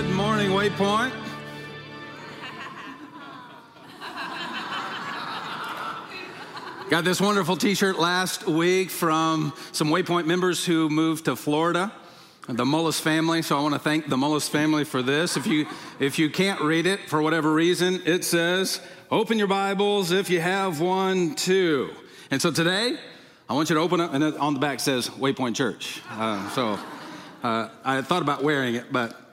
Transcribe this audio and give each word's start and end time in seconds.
Good 0.00 0.14
morning, 0.14 0.52
Waypoint. 0.52 1.12
Got 6.88 7.04
this 7.04 7.20
wonderful 7.20 7.54
t 7.54 7.74
shirt 7.74 7.98
last 7.98 8.46
week 8.46 8.88
from 8.88 9.52
some 9.72 9.88
Waypoint 9.88 10.24
members 10.24 10.64
who 10.64 10.88
moved 10.88 11.26
to 11.26 11.36
Florida, 11.36 11.92
the 12.46 12.64
Mullis 12.64 12.98
family. 12.98 13.42
So 13.42 13.58
I 13.58 13.60
want 13.60 13.74
to 13.74 13.78
thank 13.78 14.08
the 14.08 14.16
Mullis 14.16 14.48
family 14.48 14.84
for 14.84 15.02
this. 15.02 15.36
If 15.36 15.46
you, 15.46 15.66
if 15.98 16.18
you 16.18 16.30
can't 16.30 16.62
read 16.62 16.86
it 16.86 17.00
for 17.00 17.20
whatever 17.20 17.52
reason, 17.52 18.00
it 18.06 18.24
says, 18.24 18.80
Open 19.10 19.36
your 19.36 19.48
Bibles 19.48 20.12
if 20.12 20.30
you 20.30 20.40
have 20.40 20.80
one 20.80 21.34
too. 21.34 21.90
And 22.30 22.40
so 22.40 22.50
today, 22.50 22.96
I 23.50 23.52
want 23.52 23.68
you 23.68 23.74
to 23.74 23.82
open 23.82 24.00
up, 24.00 24.14
and 24.14 24.24
on 24.24 24.54
the 24.54 24.60
back 24.60 24.80
says 24.80 25.10
Waypoint 25.10 25.56
Church. 25.56 26.00
Uh, 26.08 26.48
so 26.52 26.78
uh, 27.42 27.68
I 27.84 28.00
thought 28.00 28.22
about 28.22 28.42
wearing 28.42 28.76
it, 28.76 28.90
but 28.90 29.26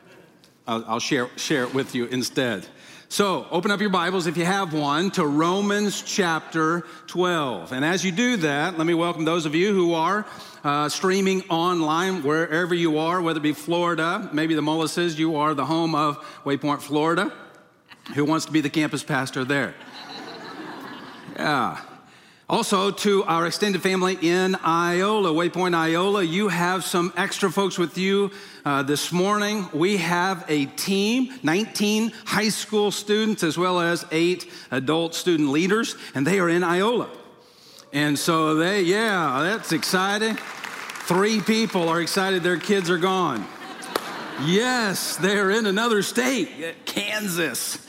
I'll, 0.67 0.83
I'll 0.87 0.99
share, 0.99 1.29
share 1.37 1.63
it 1.63 1.73
with 1.73 1.95
you 1.95 2.05
instead. 2.05 2.67
So, 3.09 3.47
open 3.51 3.71
up 3.71 3.79
your 3.79 3.89
Bibles 3.89 4.27
if 4.27 4.35
you 4.35 4.43
have 4.43 4.73
one 4.73 5.11
to 5.11 5.25
Romans 5.25 6.01
chapter 6.01 6.83
12. 7.07 7.71
And 7.71 7.85
as 7.85 8.03
you 8.03 8.11
do 8.11 8.35
that, 8.37 8.77
let 8.77 8.85
me 8.85 8.93
welcome 8.93 9.23
those 9.23 9.45
of 9.45 9.55
you 9.55 9.73
who 9.73 9.93
are 9.93 10.25
uh, 10.65 10.89
streaming 10.89 11.43
online, 11.43 12.21
wherever 12.21 12.75
you 12.75 12.97
are, 12.97 13.21
whether 13.21 13.39
it 13.39 13.43
be 13.43 13.53
Florida, 13.53 14.29
maybe 14.33 14.55
the 14.55 14.61
Mullises, 14.61 15.17
you 15.17 15.37
are 15.37 15.53
the 15.53 15.63
home 15.63 15.95
of 15.95 16.17
Waypoint, 16.43 16.81
Florida. 16.81 17.31
Who 18.13 18.25
wants 18.25 18.45
to 18.47 18.51
be 18.51 18.59
the 18.59 18.69
campus 18.69 19.03
pastor 19.03 19.45
there? 19.45 19.73
Yeah. 21.35 21.79
Also, 22.49 22.91
to 22.91 23.25
our 23.25 23.45
extended 23.45 23.83
family 23.83 24.17
in 24.21 24.55
Iola, 24.65 25.31
Waypoint, 25.31 25.75
Iola, 25.75 26.23
you 26.23 26.47
have 26.47 26.85
some 26.85 27.11
extra 27.17 27.51
folks 27.51 27.77
with 27.77 27.97
you 27.97 28.31
uh, 28.63 28.83
this 28.83 29.11
morning. 29.11 29.67
We 29.73 29.97
have 29.97 30.45
a 30.47 30.67
team, 30.67 31.33
19 31.43 32.13
high 32.25 32.47
school 32.47 32.91
students, 32.91 33.43
as 33.43 33.57
well 33.57 33.81
as 33.81 34.05
eight 34.11 34.49
adult 34.71 35.13
student 35.13 35.49
leaders, 35.49 35.97
and 36.15 36.25
they 36.25 36.39
are 36.39 36.47
in 36.47 36.63
Iola. 36.63 37.09
And 37.91 38.17
so 38.17 38.55
they, 38.55 38.83
yeah, 38.83 39.39
that's 39.41 39.73
exciting. 39.73 40.35
Three 40.35 41.41
people 41.41 41.89
are 41.89 41.99
excited 41.99 42.43
their 42.43 42.55
kids 42.55 42.89
are 42.89 42.97
gone. 42.97 43.45
Yes, 44.45 45.17
they're 45.17 45.51
in 45.51 45.65
another 45.65 46.01
state, 46.01 46.85
Kansas. 46.85 47.85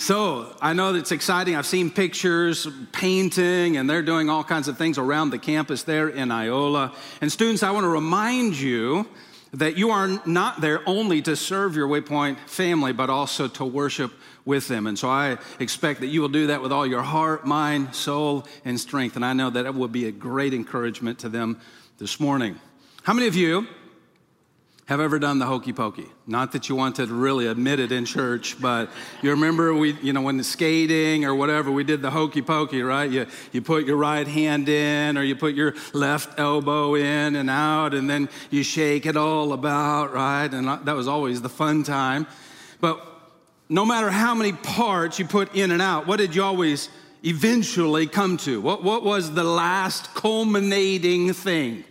So 0.00 0.56
I 0.62 0.72
know 0.72 0.94
it's 0.94 1.12
exciting. 1.12 1.56
I've 1.56 1.66
seen 1.66 1.90
pictures, 1.90 2.66
painting, 2.90 3.76
and 3.76 3.88
they're 3.88 4.00
doing 4.00 4.30
all 4.30 4.42
kinds 4.42 4.66
of 4.66 4.78
things 4.78 4.96
around 4.96 5.28
the 5.28 5.38
campus 5.38 5.82
there 5.82 6.08
in 6.08 6.32
Iola. 6.32 6.94
And 7.20 7.30
students, 7.30 7.62
I 7.62 7.70
want 7.72 7.84
to 7.84 7.88
remind 7.88 8.58
you 8.58 9.06
that 9.52 9.76
you 9.76 9.90
are 9.90 10.08
not 10.24 10.62
there 10.62 10.80
only 10.86 11.20
to 11.20 11.36
serve 11.36 11.76
your 11.76 11.86
Waypoint 11.86 12.38
family, 12.48 12.94
but 12.94 13.10
also 13.10 13.46
to 13.48 13.64
worship 13.66 14.10
with 14.46 14.68
them. 14.68 14.86
And 14.86 14.98
so 14.98 15.10
I 15.10 15.36
expect 15.58 16.00
that 16.00 16.06
you 16.06 16.22
will 16.22 16.30
do 16.30 16.46
that 16.46 16.62
with 16.62 16.72
all 16.72 16.86
your 16.86 17.02
heart, 17.02 17.46
mind, 17.46 17.94
soul, 17.94 18.46
and 18.64 18.80
strength. 18.80 19.16
And 19.16 19.24
I 19.24 19.34
know 19.34 19.50
that 19.50 19.66
it 19.66 19.74
will 19.74 19.86
be 19.86 20.06
a 20.06 20.12
great 20.12 20.54
encouragement 20.54 21.18
to 21.18 21.28
them 21.28 21.60
this 21.98 22.18
morning. 22.18 22.58
How 23.02 23.12
many 23.12 23.28
of 23.28 23.36
you 23.36 23.66
have 24.90 24.98
ever 24.98 25.20
done 25.20 25.38
the 25.38 25.46
hokey 25.46 25.72
pokey. 25.72 26.08
Not 26.26 26.50
that 26.50 26.68
you 26.68 26.74
want 26.74 26.96
to 26.96 27.06
really 27.06 27.46
admit 27.46 27.78
it 27.78 27.92
in 27.92 28.04
church, 28.04 28.60
but 28.60 28.90
you 29.22 29.30
remember 29.30 29.72
we, 29.72 29.92
you 30.02 30.12
know, 30.12 30.20
when 30.20 30.36
the 30.36 30.42
skating 30.42 31.24
or 31.24 31.32
whatever, 31.32 31.70
we 31.70 31.84
did 31.84 32.02
the 32.02 32.10
hokey 32.10 32.42
pokey, 32.42 32.82
right? 32.82 33.08
You, 33.08 33.26
you 33.52 33.62
put 33.62 33.86
your 33.86 33.96
right 33.96 34.26
hand 34.26 34.68
in 34.68 35.16
or 35.16 35.22
you 35.22 35.36
put 35.36 35.54
your 35.54 35.76
left 35.92 36.40
elbow 36.40 36.96
in 36.96 37.36
and 37.36 37.48
out 37.48 37.94
and 37.94 38.10
then 38.10 38.28
you 38.50 38.64
shake 38.64 39.06
it 39.06 39.16
all 39.16 39.52
about, 39.52 40.12
right? 40.12 40.52
And 40.52 40.66
that 40.66 40.96
was 40.96 41.06
always 41.06 41.40
the 41.40 41.48
fun 41.48 41.84
time. 41.84 42.26
But 42.80 43.00
no 43.68 43.84
matter 43.84 44.10
how 44.10 44.34
many 44.34 44.54
parts 44.54 45.20
you 45.20 45.24
put 45.24 45.54
in 45.54 45.70
and 45.70 45.80
out, 45.80 46.08
what 46.08 46.16
did 46.16 46.34
you 46.34 46.42
always 46.42 46.88
eventually 47.22 48.08
come 48.08 48.38
to? 48.38 48.60
What, 48.60 48.82
what 48.82 49.04
was 49.04 49.34
the 49.34 49.44
last 49.44 50.16
culminating 50.16 51.32
thing? 51.32 51.84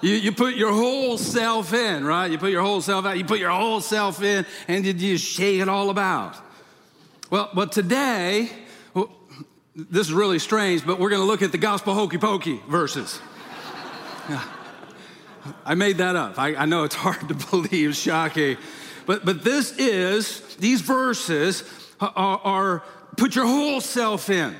You, 0.00 0.14
you 0.14 0.32
put 0.32 0.54
your 0.54 0.72
whole 0.72 1.18
self 1.18 1.74
in, 1.74 2.04
right? 2.04 2.30
You 2.30 2.38
put 2.38 2.50
your 2.50 2.62
whole 2.62 2.80
self 2.80 3.04
out, 3.04 3.18
you 3.18 3.24
put 3.24 3.38
your 3.38 3.50
whole 3.50 3.80
self 3.80 4.22
in, 4.22 4.46
and 4.66 4.84
you 4.84 4.92
just 4.92 5.24
shake 5.24 5.60
it 5.60 5.68
all 5.68 5.90
about. 5.90 6.36
Well, 7.30 7.50
but 7.54 7.72
today, 7.72 8.50
well, 8.94 9.10
this 9.74 10.06
is 10.06 10.12
really 10.12 10.38
strange, 10.38 10.86
but 10.86 10.98
we're 10.98 11.10
going 11.10 11.20
to 11.20 11.26
look 11.26 11.42
at 11.42 11.52
the 11.52 11.58
gospel 11.58 11.94
hokey 11.94 12.18
pokey 12.18 12.60
verses. 12.68 13.20
I 15.64 15.74
made 15.74 15.98
that 15.98 16.16
up. 16.16 16.38
I, 16.38 16.54
I, 16.54 16.64
know 16.66 16.84
it's 16.84 16.94
hard 16.94 17.28
to 17.28 17.34
believe, 17.50 17.94
shocking. 17.96 18.56
But, 19.06 19.24
but 19.24 19.44
this 19.44 19.72
is, 19.78 20.56
these 20.56 20.80
verses 20.80 21.64
are, 22.00 22.40
are 22.44 22.82
put 23.16 23.34
your 23.34 23.46
whole 23.46 23.80
self 23.80 24.30
in. 24.30 24.56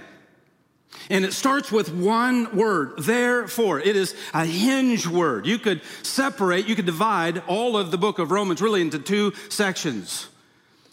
And 1.10 1.24
it 1.24 1.32
starts 1.32 1.72
with 1.72 1.92
one 1.92 2.56
word, 2.56 2.92
therefore. 2.98 3.80
It 3.80 3.96
is 3.96 4.14
a 4.32 4.46
hinge 4.46 5.08
word. 5.08 5.44
You 5.44 5.58
could 5.58 5.82
separate, 6.04 6.68
you 6.68 6.76
could 6.76 6.86
divide 6.86 7.42
all 7.48 7.76
of 7.76 7.90
the 7.90 7.98
book 7.98 8.20
of 8.20 8.30
Romans 8.30 8.62
really 8.62 8.80
into 8.80 9.00
two 9.00 9.32
sections. 9.48 10.28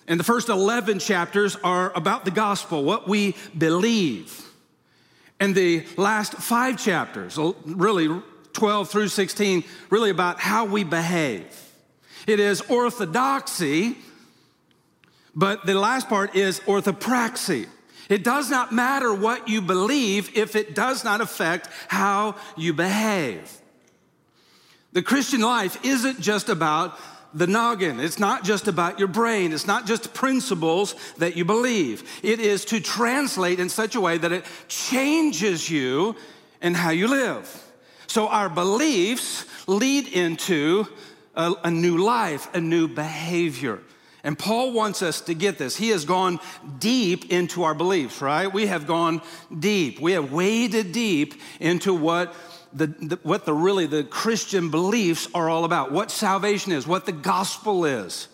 And 0.08 0.20
the 0.20 0.24
first 0.24 0.50
11 0.50 1.00
chapters 1.00 1.56
are 1.64 1.92
about 1.96 2.26
the 2.26 2.32
gospel, 2.32 2.84
what 2.84 3.08
we 3.08 3.36
believe. 3.56 4.44
And 5.40 5.54
the 5.54 5.86
last 5.98 6.34
five 6.34 6.84
chapters, 6.84 7.38
really 7.66 8.10
12 8.54 8.90
through 8.90 9.10
16, 9.10 9.64
really 9.92 10.10
about 10.10 10.40
how 10.40 10.66
we 10.66 10.84
behave. 10.84 11.46
It 12.26 12.40
is 12.40 12.62
orthodoxy, 12.62 13.98
but 15.36 15.68
the 15.68 15.76
last 15.76 16.10
part 16.10 16.36
is 16.36 16.60
orthopraxy. 16.62 17.68
It 18.10 18.24
does 18.24 18.50
not 18.50 18.72
matter 18.72 19.14
what 19.14 19.48
you 19.50 19.62
believe 19.62 20.38
if 20.38 20.56
it 20.56 20.76
does 20.76 21.04
not 21.04 21.22
affect 21.22 21.70
how 21.88 22.36
you 22.56 22.74
behave. 22.74 23.52
The 24.94 25.02
Christian 25.02 25.42
life 25.42 25.84
isn't 25.86 26.22
just 26.22 26.50
about 26.50 26.98
the 27.34 27.48
noggin. 27.48 28.00
It's 28.00 28.20
not 28.20 28.44
just 28.44 28.68
about 28.68 29.00
your 29.00 29.08
brain. 29.08 29.52
It's 29.52 29.68
not 29.68 29.86
just 29.86 30.14
principles 30.14 30.96
that 31.18 31.36
you 31.36 31.46
believe. 31.46 32.04
It 32.24 32.40
is 32.40 32.66
to 32.66 32.80
translate 32.80 33.60
in 33.60 33.70
such 33.70 33.96
a 33.96 34.02
way 34.02 34.18
that 34.18 34.32
it 34.32 34.46
changes 34.68 35.70
you 35.70 36.16
and 36.62 36.76
how 36.76 36.90
you 36.90 37.08
live. 37.08 37.64
So 38.08 38.28
our 38.28 38.50
beliefs 38.50 39.46
lead 39.68 40.08
into 40.08 40.88
a, 41.36 41.54
a 41.66 41.72
new 41.72 41.98
life, 41.98 42.54
a 42.56 42.62
new 42.62 42.88
behavior. 42.88 43.82
And 44.28 44.38
Paul 44.38 44.74
wants 44.74 45.02
us 45.02 45.22
to 45.22 45.34
get 45.34 45.58
this. 45.58 45.78
He 45.78 45.88
has 45.92 46.04
gone 46.04 46.42
deep 46.80 47.32
into 47.32 47.64
our 47.64 47.74
beliefs, 47.74 48.22
right? 48.22 48.52
We 48.52 48.68
have 48.68 48.86
gone 48.86 49.22
deep. 49.58 50.02
We 50.02 50.12
have 50.12 50.34
waded 50.34 50.92
deep 50.92 51.36
into 51.62 51.94
what 51.94 52.36
the, 52.74 52.88
the, 52.88 53.20
what 53.24 53.46
the 53.46 53.54
really 53.54 53.86
the 53.86 54.04
Christian 54.04 54.70
beliefs 54.70 55.30
are 55.34 55.50
all 55.50 55.64
about, 55.64 55.94
what 55.94 56.12
salvation 56.12 56.74
is, 56.74 56.86
what 56.86 57.06
the 57.06 57.14
gospel 57.14 57.86
is. 57.86 58.28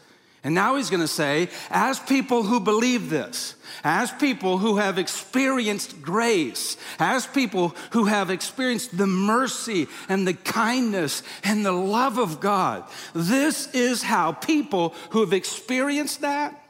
And 0.43 0.53
now 0.53 0.75
he's 0.75 0.89
going 0.89 1.01
to 1.01 1.07
say, 1.07 1.49
as 1.69 1.99
people 2.01 2.43
who 2.43 2.59
believe 2.59 3.09
this, 3.09 3.55
as 3.81 4.11
people 4.11 4.57
who 4.57 4.75
have 4.75 4.97
experienced 4.97 6.01
grace, 6.01 6.75
as 6.99 7.25
people 7.25 7.69
who 7.91 8.05
have 8.05 8.29
experienced 8.29 8.97
the 8.97 9.07
mercy 9.07 9.87
and 10.09 10.27
the 10.27 10.33
kindness 10.33 11.23
and 11.45 11.65
the 11.65 11.71
love 11.71 12.17
of 12.17 12.41
God, 12.41 12.83
this 13.13 13.73
is 13.73 14.03
how 14.03 14.33
people 14.33 14.93
who 15.11 15.21
have 15.21 15.31
experienced 15.31 16.21
that, 16.21 16.61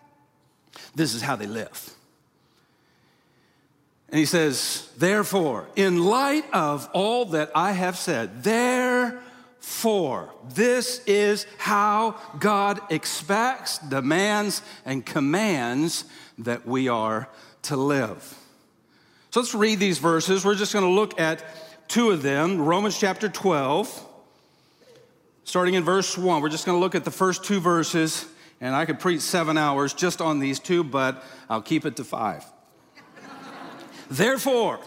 this 0.94 1.16
is 1.16 1.24
how 1.24 1.36
they 1.36 1.48
live. 1.48 1.96
And 4.10 4.20
he 4.20 4.28
says, 4.28 4.88
therefore, 4.96 5.68
in 5.76 6.06
light 6.06 6.46
of 6.54 6.88
all 6.94 7.26
that 7.26 7.50
I 7.56 7.72
have 7.72 7.98
said, 7.98 8.44
there 8.44 9.23
for 9.64 10.30
this 10.50 11.00
is 11.08 11.48
how 11.58 12.18
God 12.38 12.82
expects, 12.92 13.78
demands, 13.78 14.62
and 14.84 15.06
commands 15.06 16.04
that 16.40 16.68
we 16.68 16.90
are 16.90 17.30
to 17.62 17.78
live. 17.78 18.38
So 19.32 19.40
let's 19.40 19.56
read 19.56 19.80
these 19.80 20.00
verses. 20.00 20.44
We're 20.44 20.56
just 20.56 20.74
going 20.74 20.84
to 20.84 20.92
look 20.92 21.18
at 21.18 21.46
two 21.88 22.12
of 22.12 22.22
them 22.22 22.60
Romans 22.60 23.00
chapter 23.00 23.30
12, 23.30 24.06
starting 25.46 25.76
in 25.76 25.86
verse 25.86 26.18
1. 26.18 26.42
We're 26.42 26.50
just 26.50 26.66
going 26.66 26.76
to 26.76 26.82
look 26.82 26.94
at 26.94 27.06
the 27.06 27.10
first 27.10 27.46
two 27.46 27.62
verses, 27.62 28.26
and 28.60 28.76
I 28.76 28.84
could 28.84 29.00
preach 29.00 29.22
seven 29.22 29.58
hours 29.58 29.94
just 29.94 30.20
on 30.20 30.40
these 30.40 30.60
two, 30.60 30.84
but 30.84 31.24
I'll 31.50 31.62
keep 31.62 31.86
it 31.86 31.96
to 31.96 32.04
five. 32.04 32.44
Therefore, 34.12 34.82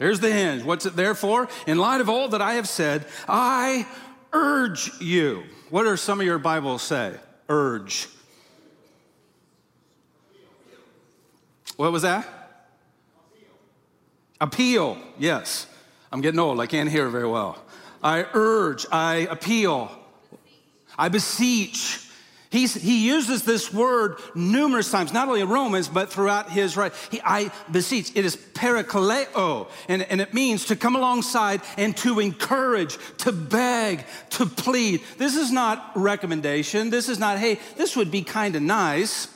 there's 0.00 0.18
the 0.18 0.32
hinge. 0.32 0.64
What's 0.64 0.86
it 0.86 0.96
there 0.96 1.14
for? 1.14 1.46
In 1.66 1.76
light 1.76 2.00
of 2.00 2.08
all 2.08 2.30
that 2.30 2.40
I 2.40 2.54
have 2.54 2.66
said, 2.66 3.04
I 3.28 3.86
urge 4.32 4.90
you. 4.98 5.44
What 5.68 5.86
are 5.86 5.98
some 5.98 6.20
of 6.20 6.26
your 6.26 6.38
Bibles 6.38 6.80
say? 6.80 7.12
Urge. 7.50 8.08
What 11.76 11.92
was 11.92 12.00
that? 12.00 12.26
Appeal. 14.40 14.96
Yes. 15.18 15.66
I'm 16.10 16.22
getting 16.22 16.40
old. 16.40 16.60
I 16.60 16.66
can't 16.66 16.88
hear 16.88 17.10
very 17.10 17.28
well. 17.28 17.62
I 18.02 18.24
urge, 18.32 18.86
I 18.90 19.28
appeal, 19.30 19.90
I 20.96 21.10
beseech. 21.10 22.09
He's, 22.50 22.74
he 22.74 23.06
uses 23.06 23.44
this 23.44 23.72
word 23.72 24.16
numerous 24.34 24.90
times, 24.90 25.12
not 25.12 25.28
only 25.28 25.40
in 25.40 25.48
Romans, 25.48 25.86
but 25.86 26.12
throughout 26.12 26.50
his 26.50 26.76
right. 26.76 26.92
He, 27.08 27.20
I 27.24 27.52
beseech. 27.70 28.10
It 28.16 28.24
is 28.24 28.36
parakaleo, 28.36 29.68
and, 29.88 30.02
and 30.02 30.20
it 30.20 30.34
means 30.34 30.64
to 30.66 30.76
come 30.76 30.96
alongside 30.96 31.60
and 31.78 31.96
to 31.98 32.18
encourage, 32.18 32.98
to 33.18 33.30
beg, 33.30 34.04
to 34.30 34.46
plead. 34.46 35.00
This 35.16 35.36
is 35.36 35.52
not 35.52 35.92
recommendation. 35.94 36.90
This 36.90 37.08
is 37.08 37.20
not, 37.20 37.38
hey, 37.38 37.60
this 37.76 37.94
would 37.94 38.10
be 38.10 38.22
kind 38.22 38.56
of 38.56 38.62
nice. 38.62 39.29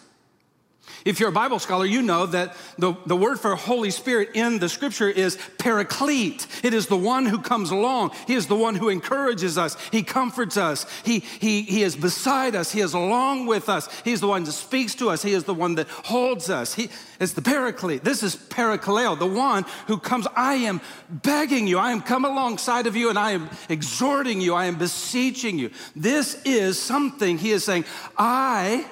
If 1.05 1.21
you're 1.21 1.29
a 1.29 1.33
Bible 1.33 1.59
scholar, 1.59 1.85
you 1.85 2.01
know 2.01 2.25
that 2.27 2.57
the, 2.79 2.95
the 3.05 3.17
word 3.17 3.39
for 3.39 3.55
Holy 3.55 3.91
Spirit 3.91 4.31
in 4.35 4.59
the 4.59 4.71
scripture 4.71 5.09
is 5.09 5.39
paraclete. 5.59 6.47
It 6.63 6.73
is 6.73 6.87
the 6.87 6.97
one 6.97 7.27
who 7.27 7.39
comes 7.41 7.71
along. 7.71 8.13
He 8.27 8.35
is 8.35 8.47
the 8.47 8.57
one 8.57 8.75
who 8.75 8.89
encourages 8.89 9.59
us. 9.59 9.77
He 9.91 10.03
comforts 10.03 10.57
us. 10.57 10.87
He, 11.05 11.19
he, 11.19 11.63
he 11.63 11.83
is 11.83 11.95
beside 11.95 12.55
us. 12.55 12.73
He 12.73 12.81
is 12.81 12.95
along 12.95 13.47
with 13.47 13.69
us. 13.69 13.89
He's 14.03 14.21
the 14.21 14.29
one 14.29 14.45
that 14.45 14.53
speaks 14.53 14.95
to 14.97 15.11
us. 15.11 15.23
He 15.23 15.35
is 15.35 15.45
the 15.45 15.53
one 15.53 15.75
that 15.75 15.89
holds 15.89 16.49
us. 16.49 16.75
He 16.75 16.89
is 17.21 17.35
the 17.35 17.43
paraclete. 17.43 18.03
This 18.03 18.23
is 18.23 18.35
parakaleo, 18.37 19.19
the 19.19 19.27
one 19.27 19.67
who 19.87 19.99
comes. 19.99 20.27
I 20.35 20.55
am 20.55 20.81
begging 21.11 21.67
you. 21.67 21.79
I 21.79 21.91
am 21.91 22.01
come 22.01 22.25
alongside 22.25 22.87
of 22.87 22.97
you 22.97 23.11
and 23.11 23.19
I 23.19 23.33
am 23.33 23.51
exhorting 23.69 24.41
you. 24.41 24.55
I 24.55 24.67
am 24.67 24.77
beseeching 24.77 25.59
you. 25.59 25.71
This 25.95 26.41
is 26.45 26.81
something 26.81 27.37
he 27.37 27.51
is 27.51 27.63
saying, 27.65 27.85
I 28.17 28.87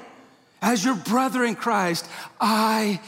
as 0.62 0.84
your 0.84 0.94
brother 0.94 1.44
in 1.44 1.56
Christ, 1.56 2.08
I 2.40 3.00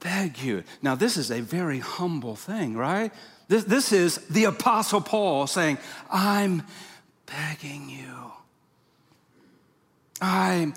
beg 0.00 0.38
you. 0.38 0.62
Now, 0.82 0.94
this 0.94 1.16
is 1.16 1.30
a 1.30 1.40
very 1.40 1.78
humble 1.80 2.36
thing, 2.36 2.76
right? 2.76 3.10
This, 3.48 3.64
this 3.64 3.92
is 3.92 4.18
the 4.28 4.44
Apostle 4.44 5.00
Paul 5.00 5.46
saying, 5.46 5.78
I'm 6.10 6.62
begging 7.26 7.88
you. 7.88 8.32
I'm, 10.20 10.74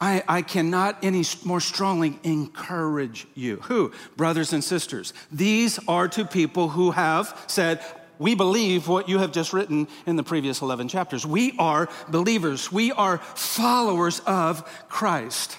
I, 0.00 0.22
I 0.28 0.42
cannot 0.42 0.98
any 1.02 1.24
more 1.44 1.60
strongly 1.60 2.18
encourage 2.22 3.26
you. 3.34 3.56
Who? 3.62 3.92
Brothers 4.16 4.52
and 4.52 4.62
sisters. 4.62 5.12
These 5.30 5.78
are 5.88 6.08
two 6.08 6.24
people 6.24 6.68
who 6.68 6.90
have 6.90 7.36
said, 7.46 7.84
we 8.20 8.34
believe 8.34 8.86
what 8.86 9.08
you 9.08 9.18
have 9.18 9.32
just 9.32 9.54
written 9.54 9.88
in 10.04 10.16
the 10.16 10.22
previous 10.22 10.60
11 10.60 10.88
chapters. 10.88 11.24
We 11.24 11.54
are 11.58 11.88
believers, 12.06 12.70
we 12.70 12.92
are 12.92 13.16
followers 13.18 14.20
of 14.20 14.62
Christ. 14.90 15.56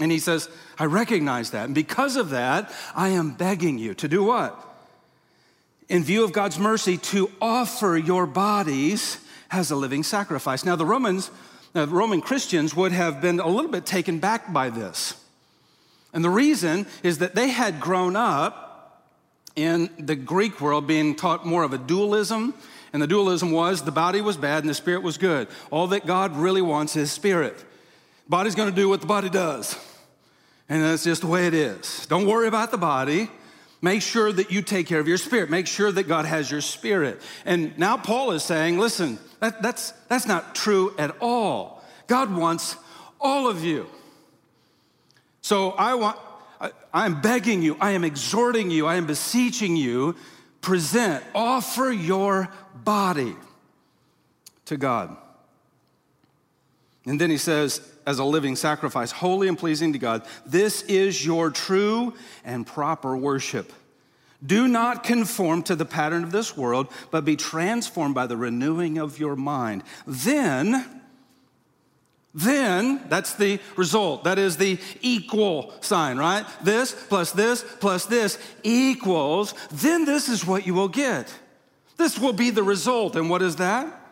And 0.00 0.10
he 0.10 0.18
says, 0.18 0.48
I 0.78 0.86
recognize 0.86 1.50
that. 1.50 1.66
And 1.66 1.74
because 1.74 2.16
of 2.16 2.30
that, 2.30 2.72
I 2.94 3.10
am 3.10 3.32
begging 3.32 3.78
you 3.78 3.92
to 3.94 4.08
do 4.08 4.24
what? 4.24 4.58
In 5.88 6.02
view 6.02 6.24
of 6.24 6.32
God's 6.32 6.58
mercy, 6.58 6.96
to 6.96 7.30
offer 7.40 7.96
your 7.96 8.26
bodies 8.26 9.18
as 9.50 9.70
a 9.70 9.76
living 9.76 10.02
sacrifice. 10.02 10.64
Now, 10.64 10.76
the 10.76 10.86
Romans, 10.86 11.30
uh, 11.74 11.84
the 11.84 11.92
Roman 11.92 12.22
Christians 12.22 12.74
would 12.74 12.92
have 12.92 13.20
been 13.20 13.38
a 13.38 13.48
little 13.48 13.70
bit 13.70 13.84
taken 13.84 14.18
back 14.18 14.50
by 14.50 14.70
this. 14.70 15.14
And 16.14 16.24
the 16.24 16.30
reason 16.30 16.86
is 17.02 17.18
that 17.18 17.34
they 17.34 17.48
had 17.48 17.80
grown 17.80 18.16
up 18.16 18.65
in 19.56 19.90
the 19.98 20.14
Greek 20.14 20.60
world 20.60 20.86
being 20.86 21.16
taught 21.16 21.44
more 21.46 21.64
of 21.64 21.72
a 21.72 21.78
dualism. 21.78 22.54
And 22.92 23.02
the 23.02 23.06
dualism 23.06 23.50
was 23.50 23.82
the 23.82 23.90
body 23.90 24.20
was 24.20 24.36
bad 24.36 24.62
and 24.62 24.70
the 24.70 24.74
spirit 24.74 25.02
was 25.02 25.18
good. 25.18 25.48
All 25.70 25.88
that 25.88 26.06
God 26.06 26.36
really 26.36 26.62
wants 26.62 26.94
is 26.96 27.10
spirit. 27.10 27.56
Body's 28.28 28.54
gonna 28.54 28.70
do 28.70 28.88
what 28.88 29.00
the 29.00 29.06
body 29.06 29.28
does. 29.28 29.76
And 30.68 30.82
that's 30.82 31.04
just 31.04 31.22
the 31.22 31.26
way 31.26 31.46
it 31.46 31.54
is. 31.54 32.06
Don't 32.06 32.26
worry 32.26 32.48
about 32.48 32.70
the 32.70 32.78
body. 32.78 33.30
Make 33.82 34.02
sure 34.02 34.32
that 34.32 34.50
you 34.50 34.62
take 34.62 34.86
care 34.86 34.98
of 34.98 35.06
your 35.06 35.18
spirit. 35.18 35.50
Make 35.50 35.66
sure 35.66 35.92
that 35.92 36.04
God 36.04 36.24
has 36.24 36.50
your 36.50 36.60
spirit. 36.60 37.20
And 37.44 37.78
now 37.78 37.96
Paul 37.96 38.32
is 38.32 38.42
saying, 38.42 38.78
listen, 38.78 39.18
that, 39.40 39.62
that's, 39.62 39.92
that's 40.08 40.26
not 40.26 40.54
true 40.54 40.94
at 40.98 41.14
all. 41.20 41.84
God 42.06 42.34
wants 42.34 42.76
all 43.20 43.48
of 43.48 43.62
you. 43.64 43.86
So 45.42 45.70
I 45.72 45.94
want, 45.94 46.18
I, 46.60 47.06
am 47.06 47.20
begging 47.20 47.62
you, 47.62 47.76
I 47.80 47.92
am 47.92 48.04
exhorting 48.04 48.70
you, 48.70 48.86
I 48.86 48.96
am 48.96 49.06
beseeching 49.06 49.76
you, 49.76 50.16
present, 50.60 51.22
offer 51.34 51.90
your 51.90 52.48
body 52.84 53.34
to 54.66 54.76
God. 54.76 55.16
And 57.06 57.20
then 57.20 57.30
he 57.30 57.38
says, 57.38 57.80
as 58.06 58.18
a 58.18 58.24
living 58.24 58.56
sacrifice, 58.56 59.12
holy 59.12 59.48
and 59.48 59.58
pleasing 59.58 59.92
to 59.92 59.98
God, 59.98 60.22
this 60.44 60.82
is 60.82 61.24
your 61.24 61.50
true 61.50 62.14
and 62.44 62.66
proper 62.66 63.16
worship. 63.16 63.72
Do 64.44 64.68
not 64.68 65.02
conform 65.02 65.62
to 65.64 65.76
the 65.76 65.84
pattern 65.84 66.22
of 66.22 66.30
this 66.30 66.56
world, 66.56 66.88
but 67.10 67.24
be 67.24 67.36
transformed 67.36 68.14
by 68.14 68.26
the 68.26 68.36
renewing 68.36 68.98
of 68.98 69.18
your 69.18 69.34
mind. 69.34 69.82
Then 70.06 70.95
then 72.36 73.00
that's 73.08 73.32
the 73.32 73.58
result. 73.76 74.24
That 74.24 74.38
is 74.38 74.58
the 74.58 74.78
equal 75.00 75.72
sign, 75.80 76.18
right? 76.18 76.44
This 76.62 76.94
plus 77.08 77.32
this 77.32 77.64
plus 77.80 78.04
this 78.04 78.38
equals, 78.62 79.54
then 79.72 80.04
this 80.04 80.28
is 80.28 80.46
what 80.46 80.66
you 80.66 80.74
will 80.74 80.88
get. 80.88 81.32
This 81.96 82.18
will 82.18 82.34
be 82.34 82.50
the 82.50 82.62
result. 82.62 83.16
And 83.16 83.30
what 83.30 83.40
is 83.40 83.56
that? 83.56 84.02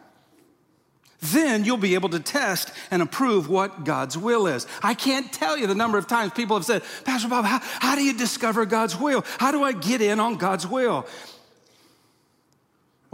Then 1.21 1.65
you'll 1.65 1.77
be 1.77 1.95
able 1.95 2.09
to 2.11 2.21
test 2.21 2.73
and 2.91 3.03
approve 3.03 3.49
what 3.49 3.85
God's 3.85 4.17
will 4.17 4.47
is. 4.47 4.67
I 4.83 4.95
can't 4.95 5.31
tell 5.31 5.59
you 5.59 5.67
the 5.67 5.75
number 5.75 5.99
of 5.99 6.07
times 6.07 6.33
people 6.33 6.57
have 6.57 6.65
said, 6.65 6.83
Pastor 7.05 7.29
Bob, 7.29 7.45
how, 7.45 7.61
how 7.63 7.95
do 7.95 8.03
you 8.03 8.17
discover 8.17 8.65
God's 8.65 8.97
will? 8.97 9.23
How 9.39 9.51
do 9.51 9.63
I 9.63 9.73
get 9.73 10.01
in 10.01 10.19
on 10.19 10.37
God's 10.37 10.67
will? 10.67 11.07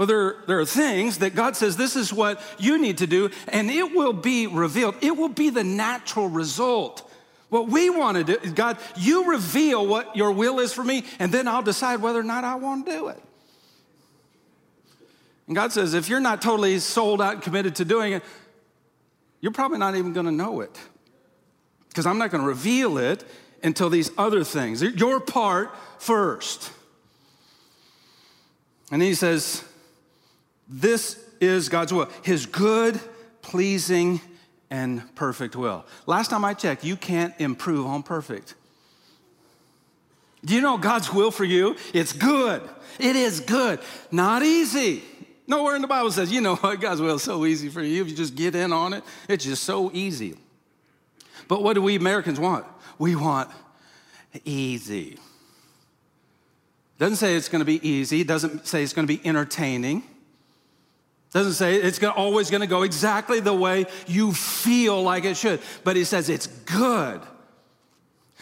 Well, 0.00 0.06
there, 0.06 0.36
there 0.46 0.58
are 0.58 0.64
things 0.64 1.18
that 1.18 1.34
God 1.34 1.56
says 1.56 1.76
this 1.76 1.94
is 1.94 2.10
what 2.10 2.40
you 2.58 2.78
need 2.78 2.96
to 2.98 3.06
do, 3.06 3.28
and 3.48 3.70
it 3.70 3.94
will 3.94 4.14
be 4.14 4.46
revealed. 4.46 4.94
It 5.02 5.14
will 5.14 5.28
be 5.28 5.50
the 5.50 5.62
natural 5.62 6.26
result. 6.26 7.06
What 7.50 7.68
we 7.68 7.90
want 7.90 8.16
to 8.16 8.24
do 8.24 8.38
is, 8.42 8.52
God, 8.52 8.78
you 8.96 9.30
reveal 9.30 9.86
what 9.86 10.16
your 10.16 10.32
will 10.32 10.58
is 10.58 10.72
for 10.72 10.82
me, 10.82 11.04
and 11.18 11.30
then 11.30 11.46
I'll 11.46 11.60
decide 11.60 12.00
whether 12.00 12.18
or 12.18 12.22
not 12.22 12.44
I 12.44 12.54
want 12.54 12.86
to 12.86 12.92
do 12.92 13.08
it. 13.08 13.22
And 15.46 15.54
God 15.54 15.70
says, 15.70 15.92
if 15.92 16.08
you're 16.08 16.18
not 16.18 16.40
totally 16.40 16.78
sold 16.78 17.20
out 17.20 17.34
and 17.34 17.42
committed 17.42 17.74
to 17.74 17.84
doing 17.84 18.14
it, 18.14 18.22
you're 19.42 19.52
probably 19.52 19.76
not 19.76 19.96
even 19.96 20.14
going 20.14 20.24
to 20.24 20.32
know 20.32 20.62
it. 20.62 20.80
Because 21.90 22.06
I'm 22.06 22.16
not 22.16 22.30
going 22.30 22.40
to 22.42 22.48
reveal 22.48 22.96
it 22.96 23.22
until 23.62 23.90
these 23.90 24.10
other 24.16 24.44
things. 24.44 24.80
Your 24.80 25.20
part 25.20 25.76
first. 25.98 26.72
And 28.90 29.02
he 29.02 29.12
says, 29.12 29.62
this 30.70 31.22
is 31.40 31.68
God's 31.68 31.92
will, 31.92 32.08
His 32.22 32.46
good, 32.46 32.98
pleasing, 33.42 34.20
and 34.70 35.14
perfect 35.16 35.56
will. 35.56 35.84
Last 36.06 36.30
time 36.30 36.44
I 36.44 36.54
checked, 36.54 36.84
you 36.84 36.96
can't 36.96 37.34
improve 37.38 37.86
on 37.86 38.02
perfect. 38.04 38.54
Do 40.44 40.54
you 40.54 40.60
know 40.60 40.78
God's 40.78 41.12
will 41.12 41.30
for 41.30 41.44
you? 41.44 41.76
It's 41.92 42.12
good. 42.12 42.62
It 42.98 43.16
is 43.16 43.40
good. 43.40 43.80
Not 44.10 44.42
easy. 44.42 45.02
Nowhere 45.46 45.74
in 45.74 45.82
the 45.82 45.88
Bible 45.88 46.12
says, 46.12 46.30
you 46.30 46.40
know 46.40 46.54
what, 46.56 46.80
God's 46.80 47.00
will 47.00 47.16
is 47.16 47.22
so 47.22 47.44
easy 47.44 47.68
for 47.68 47.82
you. 47.82 48.02
If 48.02 48.08
you 48.08 48.16
just 48.16 48.36
get 48.36 48.54
in 48.54 48.72
on 48.72 48.92
it, 48.92 49.02
it's 49.28 49.44
just 49.44 49.64
so 49.64 49.90
easy. 49.92 50.36
But 51.48 51.62
what 51.62 51.74
do 51.74 51.82
we 51.82 51.96
Americans 51.96 52.38
want? 52.38 52.64
We 52.98 53.16
want 53.16 53.50
easy. 54.44 55.18
Doesn't 56.98 57.16
say 57.16 57.34
it's 57.34 57.48
going 57.48 57.60
to 57.60 57.66
be 57.66 57.86
easy, 57.86 58.22
doesn't 58.22 58.66
say 58.66 58.82
it's 58.84 58.92
going 58.92 59.08
to 59.08 59.12
be 59.12 59.26
entertaining. 59.26 60.04
Doesn't 61.32 61.52
say 61.52 61.76
it's 61.76 62.02
always 62.02 62.50
going 62.50 62.60
to 62.60 62.66
go 62.66 62.82
exactly 62.82 63.40
the 63.40 63.54
way 63.54 63.86
you 64.06 64.32
feel 64.32 65.02
like 65.02 65.24
it 65.24 65.36
should, 65.36 65.60
but 65.84 65.94
he 65.94 66.04
says 66.04 66.28
it's 66.28 66.48
good. 66.48 67.20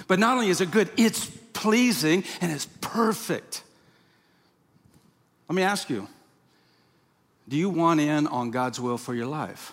But 0.07 0.19
not 0.19 0.35
only 0.35 0.49
is 0.49 0.61
it 0.61 0.71
good, 0.71 0.91
it's 0.97 1.27
pleasing 1.53 2.25
and 2.41 2.51
it's 2.51 2.67
perfect. 2.81 3.63
Let 5.49 5.57
me 5.57 5.63
ask 5.63 5.91
you 5.91 6.09
do 7.49 7.57
you 7.57 7.71
want 7.71 8.01
in 8.01 8.27
on 8.27 8.51
God's 8.51 8.79
will 8.79 8.99
for 8.99 9.15
your 9.15 9.27
life? 9.27 9.73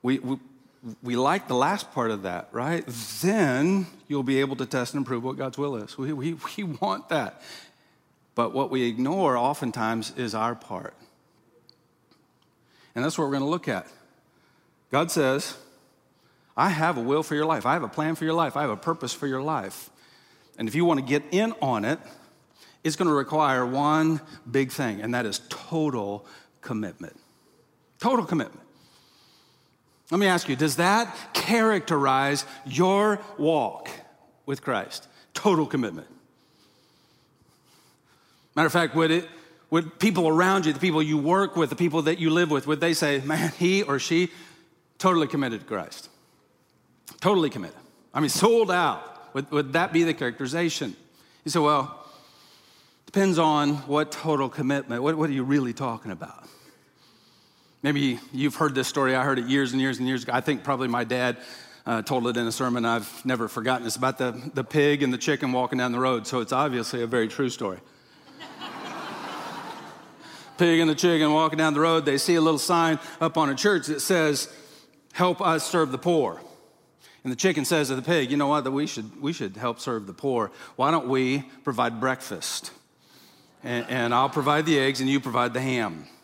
We, 0.00 0.20
we, 0.20 0.36
we 1.02 1.16
like 1.16 1.48
the 1.48 1.56
last 1.56 1.92
part 1.92 2.12
of 2.12 2.22
that, 2.22 2.48
right? 2.52 2.84
Then 3.20 3.86
you'll 4.06 4.22
be 4.22 4.38
able 4.38 4.54
to 4.56 4.66
test 4.66 4.94
and 4.94 5.04
prove 5.04 5.24
what 5.24 5.36
God's 5.36 5.58
will 5.58 5.76
is. 5.76 5.98
We, 5.98 6.12
we, 6.12 6.36
we 6.56 6.62
want 6.62 7.08
that. 7.08 7.42
But 8.38 8.54
what 8.54 8.70
we 8.70 8.84
ignore 8.84 9.36
oftentimes 9.36 10.12
is 10.16 10.32
our 10.32 10.54
part. 10.54 10.94
And 12.94 13.04
that's 13.04 13.18
what 13.18 13.24
we're 13.24 13.32
going 13.32 13.42
to 13.42 13.48
look 13.48 13.66
at. 13.66 13.88
God 14.92 15.10
says, 15.10 15.56
I 16.56 16.68
have 16.68 16.98
a 16.98 17.00
will 17.00 17.24
for 17.24 17.34
your 17.34 17.46
life. 17.46 17.66
I 17.66 17.72
have 17.72 17.82
a 17.82 17.88
plan 17.88 18.14
for 18.14 18.24
your 18.24 18.34
life. 18.34 18.56
I 18.56 18.60
have 18.60 18.70
a 18.70 18.76
purpose 18.76 19.12
for 19.12 19.26
your 19.26 19.42
life. 19.42 19.90
And 20.56 20.68
if 20.68 20.76
you 20.76 20.84
want 20.84 21.00
to 21.00 21.04
get 21.04 21.24
in 21.32 21.52
on 21.60 21.84
it, 21.84 21.98
it's 22.84 22.94
going 22.94 23.08
to 23.08 23.14
require 23.14 23.66
one 23.66 24.20
big 24.48 24.70
thing, 24.70 25.00
and 25.00 25.14
that 25.14 25.26
is 25.26 25.40
total 25.48 26.24
commitment. 26.60 27.18
Total 27.98 28.24
commitment. 28.24 28.64
Let 30.12 30.20
me 30.20 30.28
ask 30.28 30.48
you, 30.48 30.54
does 30.54 30.76
that 30.76 31.12
characterize 31.34 32.44
your 32.64 33.20
walk 33.36 33.90
with 34.46 34.62
Christ? 34.62 35.08
Total 35.34 35.66
commitment. 35.66 36.06
Matter 38.58 38.66
of 38.66 38.72
fact, 38.72 38.96
would 38.96 39.12
it, 39.12 39.28
would 39.70 40.00
people 40.00 40.26
around 40.26 40.66
you, 40.66 40.72
the 40.72 40.80
people 40.80 41.00
you 41.00 41.16
work 41.16 41.54
with, 41.54 41.70
the 41.70 41.76
people 41.76 42.02
that 42.02 42.18
you 42.18 42.30
live 42.30 42.50
with, 42.50 42.66
would 42.66 42.80
they 42.80 42.92
say, 42.92 43.20
man, 43.20 43.52
he 43.56 43.84
or 43.84 44.00
she 44.00 44.30
totally 44.98 45.28
committed 45.28 45.60
to 45.60 45.66
Christ? 45.66 46.08
Totally 47.20 47.50
committed. 47.50 47.76
I 48.12 48.18
mean, 48.18 48.30
sold 48.30 48.72
out. 48.72 49.32
Would, 49.32 49.48
would 49.52 49.72
that 49.74 49.92
be 49.92 50.02
the 50.02 50.12
characterization? 50.12 50.96
You 51.44 51.52
say, 51.52 51.60
well, 51.60 52.04
depends 53.06 53.38
on 53.38 53.76
what 53.86 54.10
total 54.10 54.48
commitment. 54.48 55.04
What, 55.04 55.16
what 55.16 55.30
are 55.30 55.34
you 55.34 55.44
really 55.44 55.72
talking 55.72 56.10
about? 56.10 56.42
Maybe 57.84 58.18
you've 58.32 58.56
heard 58.56 58.74
this 58.74 58.88
story. 58.88 59.14
I 59.14 59.22
heard 59.22 59.38
it 59.38 59.46
years 59.46 59.70
and 59.70 59.80
years 59.80 59.98
and 59.98 60.08
years 60.08 60.24
ago. 60.24 60.32
I 60.34 60.40
think 60.40 60.64
probably 60.64 60.88
my 60.88 61.04
dad 61.04 61.36
uh, 61.86 62.02
told 62.02 62.26
it 62.26 62.36
in 62.36 62.44
a 62.44 62.50
sermon 62.50 62.84
I've 62.84 63.24
never 63.24 63.46
forgotten. 63.46 63.86
It's 63.86 63.94
about 63.94 64.18
the, 64.18 64.50
the 64.52 64.64
pig 64.64 65.04
and 65.04 65.12
the 65.12 65.18
chicken 65.18 65.52
walking 65.52 65.78
down 65.78 65.92
the 65.92 66.00
road, 66.00 66.26
so 66.26 66.40
it's 66.40 66.52
obviously 66.52 67.04
a 67.04 67.06
very 67.06 67.28
true 67.28 67.50
story. 67.50 67.78
Pig 70.58 70.80
and 70.80 70.90
the 70.90 70.94
chicken 70.94 71.32
walking 71.32 71.58
down 71.58 71.74
the 71.74 71.80
road, 71.80 72.04
they 72.04 72.18
see 72.18 72.34
a 72.34 72.40
little 72.40 72.58
sign 72.58 72.98
up 73.20 73.38
on 73.38 73.48
a 73.48 73.54
church 73.54 73.86
that 73.86 74.00
says, 74.00 74.52
Help 75.12 75.40
us 75.40 75.68
serve 75.68 75.90
the 75.90 75.98
poor. 75.98 76.40
And 77.24 77.32
the 77.32 77.36
chicken 77.36 77.64
says 77.64 77.88
to 77.88 77.94
the 77.94 78.02
pig, 78.02 78.30
You 78.30 78.36
know 78.36 78.46
what? 78.46 78.64
That 78.64 78.70
we 78.70 78.86
should, 78.86 79.20
we 79.20 79.32
should 79.32 79.56
help 79.56 79.80
serve 79.80 80.06
the 80.06 80.12
poor. 80.12 80.50
Why 80.76 80.90
don't 80.90 81.08
we 81.08 81.40
provide 81.64 82.00
breakfast? 82.00 82.70
And, 83.64 83.86
and 83.88 84.14
I'll 84.14 84.28
provide 84.28 84.66
the 84.66 84.78
eggs 84.78 85.00
and 85.00 85.08
you 85.08 85.20
provide 85.20 85.54
the 85.54 85.60
ham. 85.60 86.06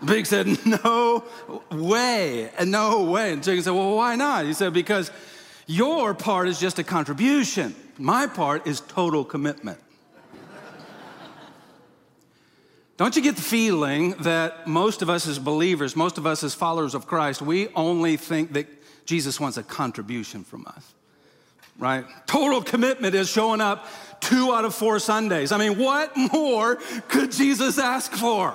The 0.00 0.12
pig 0.12 0.26
said, 0.26 0.46
No 0.66 1.24
way, 1.70 2.50
And 2.58 2.70
no 2.70 3.04
way. 3.04 3.32
And 3.32 3.40
the 3.40 3.46
chicken 3.46 3.62
said, 3.62 3.72
Well, 3.72 3.96
why 3.96 4.16
not? 4.16 4.44
He 4.44 4.52
said, 4.52 4.72
Because 4.72 5.10
your 5.66 6.12
part 6.12 6.48
is 6.48 6.60
just 6.60 6.78
a 6.78 6.84
contribution, 6.84 7.74
my 7.96 8.26
part 8.26 8.66
is 8.66 8.80
total 8.80 9.24
commitment. 9.24 9.78
Don't 12.96 13.16
you 13.16 13.22
get 13.22 13.34
the 13.34 13.42
feeling 13.42 14.12
that 14.20 14.68
most 14.68 15.02
of 15.02 15.10
us 15.10 15.26
as 15.26 15.38
believers, 15.38 15.96
most 15.96 16.16
of 16.16 16.26
us 16.26 16.44
as 16.44 16.54
followers 16.54 16.94
of 16.94 17.06
Christ, 17.06 17.42
we 17.42 17.68
only 17.74 18.16
think 18.16 18.52
that 18.52 18.66
Jesus 19.04 19.40
wants 19.40 19.56
a 19.56 19.64
contribution 19.64 20.44
from 20.44 20.66
us? 20.66 20.94
Right? 21.76 22.04
Total 22.26 22.62
commitment 22.62 23.16
is 23.16 23.28
showing 23.28 23.60
up 23.60 23.88
two 24.20 24.54
out 24.54 24.64
of 24.64 24.74
four 24.74 25.00
Sundays. 25.00 25.50
I 25.50 25.58
mean, 25.58 25.76
what 25.76 26.16
more 26.16 26.76
could 27.08 27.32
Jesus 27.32 27.78
ask 27.78 28.12
for? 28.12 28.54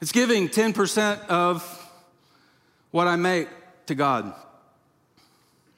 It's 0.00 0.12
giving 0.12 0.48
10% 0.48 1.26
of 1.26 1.90
what 2.92 3.08
I 3.08 3.16
make 3.16 3.48
to 3.86 3.96
God. 3.96 4.32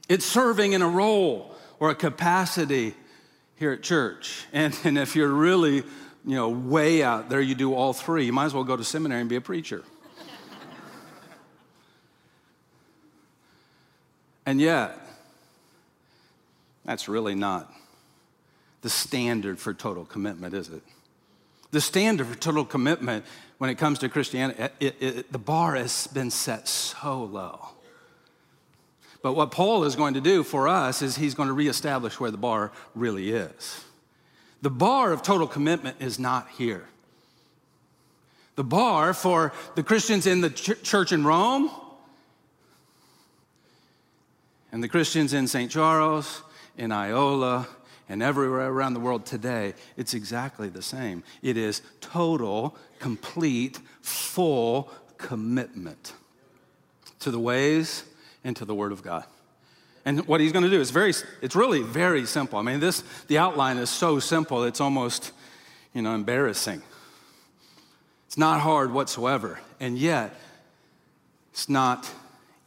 It's 0.06 0.26
serving 0.26 0.74
in 0.74 0.82
a 0.82 0.88
role 0.88 1.54
or 1.78 1.88
a 1.88 1.94
capacity 1.94 2.94
here 3.60 3.72
at 3.72 3.82
church. 3.82 4.46
And, 4.54 4.76
and 4.84 4.98
if 4.98 5.14
you're 5.14 5.28
really, 5.28 5.76
you 5.76 5.84
know, 6.24 6.48
way 6.48 7.02
out 7.02 7.28
there, 7.28 7.42
you 7.42 7.54
do 7.54 7.74
all 7.74 7.92
three. 7.92 8.24
You 8.24 8.32
might 8.32 8.46
as 8.46 8.54
well 8.54 8.64
go 8.64 8.74
to 8.74 8.82
seminary 8.82 9.20
and 9.20 9.28
be 9.28 9.36
a 9.36 9.40
preacher. 9.40 9.84
and 14.46 14.60
yet, 14.60 14.98
that's 16.86 17.06
really 17.06 17.34
not 17.34 17.70
the 18.80 18.88
standard 18.88 19.58
for 19.58 19.74
total 19.74 20.06
commitment, 20.06 20.54
is 20.54 20.70
it? 20.70 20.82
The 21.70 21.82
standard 21.82 22.26
for 22.26 22.36
total 22.36 22.64
commitment 22.64 23.26
when 23.58 23.68
it 23.68 23.76
comes 23.76 23.98
to 23.98 24.08
Christianity, 24.08 24.62
it, 24.80 24.96
it, 25.00 25.32
the 25.32 25.38
bar 25.38 25.74
has 25.74 26.06
been 26.06 26.30
set 26.30 26.66
so 26.66 27.24
low. 27.24 27.68
But 29.22 29.34
what 29.34 29.50
Paul 29.50 29.84
is 29.84 29.96
going 29.96 30.14
to 30.14 30.20
do 30.20 30.42
for 30.42 30.66
us 30.66 31.02
is 31.02 31.16
he's 31.16 31.34
going 31.34 31.48
to 31.48 31.52
reestablish 31.52 32.18
where 32.18 32.30
the 32.30 32.38
bar 32.38 32.72
really 32.94 33.30
is. 33.30 33.84
The 34.62 34.70
bar 34.70 35.12
of 35.12 35.22
total 35.22 35.46
commitment 35.46 35.96
is 36.00 36.18
not 36.18 36.48
here. 36.50 36.86
The 38.56 38.64
bar 38.64 39.14
for 39.14 39.52
the 39.74 39.82
Christians 39.82 40.26
in 40.26 40.40
the 40.40 40.50
ch- 40.50 40.82
church 40.82 41.12
in 41.12 41.24
Rome 41.24 41.70
and 44.72 44.82
the 44.82 44.88
Christians 44.88 45.32
in 45.32 45.46
St. 45.46 45.70
Charles, 45.70 46.42
in 46.76 46.92
Iola, 46.92 47.66
and 48.08 48.22
everywhere 48.22 48.68
around 48.68 48.94
the 48.94 49.00
world 49.00 49.24
today, 49.24 49.74
it's 49.96 50.14
exactly 50.14 50.68
the 50.68 50.82
same. 50.82 51.22
It 51.42 51.56
is 51.56 51.82
total, 52.00 52.76
complete, 52.98 53.78
full 54.02 54.90
commitment 55.16 56.14
to 57.20 57.30
the 57.30 57.38
ways 57.38 58.04
and 58.44 58.56
to 58.56 58.64
the 58.64 58.74
Word 58.74 58.92
of 58.92 59.02
God. 59.02 59.24
And 60.04 60.26
what 60.26 60.40
he's 60.40 60.52
going 60.52 60.64
to 60.64 60.70
do 60.70 60.80
is 60.80 60.90
very, 60.90 61.12
it's 61.42 61.54
really 61.54 61.82
very 61.82 62.24
simple. 62.26 62.58
I 62.58 62.62
mean, 62.62 62.80
this, 62.80 63.02
the 63.26 63.38
outline 63.38 63.76
is 63.76 63.90
so 63.90 64.18
simple, 64.18 64.64
it's 64.64 64.80
almost, 64.80 65.32
you 65.92 66.02
know, 66.02 66.14
embarrassing. 66.14 66.82
It's 68.26 68.38
not 68.38 68.60
hard 68.60 68.92
whatsoever. 68.92 69.60
And 69.78 69.98
yet, 69.98 70.34
it's 71.52 71.68
not 71.68 72.08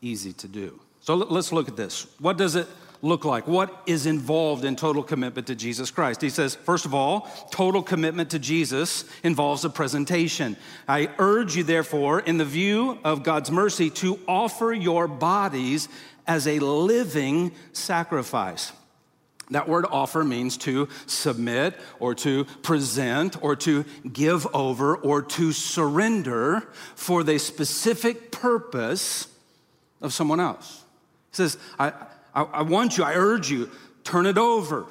easy 0.02 0.34
to 0.34 0.48
do. 0.48 0.80
So 1.00 1.16
let's 1.16 1.52
look 1.52 1.68
at 1.68 1.76
this. 1.76 2.08
What 2.20 2.38
does 2.38 2.56
it 2.56 2.68
look 3.04 3.26
like? 3.26 3.48
What 3.48 3.84
is 3.86 4.08
involved 4.08 4.64
in 4.64 4.76
total 4.76 5.04
commitment 5.04 5.46
to 5.48 5.56
Jesus 5.56 5.92
Christ? 5.92 6.22
He 6.22 6.30
says, 6.30 6.56
first 6.56 6.86
of 6.86 6.96
all, 6.96 7.30
total 7.52 7.84
commitment 7.84 8.32
to 8.32 8.40
Jesus 8.40 9.04
involves 9.24 9.66
a 9.66 9.70
presentation. 9.70 10.56
I 10.88 11.10
urge 11.20 11.56
you, 11.56 11.64
therefore, 11.64 12.22
in 12.22 12.38
the 12.38 12.46
view 12.46 12.98
of 13.04 13.22
God's 13.22 13.52
mercy, 13.52 13.90
to 13.92 14.20
offer 14.28 14.74
your 14.74 15.08
bodies 15.08 15.90
as 16.26 16.48
a 16.48 16.60
living 16.60 17.52
sacrifice. 17.74 18.72
That 19.50 19.68
word 19.68 19.86
offer 19.92 20.24
means 20.24 20.56
to 20.60 20.88
submit 21.06 21.78
or 22.00 22.16
to 22.16 22.46
present 22.64 23.44
or 23.44 23.58
to 23.58 23.84
give 24.12 24.48
over 24.56 24.96
or 24.96 25.22
to 25.22 25.52
surrender 25.52 26.62
for 26.96 27.24
the 27.24 27.38
specific 27.38 28.32
purpose 28.32 29.28
of 30.02 30.14
someone 30.14 30.40
else. 30.40 30.86
He 31.32 31.36
says, 31.36 31.58
I, 31.78 31.92
I, 32.34 32.44
I 32.44 32.62
want 32.64 32.98
you, 32.98 33.04
I 33.04 33.14
urge 33.14 33.50
you, 33.50 33.70
turn 34.04 34.26
it 34.26 34.38
over, 34.38 34.86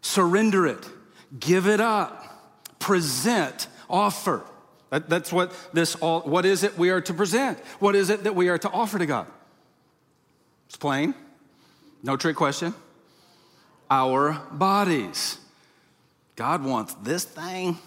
surrender 0.00 0.66
it, 0.66 0.88
give 1.38 1.66
it 1.66 1.80
up, 1.80 2.78
present, 2.78 3.66
offer. 3.88 4.44
That, 4.90 5.08
that's 5.08 5.32
what 5.32 5.52
this 5.72 5.94
all, 5.96 6.20
what 6.20 6.44
is 6.44 6.62
it 6.62 6.78
we 6.78 6.90
are 6.90 7.00
to 7.00 7.14
present? 7.14 7.58
What 7.80 7.94
is 7.96 8.10
it 8.10 8.24
that 8.24 8.34
we 8.34 8.48
are 8.48 8.58
to 8.58 8.70
offer 8.70 8.98
to 8.98 9.06
God? 9.06 9.26
It's 10.66 10.76
plain, 10.76 11.14
no 12.02 12.16
trick 12.16 12.36
question. 12.36 12.74
Our 13.90 14.40
bodies. 14.50 15.38
God 16.36 16.64
wants 16.64 16.94
this 16.94 17.24
thing. 17.24 17.78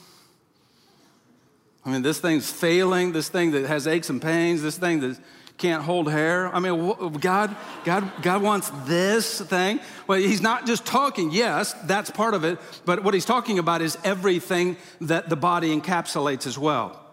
I 1.86 1.91
mean, 1.91 2.01
this 2.01 2.19
thing's 2.19 2.51
failing, 2.51 3.13
this 3.13 3.29
thing 3.29 3.51
that 3.51 3.65
has 3.65 3.88
aches 3.88 4.09
and 4.09 4.21
pains, 4.21 4.62
this 4.62 4.77
thing 4.77 5.00
that 5.00 5.17
can't 5.57 5.83
hold 5.83 6.11
hair. 6.11 6.53
I 6.53 6.59
mean, 6.59 7.11
God, 7.19 7.55
God, 7.83 8.11
God 8.21 8.41
wants 8.41 8.69
this 8.85 9.41
thing. 9.41 9.79
Well, 10.05 10.19
he's 10.19 10.41
not 10.41 10.67
just 10.67 10.85
talking, 10.85 11.31
yes, 11.31 11.73
that's 11.85 12.11
part 12.11 12.33
of 12.33 12.43
it, 12.43 12.59
but 12.85 13.03
what 13.03 13.13
he's 13.13 13.25
talking 13.25 13.57
about 13.59 13.81
is 13.81 13.97
everything 14.03 14.77
that 15.01 15.29
the 15.29 15.35
body 15.35 15.75
encapsulates 15.75 16.45
as 16.45 16.57
well. 16.57 17.03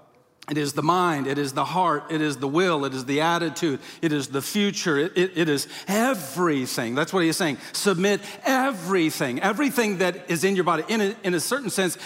It 0.51 0.59
is 0.59 0.75
the 0.75 0.83
mind, 0.83 1.27
it 1.27 1.39
is 1.39 1.55
the 1.55 1.65
heart, 1.65 2.13
it 2.13 2.21
is 2.21 2.37
the 2.37 2.47
will, 2.47 2.85
it 2.85 2.93
is 2.93 3.07
the 3.07 3.23
attitude, 3.23 3.81
it 4.03 4.13
is 4.13 4.29
the 4.29 4.43
future, 4.43 4.99
it, 4.99 5.17
it, 5.17 5.39
it 5.39 5.49
is 5.49 5.67
everything. 5.89 6.95
That's 6.95 7.15
what 7.15 7.25
he's 7.25 7.39
saying. 7.39 7.57
Submit 7.73 8.21
everything, 8.45 9.41
everything 9.41 9.99
that 9.99 10.31
is 10.31 10.45
in 10.45 10.55
your 10.55 10.65
body. 10.65 10.85
In 10.89 11.01
a, 11.01 11.17
in 11.23 11.33
a 11.33 11.41
certain 11.41 11.71
sense, 11.71 11.97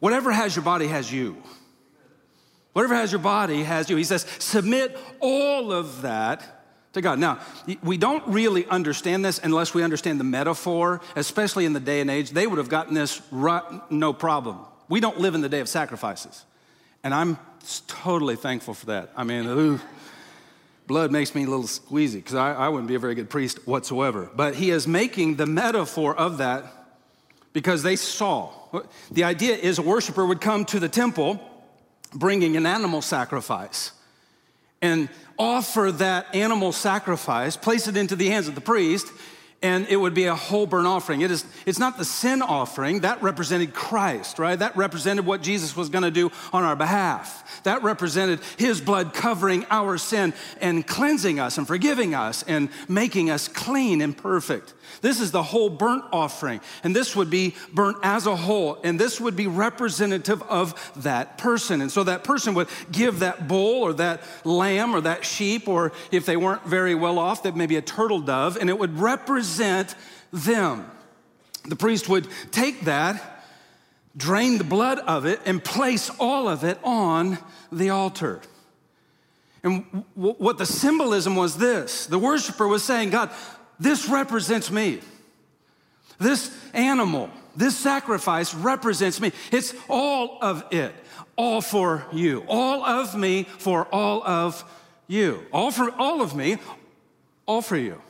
whatever 0.00 0.32
has 0.32 0.56
your 0.56 0.64
body 0.64 0.88
has 0.88 1.12
you. 1.12 1.36
Whatever 2.74 2.96
has 2.96 3.12
your 3.12 3.20
body 3.20 3.62
has 3.62 3.88
you. 3.88 3.96
He 3.96 4.04
says, 4.04 4.26
submit 4.38 4.98
all 5.20 5.72
of 5.72 6.02
that 6.02 6.64
to 6.92 7.00
God. 7.00 7.20
Now, 7.20 7.38
we 7.82 7.96
don't 7.96 8.26
really 8.26 8.66
understand 8.66 9.24
this 9.24 9.38
unless 9.42 9.74
we 9.74 9.84
understand 9.84 10.18
the 10.18 10.24
metaphor, 10.24 11.00
especially 11.14 11.66
in 11.66 11.72
the 11.72 11.80
day 11.80 12.00
and 12.00 12.10
age. 12.10 12.30
They 12.30 12.48
would 12.48 12.58
have 12.58 12.68
gotten 12.68 12.94
this 12.94 13.22
right, 13.30 13.62
no 13.90 14.12
problem. 14.12 14.58
We 14.88 14.98
don't 14.98 15.18
live 15.18 15.36
in 15.36 15.40
the 15.40 15.48
day 15.48 15.60
of 15.60 15.68
sacrifices. 15.68 16.44
And 17.04 17.14
I'm 17.14 17.38
totally 17.86 18.34
thankful 18.34 18.74
for 18.74 18.86
that. 18.86 19.12
I 19.16 19.22
mean, 19.22 19.46
ooh, 19.46 19.80
blood 20.88 21.12
makes 21.12 21.32
me 21.32 21.44
a 21.44 21.48
little 21.48 21.66
squeezy 21.66 22.14
because 22.14 22.34
I, 22.34 22.54
I 22.54 22.68
wouldn't 22.70 22.88
be 22.88 22.96
a 22.96 22.98
very 22.98 23.14
good 23.14 23.30
priest 23.30 23.68
whatsoever. 23.68 24.28
But 24.34 24.56
he 24.56 24.70
is 24.70 24.88
making 24.88 25.36
the 25.36 25.46
metaphor 25.46 26.16
of 26.16 26.38
that 26.38 26.64
because 27.52 27.84
they 27.84 27.94
saw. 27.94 28.52
The 29.12 29.22
idea 29.22 29.54
is 29.54 29.78
a 29.78 29.82
worshiper 29.82 30.26
would 30.26 30.40
come 30.40 30.64
to 30.66 30.80
the 30.80 30.88
temple 30.88 31.40
bringing 32.14 32.56
an 32.56 32.66
animal 32.66 33.02
sacrifice. 33.02 33.92
And 34.80 35.08
offer 35.38 35.92
that 35.92 36.34
animal 36.34 36.72
sacrifice, 36.72 37.56
place 37.56 37.88
it 37.88 37.96
into 37.96 38.16
the 38.16 38.28
hands 38.28 38.48
of 38.48 38.54
the 38.54 38.60
priest, 38.60 39.06
and 39.64 39.86
it 39.88 39.96
would 39.96 40.12
be 40.12 40.26
a 40.26 40.34
whole 40.34 40.66
burnt 40.66 40.86
offering. 40.86 41.22
It 41.22 41.30
is, 41.30 41.46
it's 41.64 41.78
not 41.78 41.96
the 41.96 42.04
sin 42.04 42.42
offering. 42.42 43.00
That 43.00 43.22
represented 43.22 43.72
Christ, 43.72 44.38
right? 44.38 44.58
That 44.58 44.76
represented 44.76 45.24
what 45.24 45.40
Jesus 45.40 45.74
was 45.74 45.88
going 45.88 46.04
to 46.04 46.10
do 46.10 46.30
on 46.52 46.64
our 46.64 46.76
behalf. 46.76 47.62
That 47.62 47.82
represented 47.82 48.40
his 48.58 48.82
blood 48.82 49.14
covering 49.14 49.64
our 49.70 49.96
sin 49.96 50.34
and 50.60 50.86
cleansing 50.86 51.40
us 51.40 51.56
and 51.56 51.66
forgiving 51.66 52.14
us 52.14 52.42
and 52.42 52.68
making 52.88 53.30
us 53.30 53.48
clean 53.48 54.02
and 54.02 54.14
perfect. 54.14 54.74
This 55.00 55.18
is 55.18 55.30
the 55.30 55.42
whole 55.42 55.70
burnt 55.70 56.04
offering. 56.12 56.60
And 56.82 56.94
this 56.94 57.16
would 57.16 57.30
be 57.30 57.54
burnt 57.72 57.96
as 58.02 58.26
a 58.26 58.36
whole. 58.36 58.78
And 58.84 59.00
this 59.00 59.18
would 59.18 59.34
be 59.34 59.46
representative 59.46 60.42
of 60.42 60.92
that 60.96 61.38
person. 61.38 61.80
And 61.80 61.90
so 61.90 62.04
that 62.04 62.22
person 62.22 62.52
would 62.52 62.68
give 62.92 63.20
that 63.20 63.48
bull 63.48 63.82
or 63.82 63.94
that 63.94 64.24
lamb 64.44 64.94
or 64.94 65.00
that 65.00 65.24
sheep, 65.24 65.68
or 65.68 65.92
if 66.10 66.26
they 66.26 66.36
weren't 66.36 66.66
very 66.66 66.94
well 66.94 67.18
off, 67.18 67.44
that 67.44 67.56
maybe 67.56 67.76
a 67.76 67.82
turtle 67.82 68.20
dove, 68.20 68.58
and 68.58 68.68
it 68.68 68.78
would 68.78 68.98
represent 68.98 69.53
represent 69.58 69.94
them. 70.32 70.90
The 71.66 71.76
priest 71.76 72.08
would 72.08 72.28
take 72.50 72.82
that, 72.82 73.42
drain 74.16 74.58
the 74.58 74.64
blood 74.64 74.98
of 74.98 75.26
it, 75.26 75.40
and 75.46 75.62
place 75.62 76.10
all 76.18 76.48
of 76.48 76.64
it 76.64 76.78
on 76.84 77.38
the 77.72 77.90
altar. 77.90 78.40
And 79.62 79.84
w- 80.14 80.34
what 80.38 80.58
the 80.58 80.66
symbolism 80.66 81.36
was 81.36 81.56
this 81.56 82.06
the 82.06 82.18
worshiper 82.18 82.68
was 82.68 82.84
saying, 82.84 83.10
God, 83.10 83.30
this 83.80 84.08
represents 84.08 84.70
me. 84.70 85.00
This 86.18 86.54
animal, 86.74 87.30
this 87.56 87.76
sacrifice 87.76 88.54
represents 88.54 89.20
me. 89.20 89.32
It's 89.50 89.74
all 89.88 90.38
of 90.42 90.64
it, 90.70 90.94
all 91.36 91.60
for 91.60 92.06
you. 92.12 92.44
All 92.46 92.84
of 92.84 93.16
me 93.16 93.44
for 93.44 93.86
all 93.86 94.22
of 94.24 94.64
you. 95.08 95.44
All 95.52 95.70
for 95.70 95.90
all 95.90 96.20
of 96.20 96.36
me, 96.36 96.58
all 97.46 97.62
for 97.62 97.76
you. 97.76 98.00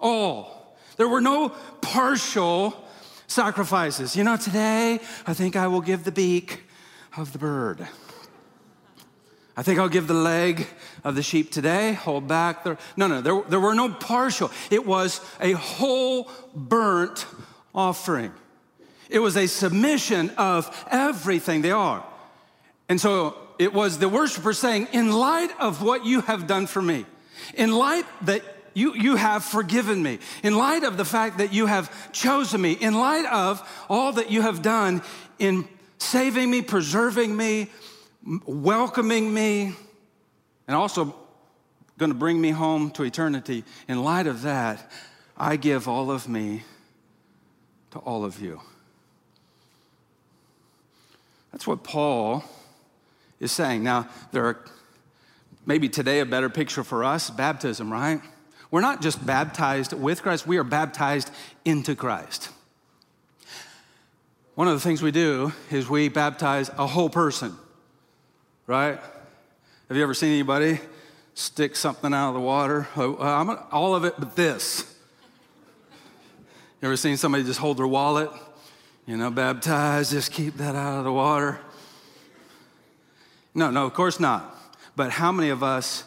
All. 0.00 0.76
There 0.96 1.08
were 1.08 1.20
no 1.20 1.50
partial 1.80 2.84
sacrifices. 3.26 4.16
You 4.16 4.24
know, 4.24 4.36
today 4.36 5.00
I 5.26 5.34
think 5.34 5.56
I 5.56 5.66
will 5.68 5.80
give 5.80 6.04
the 6.04 6.12
beak 6.12 6.62
of 7.16 7.32
the 7.32 7.38
bird. 7.38 7.86
I 9.56 9.62
think 9.62 9.80
I'll 9.80 9.88
give 9.88 10.06
the 10.06 10.14
leg 10.14 10.68
of 11.02 11.16
the 11.16 11.22
sheep 11.22 11.50
today, 11.50 11.94
hold 11.94 12.28
back. 12.28 12.62
The, 12.62 12.78
no, 12.96 13.08
no, 13.08 13.20
there, 13.20 13.42
there 13.48 13.58
were 13.58 13.74
no 13.74 13.88
partial. 13.88 14.52
It 14.70 14.86
was 14.86 15.20
a 15.40 15.52
whole 15.52 16.30
burnt 16.54 17.26
offering. 17.74 18.32
It 19.10 19.18
was 19.18 19.36
a 19.36 19.48
submission 19.48 20.30
of 20.38 20.86
everything 20.90 21.62
they 21.62 21.72
are. 21.72 22.04
And 22.88 23.00
so 23.00 23.36
it 23.58 23.72
was 23.72 23.98
the 23.98 24.08
worshiper 24.08 24.52
saying, 24.52 24.88
In 24.92 25.12
light 25.12 25.50
of 25.58 25.82
what 25.82 26.06
you 26.06 26.20
have 26.20 26.46
done 26.46 26.68
for 26.68 26.80
me, 26.80 27.04
in 27.54 27.72
light 27.72 28.04
that 28.22 28.42
you, 28.78 28.94
you 28.94 29.16
have 29.16 29.44
forgiven 29.44 30.02
me. 30.02 30.20
In 30.44 30.56
light 30.56 30.84
of 30.84 30.96
the 30.96 31.04
fact 31.04 31.38
that 31.38 31.52
you 31.52 31.66
have 31.66 32.12
chosen 32.12 32.60
me, 32.60 32.72
in 32.72 32.94
light 32.94 33.26
of 33.26 33.60
all 33.88 34.12
that 34.12 34.30
you 34.30 34.42
have 34.42 34.62
done 34.62 35.02
in 35.40 35.68
saving 35.98 36.48
me, 36.48 36.62
preserving 36.62 37.36
me, 37.36 37.70
welcoming 38.46 39.34
me, 39.34 39.74
and 40.68 40.76
also 40.76 41.14
going 41.98 42.12
to 42.12 42.16
bring 42.16 42.40
me 42.40 42.50
home 42.50 42.92
to 42.92 43.02
eternity, 43.02 43.64
in 43.88 44.04
light 44.04 44.28
of 44.28 44.42
that, 44.42 44.88
I 45.36 45.56
give 45.56 45.88
all 45.88 46.12
of 46.12 46.28
me 46.28 46.62
to 47.90 47.98
all 47.98 48.24
of 48.24 48.40
you. 48.40 48.60
That's 51.50 51.66
what 51.66 51.82
Paul 51.82 52.44
is 53.40 53.50
saying. 53.50 53.82
Now, 53.82 54.08
there 54.30 54.44
are 54.44 54.64
maybe 55.66 55.88
today 55.88 56.20
a 56.20 56.26
better 56.26 56.48
picture 56.48 56.84
for 56.84 57.02
us 57.02 57.28
baptism, 57.30 57.92
right? 57.92 58.20
We're 58.70 58.80
not 58.82 59.00
just 59.00 59.24
baptized 59.24 59.92
with 59.92 60.22
Christ, 60.22 60.46
we 60.46 60.58
are 60.58 60.64
baptized 60.64 61.30
into 61.64 61.94
Christ. 61.94 62.50
One 64.54 64.68
of 64.68 64.74
the 64.74 64.80
things 64.80 65.02
we 65.02 65.12
do 65.12 65.52
is 65.70 65.88
we 65.88 66.08
baptize 66.08 66.68
a 66.70 66.86
whole 66.86 67.08
person, 67.08 67.54
right? 68.66 68.98
Have 69.88 69.96
you 69.96 70.02
ever 70.02 70.14
seen 70.14 70.32
anybody 70.32 70.80
stick 71.34 71.76
something 71.76 72.12
out 72.12 72.30
of 72.30 72.34
the 72.34 72.40
water? 72.40 72.88
Oh, 72.96 73.14
uh, 73.14 73.64
all 73.70 73.94
of 73.94 74.04
it 74.04 74.14
but 74.18 74.34
this. 74.34 74.96
You 76.82 76.88
ever 76.88 76.96
seen 76.96 77.16
somebody 77.16 77.44
just 77.44 77.60
hold 77.60 77.78
their 77.78 77.86
wallet? 77.86 78.30
You 79.06 79.16
know, 79.16 79.30
baptize, 79.30 80.10
just 80.10 80.32
keep 80.32 80.58
that 80.58 80.74
out 80.74 80.98
of 80.98 81.04
the 81.04 81.12
water. 81.12 81.60
No, 83.54 83.70
no, 83.70 83.86
of 83.86 83.94
course 83.94 84.20
not. 84.20 84.54
But 84.94 85.12
how 85.12 85.32
many 85.32 85.48
of 85.48 85.62
us 85.62 86.04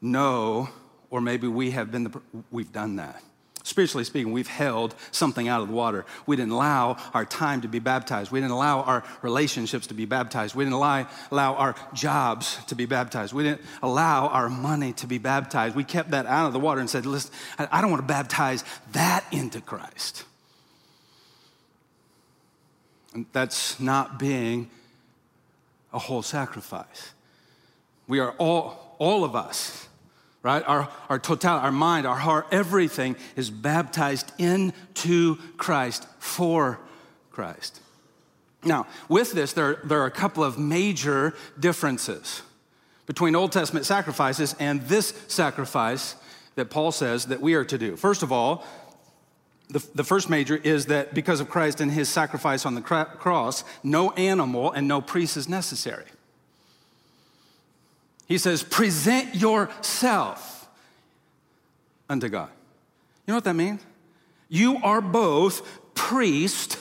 know 0.00 0.68
or 1.12 1.20
maybe 1.20 1.46
we 1.46 1.70
have 1.72 1.92
been 1.92 2.04
the, 2.04 2.20
we've 2.50 2.72
done 2.72 2.96
that. 2.96 3.22
Spiritually 3.64 4.02
speaking, 4.02 4.32
we've 4.32 4.48
held 4.48 4.94
something 5.12 5.46
out 5.46 5.60
of 5.60 5.68
the 5.68 5.74
water. 5.74 6.06
We 6.26 6.36
didn't 6.36 6.52
allow 6.52 6.96
our 7.12 7.26
time 7.26 7.60
to 7.60 7.68
be 7.68 7.78
baptized. 7.78 8.32
We 8.32 8.40
didn't 8.40 8.52
allow 8.52 8.80
our 8.80 9.04
relationships 9.20 9.86
to 9.88 9.94
be 9.94 10.06
baptized. 10.06 10.54
We 10.54 10.64
didn't 10.64 10.74
allow, 10.74 11.06
allow 11.30 11.54
our 11.54 11.76
jobs 11.92 12.58
to 12.64 12.74
be 12.74 12.86
baptized. 12.86 13.34
We 13.34 13.42
didn't 13.42 13.60
allow 13.82 14.28
our 14.28 14.48
money 14.48 14.94
to 14.94 15.06
be 15.06 15.18
baptized. 15.18 15.76
We 15.76 15.84
kept 15.84 16.12
that 16.12 16.24
out 16.24 16.46
of 16.46 16.54
the 16.54 16.58
water 16.58 16.80
and 16.80 16.88
said, 16.88 17.04
listen, 17.04 17.30
I 17.58 17.82
don't 17.82 17.90
want 17.90 18.02
to 18.02 18.08
baptize 18.08 18.64
that 18.92 19.24
into 19.30 19.60
Christ. 19.60 20.24
And 23.12 23.26
that's 23.32 23.78
not 23.78 24.18
being 24.18 24.70
a 25.92 25.98
whole 25.98 26.22
sacrifice. 26.22 27.12
We 28.08 28.18
are 28.18 28.32
all, 28.38 28.96
all 28.98 29.24
of 29.24 29.36
us 29.36 29.88
right? 30.42 30.62
Our, 30.66 30.88
our 31.08 31.18
total, 31.18 31.50
our 31.50 31.72
mind, 31.72 32.06
our 32.06 32.16
heart, 32.16 32.46
everything 32.50 33.16
is 33.36 33.50
baptized 33.50 34.32
into 34.38 35.36
Christ 35.56 36.06
for 36.18 36.80
Christ. 37.30 37.80
Now, 38.64 38.86
with 39.08 39.32
this, 39.32 39.52
there, 39.52 39.80
there 39.84 40.00
are 40.00 40.06
a 40.06 40.10
couple 40.10 40.44
of 40.44 40.58
major 40.58 41.34
differences 41.58 42.42
between 43.06 43.34
Old 43.34 43.52
Testament 43.52 43.86
sacrifices 43.86 44.54
and 44.58 44.82
this 44.82 45.14
sacrifice 45.28 46.14
that 46.54 46.70
Paul 46.70 46.92
says 46.92 47.26
that 47.26 47.40
we 47.40 47.54
are 47.54 47.64
to 47.64 47.78
do. 47.78 47.96
First 47.96 48.22
of 48.22 48.30
all, 48.30 48.64
the, 49.68 49.84
the 49.94 50.04
first 50.04 50.28
major 50.28 50.56
is 50.56 50.86
that 50.86 51.14
because 51.14 51.40
of 51.40 51.48
Christ 51.48 51.80
and 51.80 51.90
his 51.90 52.08
sacrifice 52.08 52.66
on 52.66 52.74
the 52.74 52.82
cross, 52.82 53.64
no 53.82 54.10
animal 54.12 54.70
and 54.70 54.86
no 54.86 55.00
priest 55.00 55.36
is 55.36 55.48
necessary. 55.48 56.04
He 58.32 58.38
says, 58.38 58.62
present 58.62 59.34
yourself 59.34 60.66
unto 62.08 62.30
God. 62.30 62.48
You 63.26 63.32
know 63.32 63.34
what 63.34 63.44
that 63.44 63.52
means? 63.52 63.82
You 64.48 64.78
are 64.82 65.02
both 65.02 65.68
priest 65.92 66.78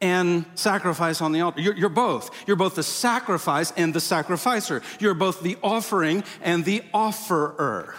and 0.00 0.44
sacrifice 0.56 1.20
on 1.20 1.30
the 1.30 1.42
altar. 1.42 1.60
You're, 1.60 1.76
you're, 1.76 1.88
both. 1.88 2.32
You're 2.48 2.56
both 2.56 2.74
the 2.74 2.82
sacrifice 2.82 3.72
and 3.76 3.94
the 3.94 4.00
sacrificer. 4.00 4.82
You're 4.98 5.14
both 5.14 5.40
the 5.40 5.56
offering 5.62 6.24
and 6.42 6.64
the 6.64 6.82
offerer. 6.92 7.94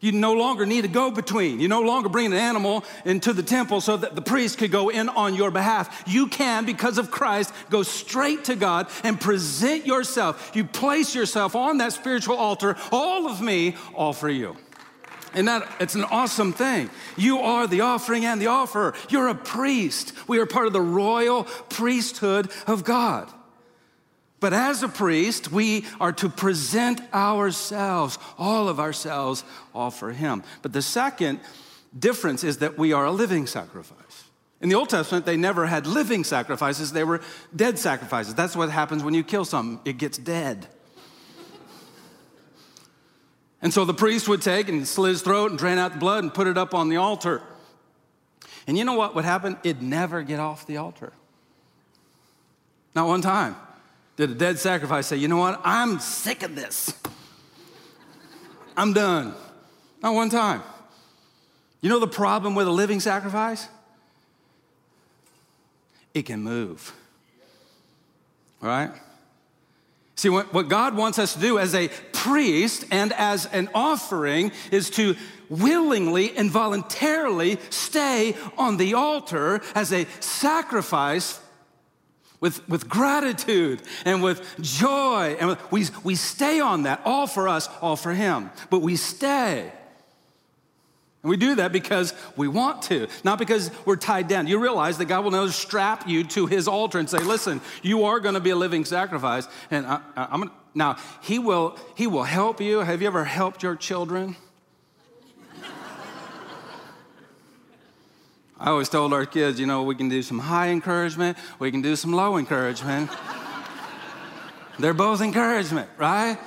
You 0.00 0.12
no 0.12 0.32
longer 0.32 0.64
need 0.64 0.86
a 0.86 0.88
go 0.88 1.10
between. 1.10 1.60
You 1.60 1.68
no 1.68 1.82
longer 1.82 2.08
bring 2.08 2.26
an 2.26 2.32
animal 2.32 2.84
into 3.04 3.34
the 3.34 3.42
temple 3.42 3.82
so 3.82 3.98
that 3.98 4.14
the 4.14 4.22
priest 4.22 4.56
could 4.56 4.70
go 4.70 4.88
in 4.88 5.10
on 5.10 5.34
your 5.34 5.50
behalf. 5.50 6.04
You 6.06 6.26
can, 6.26 6.64
because 6.64 6.96
of 6.96 7.10
Christ, 7.10 7.52
go 7.68 7.82
straight 7.82 8.44
to 8.44 8.56
God 8.56 8.88
and 9.04 9.20
present 9.20 9.86
yourself. 9.86 10.52
You 10.54 10.64
place 10.64 11.14
yourself 11.14 11.54
on 11.54 11.78
that 11.78 11.92
spiritual 11.92 12.36
altar, 12.36 12.76
all 12.90 13.28
of 13.28 13.42
me, 13.42 13.76
all 13.94 14.14
for 14.14 14.30
you. 14.30 14.56
And 15.34 15.46
that 15.48 15.68
it's 15.78 15.94
an 15.94 16.04
awesome 16.04 16.54
thing. 16.54 16.88
You 17.16 17.38
are 17.40 17.66
the 17.66 17.82
offering 17.82 18.24
and 18.24 18.40
the 18.40 18.46
offerer. 18.48 18.94
You're 19.10 19.28
a 19.28 19.34
priest. 19.34 20.14
We 20.26 20.38
are 20.38 20.46
part 20.46 20.66
of 20.66 20.72
the 20.72 20.80
royal 20.80 21.44
priesthood 21.68 22.50
of 22.66 22.84
God. 22.84 23.30
But 24.40 24.54
as 24.54 24.82
a 24.82 24.88
priest, 24.88 25.52
we 25.52 25.84
are 26.00 26.12
to 26.14 26.30
present 26.30 27.00
ourselves, 27.12 28.18
all 28.38 28.68
of 28.68 28.80
ourselves, 28.80 29.44
all 29.74 29.90
for 29.90 30.12
Him. 30.12 30.42
But 30.62 30.72
the 30.72 30.82
second 30.82 31.40
difference 31.96 32.42
is 32.42 32.58
that 32.58 32.78
we 32.78 32.94
are 32.94 33.04
a 33.04 33.10
living 33.10 33.46
sacrifice. 33.46 34.24
In 34.62 34.70
the 34.70 34.74
Old 34.74 34.88
Testament, 34.88 35.26
they 35.26 35.36
never 35.36 35.66
had 35.66 35.86
living 35.86 36.24
sacrifices, 36.24 36.92
they 36.92 37.04
were 37.04 37.20
dead 37.54 37.78
sacrifices. 37.78 38.34
That's 38.34 38.56
what 38.56 38.70
happens 38.70 39.04
when 39.04 39.14
you 39.14 39.22
kill 39.22 39.44
something, 39.44 39.80
it 39.84 39.98
gets 39.98 40.16
dead. 40.16 40.66
And 43.62 43.74
so 43.74 43.84
the 43.84 43.94
priest 43.94 44.26
would 44.26 44.40
take 44.40 44.70
and 44.70 44.88
slit 44.88 45.10
his 45.10 45.22
throat 45.22 45.50
and 45.50 45.58
drain 45.58 45.76
out 45.76 45.92
the 45.92 45.98
blood 45.98 46.24
and 46.24 46.32
put 46.32 46.46
it 46.46 46.56
up 46.56 46.74
on 46.74 46.88
the 46.88 46.96
altar. 46.96 47.42
And 48.66 48.78
you 48.78 48.84
know 48.84 48.94
what 48.94 49.14
would 49.14 49.26
happen? 49.26 49.58
It'd 49.62 49.82
never 49.82 50.22
get 50.22 50.40
off 50.40 50.66
the 50.66 50.78
altar. 50.78 51.12
Not 52.94 53.06
one 53.06 53.20
time 53.20 53.56
did 54.20 54.30
a 54.30 54.34
dead 54.34 54.58
sacrifice 54.58 55.06
say, 55.06 55.16
you 55.16 55.28
know 55.28 55.38
what? 55.38 55.60
I'm 55.64 55.98
sick 55.98 56.42
of 56.42 56.54
this. 56.54 56.92
I'm 58.76 58.92
done. 58.92 59.34
Not 60.02 60.14
one 60.14 60.28
time. 60.28 60.62
You 61.80 61.88
know 61.88 61.98
the 61.98 62.06
problem 62.06 62.54
with 62.54 62.66
a 62.66 62.70
living 62.70 63.00
sacrifice? 63.00 63.66
It 66.12 66.26
can 66.26 66.42
move. 66.42 66.92
All 68.62 68.68
right? 68.68 68.90
See, 70.16 70.28
what 70.28 70.68
God 70.68 70.96
wants 70.96 71.18
us 71.18 71.32
to 71.32 71.40
do 71.40 71.58
as 71.58 71.74
a 71.74 71.88
priest 72.12 72.84
and 72.90 73.14
as 73.14 73.46
an 73.46 73.70
offering 73.74 74.52
is 74.70 74.90
to 74.90 75.16
willingly 75.48 76.36
and 76.36 76.50
voluntarily 76.50 77.58
stay 77.70 78.36
on 78.58 78.76
the 78.76 78.92
altar 78.92 79.62
as 79.74 79.94
a 79.94 80.06
sacrifice 80.20 81.40
with, 82.40 82.66
with 82.68 82.88
gratitude 82.88 83.82
and 84.04 84.22
with 84.22 84.42
joy. 84.60 85.36
And 85.38 85.58
we, 85.70 85.86
we 86.02 86.14
stay 86.14 86.60
on 86.60 86.84
that, 86.84 87.02
all 87.04 87.26
for 87.26 87.48
us, 87.48 87.68
all 87.80 87.96
for 87.96 88.12
Him. 88.12 88.50
But 88.70 88.80
we 88.80 88.96
stay. 88.96 89.72
And 91.22 91.28
we 91.28 91.36
do 91.36 91.56
that 91.56 91.70
because 91.70 92.14
we 92.36 92.48
want 92.48 92.82
to, 92.82 93.06
not 93.24 93.38
because 93.38 93.70
we're 93.84 93.96
tied 93.96 94.26
down. 94.26 94.46
You 94.46 94.58
realize 94.58 94.96
that 94.98 95.04
God 95.04 95.22
will 95.22 95.32
never 95.32 95.52
strap 95.52 96.08
you 96.08 96.24
to 96.24 96.46
his 96.46 96.66
altar 96.66 96.98
and 96.98 97.10
say, 97.10 97.18
listen, 97.18 97.60
you 97.82 98.04
are 98.04 98.20
going 98.20 98.34
to 98.34 98.40
be 98.40 98.50
a 98.50 98.56
living 98.56 98.86
sacrifice. 98.86 99.46
And 99.70 99.86
I, 99.86 100.00
am 100.16 100.50
now, 100.74 100.96
he 101.20 101.38
will, 101.38 101.76
he 101.94 102.06
will 102.06 102.22
help 102.22 102.60
you. 102.60 102.78
Have 102.78 103.02
you 103.02 103.06
ever 103.06 103.24
helped 103.24 103.62
your 103.62 103.76
children? 103.76 104.36
I 108.60 108.68
always 108.68 108.90
told 108.90 109.14
our 109.14 109.24
kids, 109.24 109.58
you 109.58 109.64
know, 109.64 109.84
we 109.84 109.94
can 109.94 110.10
do 110.10 110.22
some 110.22 110.38
high 110.38 110.68
encouragement, 110.68 111.38
we 111.58 111.70
can 111.70 111.80
do 111.80 111.96
some 111.96 112.12
low 112.12 112.36
encouragement. 112.36 113.10
They're 114.78 114.92
both 114.92 115.22
encouragement, 115.22 115.88
right? 115.96 116.38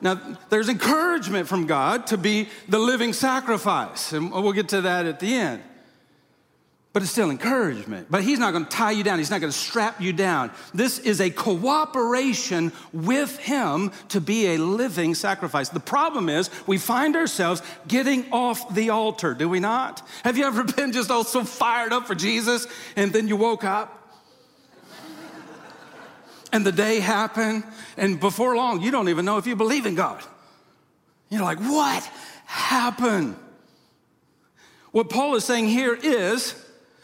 Now, 0.00 0.20
there's 0.48 0.68
encouragement 0.68 1.46
from 1.46 1.66
God 1.66 2.08
to 2.08 2.18
be 2.18 2.48
the 2.68 2.78
living 2.78 3.12
sacrifice, 3.12 4.12
and 4.12 4.32
we'll 4.32 4.52
get 4.52 4.68
to 4.70 4.80
that 4.80 5.06
at 5.06 5.20
the 5.20 5.32
end. 5.32 5.62
But 6.92 7.02
it's 7.02 7.12
still 7.12 7.30
encouragement. 7.30 8.08
But 8.10 8.22
He's 8.22 8.38
not 8.38 8.52
going 8.52 8.64
to 8.64 8.70
tie 8.70 8.92
you 8.92 9.04
down, 9.04 9.18
He's 9.18 9.30
not 9.30 9.40
going 9.40 9.52
to 9.52 9.58
strap 9.58 10.00
you 10.00 10.12
down. 10.12 10.50
This 10.72 10.98
is 10.98 11.20
a 11.20 11.30
cooperation 11.30 12.72
with 12.92 13.38
Him 13.38 13.92
to 14.08 14.20
be 14.20 14.54
a 14.54 14.58
living 14.58 15.14
sacrifice. 15.14 15.68
The 15.68 15.80
problem 15.80 16.28
is 16.28 16.50
we 16.66 16.78
find 16.78 17.14
ourselves 17.14 17.62
getting 17.86 18.32
off 18.32 18.74
the 18.74 18.90
altar, 18.90 19.34
do 19.34 19.48
we 19.48 19.60
not? 19.60 20.06
Have 20.24 20.38
you 20.38 20.44
ever 20.44 20.64
been 20.76 20.92
just 20.92 21.10
all 21.10 21.24
so 21.24 21.44
fired 21.44 21.92
up 21.92 22.06
for 22.06 22.14
Jesus 22.14 22.66
and 22.96 23.12
then 23.12 23.28
you 23.28 23.36
woke 23.36 23.64
up? 23.64 23.94
and 26.52 26.64
the 26.64 26.72
day 26.72 27.00
happened, 27.00 27.64
and 27.96 28.18
before 28.18 28.56
long, 28.56 28.80
you 28.80 28.90
don't 28.90 29.08
even 29.08 29.24
know 29.24 29.38
if 29.38 29.46
you 29.46 29.56
believe 29.56 29.86
in 29.86 29.94
God. 29.94 30.22
You're 31.28 31.42
like, 31.42 31.58
what 31.58 32.02
happened? 32.46 33.36
What 34.92 35.10
Paul 35.10 35.34
is 35.34 35.44
saying 35.44 35.68
here 35.68 35.94
is, 35.94 36.57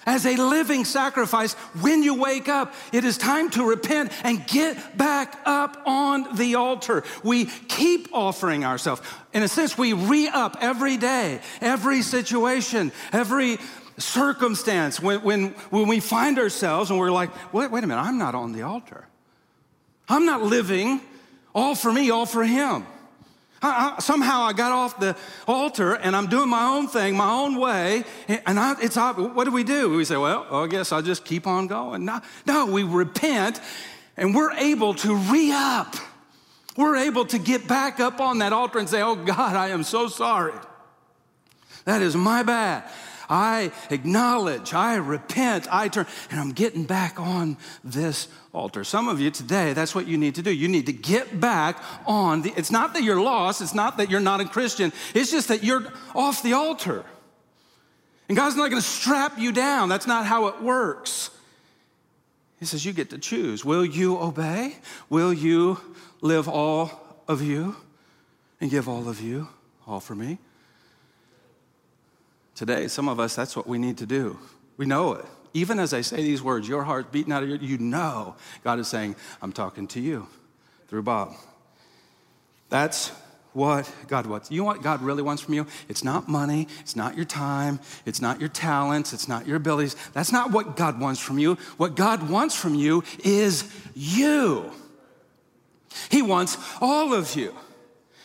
as 0.06 0.26
a 0.26 0.36
living 0.36 0.84
sacrifice, 0.84 1.54
when 1.80 2.02
you 2.02 2.14
wake 2.14 2.48
up, 2.48 2.74
it 2.92 3.04
is 3.04 3.18
time 3.18 3.50
to 3.50 3.68
repent 3.68 4.12
and 4.24 4.46
get 4.46 4.96
back 4.96 5.40
up 5.44 5.82
on 5.86 6.36
the 6.36 6.56
altar. 6.56 7.04
We 7.22 7.46
keep 7.46 8.08
offering 8.12 8.64
ourselves. 8.64 9.02
In 9.32 9.42
a 9.42 9.48
sense, 9.48 9.76
we 9.78 9.92
re 9.92 10.28
up 10.28 10.58
every 10.60 10.96
day, 10.96 11.40
every 11.60 12.02
situation, 12.02 12.92
every 13.12 13.58
circumstance. 13.98 15.00
When, 15.00 15.22
when, 15.22 15.48
when 15.70 15.88
we 15.88 16.00
find 16.00 16.38
ourselves 16.38 16.90
and 16.90 16.98
we're 16.98 17.10
like, 17.10 17.30
wait, 17.52 17.70
wait 17.70 17.84
a 17.84 17.86
minute, 17.86 18.02
I'm 18.02 18.18
not 18.18 18.34
on 18.34 18.52
the 18.52 18.62
altar. 18.62 19.06
I'm 20.08 20.26
not 20.26 20.42
living 20.42 21.00
all 21.54 21.74
for 21.74 21.92
me, 21.92 22.10
all 22.10 22.26
for 22.26 22.44
him. 22.44 22.86
I, 23.64 23.94
I, 23.96 24.00
somehow 24.00 24.42
I 24.42 24.52
got 24.52 24.72
off 24.72 25.00
the 25.00 25.16
altar 25.48 25.94
and 25.94 26.14
I'm 26.14 26.26
doing 26.26 26.48
my 26.48 26.64
own 26.64 26.86
thing, 26.86 27.16
my 27.16 27.30
own 27.30 27.56
way. 27.56 28.04
And 28.28 28.60
I, 28.60 28.74
it's 28.80 28.96
what 28.96 29.44
do 29.44 29.50
we 29.50 29.64
do? 29.64 29.96
We 29.96 30.04
say, 30.04 30.16
well, 30.16 30.46
I 30.50 30.66
guess 30.66 30.92
I'll 30.92 31.02
just 31.02 31.24
keep 31.24 31.46
on 31.46 31.66
going. 31.66 32.04
No, 32.04 32.20
no, 32.46 32.66
we 32.66 32.82
repent 32.82 33.60
and 34.16 34.34
we're 34.34 34.52
able 34.52 34.94
to 34.94 35.16
re 35.16 35.50
up. 35.52 35.96
We're 36.76 36.96
able 36.96 37.24
to 37.26 37.38
get 37.38 37.66
back 37.66 38.00
up 38.00 38.20
on 38.20 38.38
that 38.38 38.52
altar 38.52 38.78
and 38.78 38.88
say, 38.88 39.00
oh 39.00 39.14
God, 39.14 39.56
I 39.56 39.68
am 39.68 39.82
so 39.82 40.08
sorry. 40.08 40.58
That 41.84 42.02
is 42.02 42.16
my 42.16 42.42
bad. 42.42 42.84
I 43.28 43.72
acknowledge, 43.90 44.74
I 44.74 44.96
repent, 44.96 45.66
I 45.70 45.88
turn, 45.88 46.06
and 46.30 46.40
I'm 46.40 46.52
getting 46.52 46.84
back 46.84 47.18
on 47.18 47.56
this 47.82 48.28
altar. 48.52 48.84
Some 48.84 49.08
of 49.08 49.20
you 49.20 49.30
today, 49.30 49.72
that's 49.72 49.94
what 49.94 50.06
you 50.06 50.16
need 50.16 50.34
to 50.36 50.42
do. 50.42 50.52
You 50.52 50.68
need 50.68 50.86
to 50.86 50.92
get 50.92 51.40
back 51.40 51.82
on 52.06 52.42
the, 52.42 52.52
it's 52.56 52.70
not 52.70 52.94
that 52.94 53.02
you're 53.02 53.20
lost, 53.20 53.60
it's 53.60 53.74
not 53.74 53.96
that 53.98 54.10
you're 54.10 54.20
not 54.20 54.40
a 54.40 54.44
Christian, 54.44 54.92
it's 55.14 55.30
just 55.30 55.48
that 55.48 55.64
you're 55.64 55.84
off 56.14 56.42
the 56.42 56.52
altar. 56.52 57.04
And 58.28 58.36
God's 58.36 58.56
not 58.56 58.70
gonna 58.70 58.82
strap 58.82 59.38
you 59.38 59.52
down. 59.52 59.88
That's 59.88 60.06
not 60.06 60.24
how 60.24 60.46
it 60.46 60.62
works. 60.62 61.30
He 62.58 62.66
says, 62.66 62.84
You 62.84 62.92
get 62.92 63.10
to 63.10 63.18
choose. 63.18 63.64
Will 63.64 63.84
you 63.84 64.18
obey? 64.18 64.76
Will 65.10 65.32
you 65.32 65.78
live 66.20 66.48
all 66.48 67.18
of 67.28 67.42
you 67.42 67.76
and 68.60 68.70
give 68.70 68.88
all 68.88 69.08
of 69.08 69.20
you, 69.20 69.48
all 69.86 70.00
for 70.00 70.14
me? 70.14 70.38
Today, 72.54 72.88
some 72.88 73.08
of 73.08 73.18
us, 73.18 73.34
that's 73.34 73.56
what 73.56 73.66
we 73.66 73.78
need 73.78 73.98
to 73.98 74.06
do. 74.06 74.38
We 74.76 74.86
know 74.86 75.14
it. 75.14 75.24
Even 75.52 75.78
as 75.78 75.94
I 75.94 76.00
say 76.00 76.16
these 76.16 76.42
words, 76.42 76.68
your 76.68 76.82
heart 76.82 77.12
beating 77.12 77.32
out 77.32 77.42
of 77.42 77.48
your, 77.48 77.58
you 77.58 77.78
know 77.78 78.34
God 78.62 78.78
is 78.78 78.88
saying, 78.88 79.16
I'm 79.40 79.52
talking 79.52 79.86
to 79.88 80.00
you 80.00 80.26
through 80.88 81.02
Bob. 81.02 81.34
That's 82.68 83.12
what 83.52 83.90
God 84.08 84.26
wants. 84.26 84.50
You 84.50 84.58
know 84.58 84.64
what 84.64 84.82
God 84.82 85.00
really 85.00 85.22
wants 85.22 85.40
from 85.40 85.54
you? 85.54 85.66
It's 85.88 86.02
not 86.02 86.28
money, 86.28 86.66
it's 86.80 86.96
not 86.96 87.16
your 87.16 87.24
time, 87.24 87.78
it's 88.04 88.20
not 88.20 88.40
your 88.40 88.48
talents, 88.48 89.12
it's 89.12 89.28
not 89.28 89.46
your 89.46 89.56
abilities. 89.56 89.94
That's 90.12 90.32
not 90.32 90.50
what 90.50 90.76
God 90.76 91.00
wants 91.00 91.20
from 91.20 91.38
you. 91.38 91.54
What 91.76 91.94
God 91.94 92.28
wants 92.28 92.56
from 92.56 92.74
you 92.74 93.04
is 93.22 93.72
you. 93.94 94.72
He 96.10 96.20
wants 96.20 96.58
all 96.80 97.14
of 97.14 97.36
you. 97.36 97.54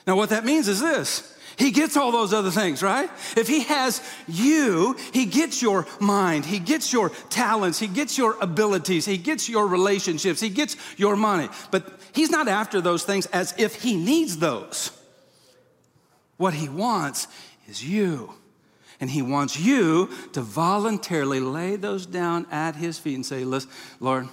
Now, 0.08 0.16
what 0.16 0.30
that 0.30 0.46
means 0.46 0.68
is 0.68 0.80
this 0.80 1.38
he 1.60 1.72
gets 1.72 1.98
all 1.98 2.14
those 2.14 2.32
other 2.34 2.52
things, 2.52 2.82
right? 2.82 3.10
If 3.36 3.50
he 3.50 3.64
has 3.64 4.02
you, 4.30 4.96
he 5.12 5.26
gets 5.26 5.62
your 5.62 5.86
mind, 6.00 6.46
he 6.46 6.58
gets 6.58 6.94
your 6.94 7.10
talents, 7.30 7.78
he 7.78 7.88
gets 7.88 8.18
your 8.18 8.38
abilities, 8.40 9.06
he 9.06 9.18
gets 9.18 9.50
your 9.50 9.68
relationships, 9.68 10.40
he 10.40 10.50
gets 10.50 10.78
your 10.96 11.18
money. 11.18 11.50
But 11.70 12.00
he's 12.14 12.30
not 12.30 12.48
after 12.48 12.80
those 12.80 13.04
things 13.04 13.26
as 13.28 13.54
if 13.58 13.76
he 13.76 13.98
needs 13.98 14.38
those. 14.38 14.92
What 16.38 16.54
he 16.54 16.70
wants 16.70 17.28
is 17.68 17.84
you. 17.84 18.34
And 19.02 19.10
he 19.10 19.22
wants 19.22 19.60
you 19.60 20.10
to 20.34 20.42
voluntarily 20.42 21.42
lay 21.42 21.76
those 21.76 22.06
down 22.06 22.48
at 22.52 22.76
his 22.76 22.98
feet 22.98 23.16
and 23.16 23.26
say, 23.26 23.44
Listen, 23.44 23.70
Lord, 24.00 24.30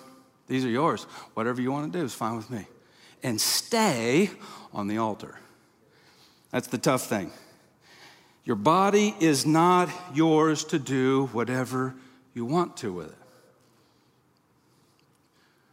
these 0.46 0.64
are 0.64 0.68
yours. 0.68 1.04
Whatever 1.34 1.60
you 1.60 1.72
want 1.72 1.92
to 1.92 1.98
do 1.98 2.04
is 2.04 2.14
fine 2.14 2.36
with 2.36 2.50
me. 2.50 2.66
And 3.22 3.40
stay 3.40 4.30
on 4.72 4.86
the 4.86 4.98
altar. 4.98 5.36
That's 6.50 6.68
the 6.68 6.78
tough 6.78 7.06
thing. 7.06 7.30
Your 8.44 8.56
body 8.56 9.14
is 9.18 9.44
not 9.44 9.90
yours 10.14 10.64
to 10.66 10.78
do 10.78 11.26
whatever 11.32 11.94
you 12.32 12.44
want 12.44 12.76
to 12.78 12.92
with 12.92 13.08
it. 13.08 13.18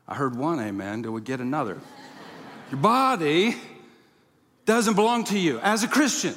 I 0.07 0.15
heard 0.15 0.35
one 0.35 0.59
amen. 0.59 1.03
Do 1.03 1.11
we 1.11 1.21
get 1.21 1.39
another? 1.39 1.79
Your 2.71 2.79
body 2.79 3.55
doesn't 4.65 4.95
belong 4.95 5.23
to 5.25 5.37
you 5.37 5.59
as 5.59 5.83
a 5.83 5.87
Christian. 5.87 6.35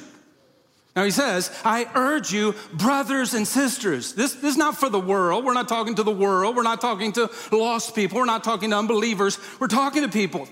Now 0.95 1.03
he 1.03 1.11
says, 1.11 1.51
I 1.63 1.87
urge 1.95 2.31
you, 2.31 2.55
brothers 2.73 3.33
and 3.33 3.47
sisters. 3.47 4.13
This, 4.13 4.33
this 4.33 4.51
is 4.51 4.57
not 4.57 4.77
for 4.77 4.89
the 4.89 4.99
world. 4.99 5.45
We're 5.45 5.53
not 5.53 5.67
talking 5.67 5.95
to 5.95 6.03
the 6.03 6.11
world. 6.11 6.55
We're 6.55 6.63
not 6.63 6.81
talking 6.81 7.11
to 7.13 7.29
lost 7.51 7.93
people. 7.93 8.17
We're 8.17 8.25
not 8.25 8.43
talking 8.43 8.71
to 8.71 8.77
unbelievers. 8.77 9.37
We're 9.59 9.67
talking 9.67 10.03
to 10.03 10.09
people 10.09 10.47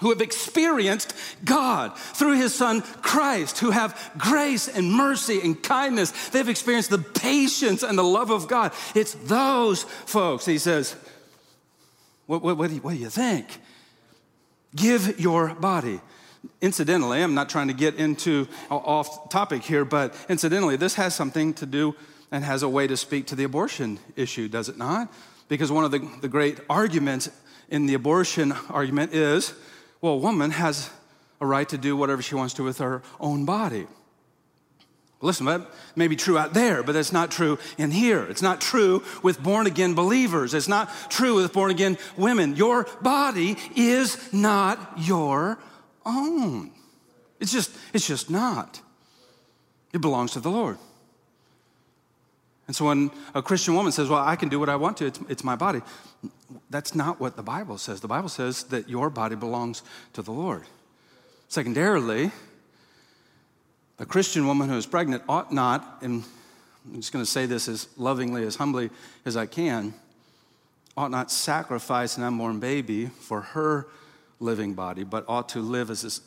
who 0.00 0.10
have 0.10 0.20
experienced 0.20 1.14
God 1.44 1.96
through 1.96 2.36
his 2.36 2.54
son 2.54 2.82
Christ, 3.02 3.58
who 3.58 3.70
have 3.70 4.12
grace 4.18 4.68
and 4.68 4.92
mercy 4.92 5.40
and 5.42 5.62
kindness. 5.62 6.30
They've 6.30 6.48
experienced 6.48 6.90
the 6.90 6.98
patience 6.98 7.82
and 7.82 7.96
the 7.96 8.04
love 8.04 8.30
of 8.30 8.48
God. 8.48 8.72
It's 8.94 9.14
those 9.14 9.84
folks, 9.84 10.46
he 10.46 10.58
says, 10.58 10.96
what, 12.26 12.42
what, 12.42 12.56
what, 12.56 12.68
do, 12.68 12.76
you, 12.76 12.80
what 12.80 12.92
do 12.92 12.98
you 12.98 13.10
think? 13.10 13.46
Give 14.74 15.18
your 15.18 15.54
body. 15.54 16.00
Incidentally, 16.60 17.22
I'm 17.22 17.34
not 17.34 17.48
trying 17.48 17.68
to 17.68 17.74
get 17.74 17.96
into 17.96 18.46
off 18.70 19.28
topic 19.30 19.62
here, 19.62 19.84
but 19.84 20.14
incidentally, 20.28 20.76
this 20.76 20.94
has 20.94 21.14
something 21.14 21.52
to 21.54 21.66
do 21.66 21.94
and 22.30 22.44
has 22.44 22.62
a 22.62 22.68
way 22.68 22.86
to 22.86 22.96
speak 22.96 23.26
to 23.26 23.34
the 23.34 23.44
abortion 23.44 23.98
issue, 24.16 24.48
does 24.48 24.68
it 24.68 24.78
not? 24.78 25.12
Because 25.48 25.72
one 25.72 25.84
of 25.84 25.90
the, 25.90 26.08
the 26.20 26.28
great 26.28 26.60
arguments 26.70 27.28
in 27.68 27.86
the 27.86 27.94
abortion 27.94 28.52
argument 28.70 29.12
is 29.12 29.54
well, 30.00 30.14
a 30.14 30.18
woman 30.18 30.50
has 30.52 30.90
a 31.40 31.46
right 31.46 31.68
to 31.68 31.78
do 31.78 31.96
whatever 31.96 32.22
she 32.22 32.34
wants 32.34 32.54
to 32.54 32.64
with 32.64 32.78
her 32.78 33.02
own 33.18 33.44
body. 33.44 33.86
Listen, 35.22 35.44
that 35.46 35.66
may 35.94 36.08
be 36.08 36.16
true 36.16 36.38
out 36.38 36.54
there, 36.54 36.82
but 36.82 36.92
that's 36.92 37.12
not 37.12 37.30
true 37.30 37.58
in 37.76 37.90
here. 37.90 38.24
It's 38.24 38.40
not 38.40 38.60
true 38.60 39.02
with 39.22 39.42
born 39.42 39.66
again 39.66 39.94
believers. 39.94 40.54
It's 40.54 40.68
not 40.68 40.90
true 41.10 41.34
with 41.34 41.52
born 41.52 41.70
again 41.70 41.98
women. 42.16 42.56
Your 42.56 42.84
body 43.02 43.56
is 43.76 44.32
not 44.32 44.94
your 44.96 45.58
own. 46.06 46.70
It's 47.38 47.52
just, 47.52 47.70
it's 47.92 48.06
just 48.06 48.30
not. 48.30 48.80
It 49.92 50.00
belongs 50.00 50.32
to 50.32 50.40
the 50.40 50.50
Lord. 50.50 50.78
And 52.70 52.76
so 52.76 52.84
when 52.84 53.10
a 53.34 53.42
Christian 53.42 53.74
woman 53.74 53.90
says, 53.90 54.08
Well, 54.08 54.22
I 54.24 54.36
can 54.36 54.48
do 54.48 54.60
what 54.60 54.68
I 54.68 54.76
want 54.76 54.96
to, 54.98 55.06
it's, 55.06 55.18
it's 55.28 55.42
my 55.42 55.56
body, 55.56 55.80
that's 56.70 56.94
not 56.94 57.18
what 57.18 57.34
the 57.34 57.42
Bible 57.42 57.78
says. 57.78 58.00
The 58.00 58.06
Bible 58.06 58.28
says 58.28 58.62
that 58.66 58.88
your 58.88 59.10
body 59.10 59.34
belongs 59.34 59.82
to 60.12 60.22
the 60.22 60.30
Lord. 60.30 60.62
Secondarily, 61.48 62.30
a 63.98 64.06
Christian 64.06 64.46
woman 64.46 64.68
who 64.68 64.76
is 64.76 64.86
pregnant 64.86 65.24
ought 65.28 65.52
not, 65.52 65.98
and 66.00 66.22
I'm 66.86 67.00
just 67.00 67.12
going 67.12 67.24
to 67.24 67.28
say 67.28 67.44
this 67.44 67.66
as 67.66 67.88
lovingly, 67.96 68.44
as 68.44 68.54
humbly 68.54 68.90
as 69.24 69.36
I 69.36 69.46
can, 69.46 69.92
ought 70.96 71.10
not 71.10 71.32
sacrifice 71.32 72.18
an 72.18 72.22
unborn 72.22 72.60
baby 72.60 73.06
for 73.06 73.40
her 73.40 73.88
living 74.38 74.74
body, 74.74 75.02
but 75.02 75.24
ought 75.26 75.48
to 75.48 75.60
live 75.60 75.90
as 75.90 76.20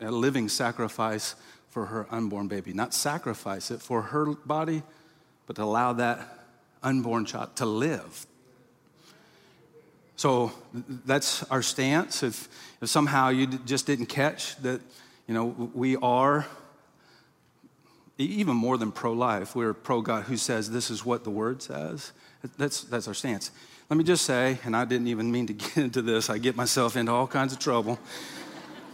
a 0.00 0.10
living 0.10 0.48
sacrifice 0.48 1.34
for 1.68 1.84
her 1.84 2.06
unborn 2.10 2.48
baby. 2.48 2.72
Not 2.72 2.94
sacrifice 2.94 3.70
it 3.70 3.82
for 3.82 4.00
her 4.00 4.32
body, 4.46 4.82
but 5.52 5.60
to 5.60 5.64
allow 5.64 5.92
that 5.92 6.46
unborn 6.82 7.26
child 7.26 7.54
to 7.56 7.66
live. 7.66 8.26
So 10.16 10.52
that's 11.04 11.42
our 11.44 11.60
stance. 11.60 12.22
If, 12.22 12.48
if 12.80 12.88
somehow 12.88 13.28
you 13.28 13.46
just 13.46 13.86
didn't 13.86 14.06
catch 14.06 14.56
that, 14.62 14.80
you 15.26 15.34
know, 15.34 15.70
we 15.74 15.96
are 15.96 16.46
even 18.16 18.56
more 18.56 18.78
than 18.78 18.92
pro 18.92 19.12
life, 19.12 19.54
we're 19.54 19.74
pro 19.74 20.00
God 20.00 20.24
who 20.24 20.38
says 20.38 20.70
this 20.70 20.90
is 20.90 21.04
what 21.04 21.22
the 21.22 21.30
word 21.30 21.60
says. 21.60 22.12
That's, 22.56 22.84
that's 22.84 23.06
our 23.06 23.14
stance. 23.14 23.50
Let 23.90 23.98
me 23.98 24.04
just 24.04 24.24
say, 24.24 24.58
and 24.64 24.74
I 24.74 24.86
didn't 24.86 25.08
even 25.08 25.30
mean 25.30 25.48
to 25.48 25.52
get 25.52 25.76
into 25.76 26.00
this, 26.00 26.30
I 26.30 26.38
get 26.38 26.56
myself 26.56 26.96
into 26.96 27.12
all 27.12 27.26
kinds 27.26 27.52
of 27.52 27.58
trouble. 27.58 27.98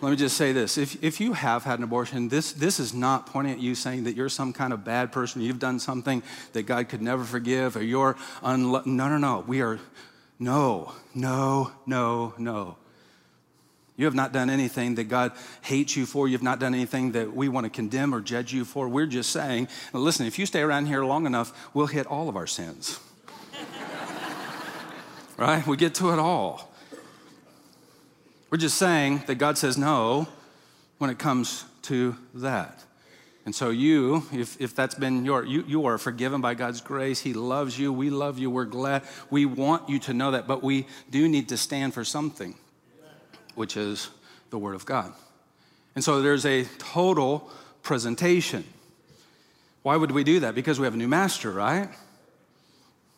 Let 0.00 0.10
me 0.10 0.16
just 0.16 0.36
say 0.36 0.52
this. 0.52 0.78
If, 0.78 1.02
if 1.02 1.20
you 1.20 1.32
have 1.32 1.64
had 1.64 1.80
an 1.80 1.84
abortion, 1.84 2.28
this, 2.28 2.52
this 2.52 2.78
is 2.78 2.94
not 2.94 3.26
pointing 3.26 3.54
at 3.54 3.58
you 3.58 3.74
saying 3.74 4.04
that 4.04 4.14
you're 4.14 4.28
some 4.28 4.52
kind 4.52 4.72
of 4.72 4.84
bad 4.84 5.10
person, 5.10 5.42
you've 5.42 5.58
done 5.58 5.80
something 5.80 6.22
that 6.52 6.66
God 6.66 6.88
could 6.88 7.02
never 7.02 7.24
forgive, 7.24 7.76
or 7.76 7.82
you're 7.82 8.14
unlo- 8.42 8.86
No, 8.86 9.08
no, 9.08 9.18
no. 9.18 9.44
We 9.44 9.60
are, 9.60 9.80
no, 10.38 10.92
no, 11.16 11.72
no, 11.84 12.32
no. 12.38 12.76
You 13.96 14.04
have 14.04 14.14
not 14.14 14.32
done 14.32 14.50
anything 14.50 14.94
that 14.94 15.04
God 15.04 15.32
hates 15.62 15.96
you 15.96 16.06
for. 16.06 16.28
You've 16.28 16.44
not 16.44 16.60
done 16.60 16.74
anything 16.74 17.12
that 17.12 17.34
we 17.34 17.48
want 17.48 17.64
to 17.64 17.70
condemn 17.70 18.14
or 18.14 18.20
judge 18.20 18.52
you 18.52 18.64
for. 18.64 18.88
We're 18.88 19.06
just 19.06 19.30
saying, 19.30 19.66
listen, 19.92 20.26
if 20.26 20.38
you 20.38 20.46
stay 20.46 20.60
around 20.60 20.86
here 20.86 21.04
long 21.04 21.26
enough, 21.26 21.70
we'll 21.74 21.88
hit 21.88 22.06
all 22.06 22.28
of 22.28 22.36
our 22.36 22.46
sins. 22.46 23.00
right? 25.36 25.66
We 25.66 25.76
get 25.76 25.96
to 25.96 26.12
it 26.12 26.20
all. 26.20 26.67
We're 28.50 28.58
just 28.58 28.78
saying 28.78 29.24
that 29.26 29.34
God 29.34 29.58
says 29.58 29.76
no 29.76 30.26
when 30.98 31.10
it 31.10 31.18
comes 31.18 31.64
to 31.82 32.16
that. 32.34 32.82
And 33.44 33.54
so, 33.54 33.70
you, 33.70 34.24
if, 34.32 34.60
if 34.60 34.74
that's 34.74 34.94
been 34.94 35.24
your, 35.24 35.44
you, 35.44 35.64
you 35.66 35.86
are 35.86 35.96
forgiven 35.96 36.40
by 36.40 36.52
God's 36.52 36.82
grace. 36.82 37.20
He 37.20 37.32
loves 37.32 37.78
you. 37.78 37.92
We 37.92 38.10
love 38.10 38.38
you. 38.38 38.50
We're 38.50 38.66
glad. 38.66 39.04
We 39.30 39.46
want 39.46 39.88
you 39.88 39.98
to 40.00 40.12
know 40.12 40.32
that. 40.32 40.46
But 40.46 40.62
we 40.62 40.86
do 41.10 41.28
need 41.28 41.48
to 41.48 41.56
stand 41.56 41.94
for 41.94 42.04
something, 42.04 42.54
which 43.54 43.76
is 43.76 44.10
the 44.50 44.58
Word 44.58 44.74
of 44.74 44.84
God. 44.84 45.14
And 45.94 46.04
so, 46.04 46.20
there's 46.20 46.44
a 46.44 46.64
total 46.78 47.50
presentation. 47.82 48.64
Why 49.82 49.96
would 49.96 50.10
we 50.10 50.24
do 50.24 50.40
that? 50.40 50.54
Because 50.54 50.78
we 50.78 50.84
have 50.84 50.94
a 50.94 50.98
new 50.98 51.08
master, 51.08 51.50
right? 51.50 51.88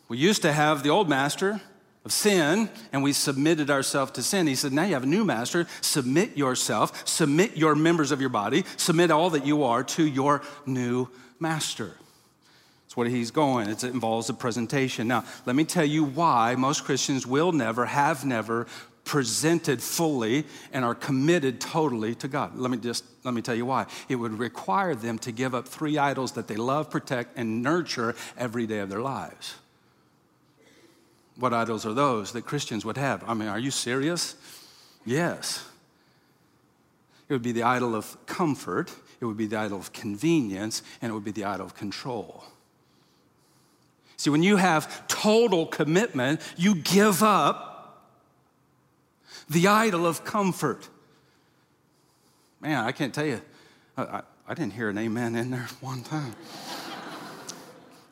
We 0.08 0.18
used 0.18 0.42
to 0.42 0.52
have 0.52 0.84
the 0.84 0.90
old 0.90 1.08
master, 1.08 1.60
of 2.04 2.12
sin 2.12 2.70
and 2.92 3.02
we 3.02 3.12
submitted 3.12 3.70
ourselves 3.70 4.12
to 4.12 4.22
sin. 4.22 4.46
He 4.46 4.54
said, 4.54 4.72
Now 4.72 4.84
you 4.84 4.94
have 4.94 5.02
a 5.02 5.06
new 5.06 5.24
master. 5.24 5.66
Submit 5.80 6.36
yourself, 6.36 7.06
submit 7.06 7.56
your 7.56 7.74
members 7.74 8.10
of 8.10 8.20
your 8.20 8.30
body, 8.30 8.64
submit 8.76 9.10
all 9.10 9.30
that 9.30 9.46
you 9.46 9.64
are 9.64 9.84
to 9.84 10.06
your 10.06 10.42
new 10.66 11.08
master. 11.38 11.94
That's 12.84 12.96
what 12.96 13.06
he's 13.06 13.30
going. 13.30 13.68
It 13.68 13.84
involves 13.84 14.28
a 14.30 14.34
presentation. 14.34 15.06
Now, 15.06 15.24
let 15.46 15.54
me 15.54 15.64
tell 15.64 15.84
you 15.84 16.04
why 16.04 16.56
most 16.56 16.84
Christians 16.84 17.24
will 17.24 17.52
never, 17.52 17.86
have 17.86 18.24
never 18.24 18.66
presented 19.04 19.82
fully 19.82 20.44
and 20.72 20.84
are 20.84 20.94
committed 20.94 21.60
totally 21.60 22.14
to 22.16 22.28
God. 22.28 22.56
Let 22.56 22.70
me 22.70 22.78
just 22.78 23.04
let 23.24 23.34
me 23.34 23.42
tell 23.42 23.54
you 23.54 23.66
why. 23.66 23.86
It 24.08 24.16
would 24.16 24.38
require 24.38 24.94
them 24.94 25.18
to 25.20 25.32
give 25.32 25.54
up 25.54 25.68
three 25.68 25.98
idols 25.98 26.32
that 26.32 26.48
they 26.48 26.56
love, 26.56 26.90
protect, 26.90 27.36
and 27.36 27.62
nurture 27.62 28.14
every 28.36 28.66
day 28.66 28.78
of 28.78 28.88
their 28.88 29.02
lives. 29.02 29.54
What 31.40 31.55
idols 31.55 31.87
are 31.87 31.94
those 31.94 32.33
that 32.33 32.42
Christians 32.42 32.85
would 32.85 32.98
have? 32.98 33.24
I 33.26 33.33
mean, 33.33 33.48
are 33.48 33.59
you 33.59 33.70
serious? 33.70 34.37
Yes. 35.07 35.66
It 37.29 37.33
would 37.33 37.42
be 37.42 37.53
the 37.53 37.62
idol 37.62 37.94
of 37.94 38.16
comfort, 38.26 38.94
it 39.20 39.24
would 39.24 39.38
be 39.38 39.46
the 39.46 39.57
idol 39.57 39.79
of 39.79 39.92
convenience, 39.92 40.83
and 41.00 41.11
it 41.11 41.14
would 41.14 41.24
be 41.24 41.31
the 41.31 41.44
idol 41.44 41.64
of 41.64 41.74
control. 41.74 42.44
See, 44.18 44.29
when 44.29 44.42
you 44.42 44.57
have 44.57 45.09
total 45.09 45.64
commitment, 45.64 46.42
you 46.59 46.74
give 46.74 47.22
up 47.22 48.05
the 49.48 49.66
idol 49.66 50.07
of 50.07 50.24
comfort. 50.24 50.88
Man, 52.61 52.85
I 52.85 52.92
can't 52.92 53.14
tell 53.14 53.24
you, 53.24 53.40
I, 53.96 54.03
I, 54.03 54.22
I 54.46 54.55
didn't 54.55 54.74
hear 54.74 54.90
an 54.90 54.98
amen 54.98 55.37
in 55.37 55.50
there 55.50 55.68
one 55.81 56.03
time. 56.03 56.35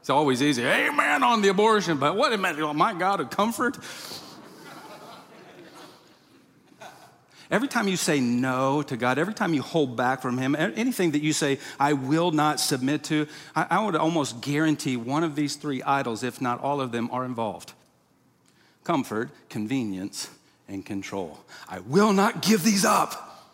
It's 0.09 0.11
always 0.14 0.40
easy, 0.42 0.64
amen 0.64 1.23
on 1.23 1.42
the 1.42 1.49
abortion, 1.49 1.99
but 1.99 2.16
what 2.16 2.33
a 2.33 2.38
minute, 2.38 2.62
oh 2.62 2.73
my 2.73 2.94
God, 2.94 3.21
of 3.21 3.29
comfort. 3.29 3.77
Every 7.51 7.68
time 7.68 7.88
you 7.88 7.99
say 7.99 8.18
no 8.18 8.81
to 8.81 8.97
God, 8.97 9.18
every 9.18 9.35
time 9.35 9.53
you 9.53 9.61
hold 9.61 9.99
back 9.99 10.23
from 10.23 10.38
Him, 10.38 10.57
anything 10.57 11.11
that 11.11 11.21
you 11.21 11.35
say, 11.35 11.59
I 11.79 11.92
will 11.92 12.31
not 12.31 12.59
submit 12.59 13.05
to, 13.05 13.27
I, 13.55 13.66
I 13.68 13.85
would 13.85 13.97
almost 13.97 14.40
guarantee 14.40 14.97
one 14.97 15.25
of 15.25 15.37
these 15.37 15.57
three 15.57 15.83
idols, 15.83 16.23
if 16.23 16.40
not 16.40 16.59
all 16.62 16.81
of 16.81 16.90
them, 16.90 17.11
are 17.12 17.27
involved 17.27 17.75
comfort, 18.85 19.29
convenience, 19.51 20.31
and 20.68 20.87
control. 20.87 21.38
I 21.68 21.81
will 21.81 22.14
not 22.14 22.40
give 22.40 22.64
these 22.64 22.87
up. 22.87 23.44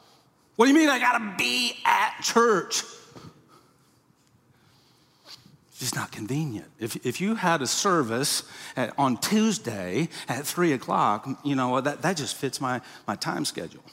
What 0.54 0.66
do 0.66 0.72
you 0.72 0.78
mean 0.78 0.88
I 0.88 1.00
gotta 1.00 1.34
be 1.36 1.72
at 1.84 2.20
church? 2.22 2.84
Just 5.84 5.96
not 5.96 6.10
convenient. 6.10 6.66
If, 6.78 7.04
if 7.04 7.20
you 7.20 7.34
had 7.34 7.60
a 7.60 7.66
service 7.66 8.42
at, 8.74 8.98
on 8.98 9.18
Tuesday 9.18 10.08
at 10.28 10.46
3 10.46 10.72
o'clock, 10.72 11.28
you 11.44 11.54
know, 11.54 11.78
that, 11.80 12.00
that 12.00 12.16
just 12.16 12.36
fits 12.36 12.58
my, 12.58 12.80
my 13.06 13.16
time 13.16 13.44
schedule. 13.44 13.84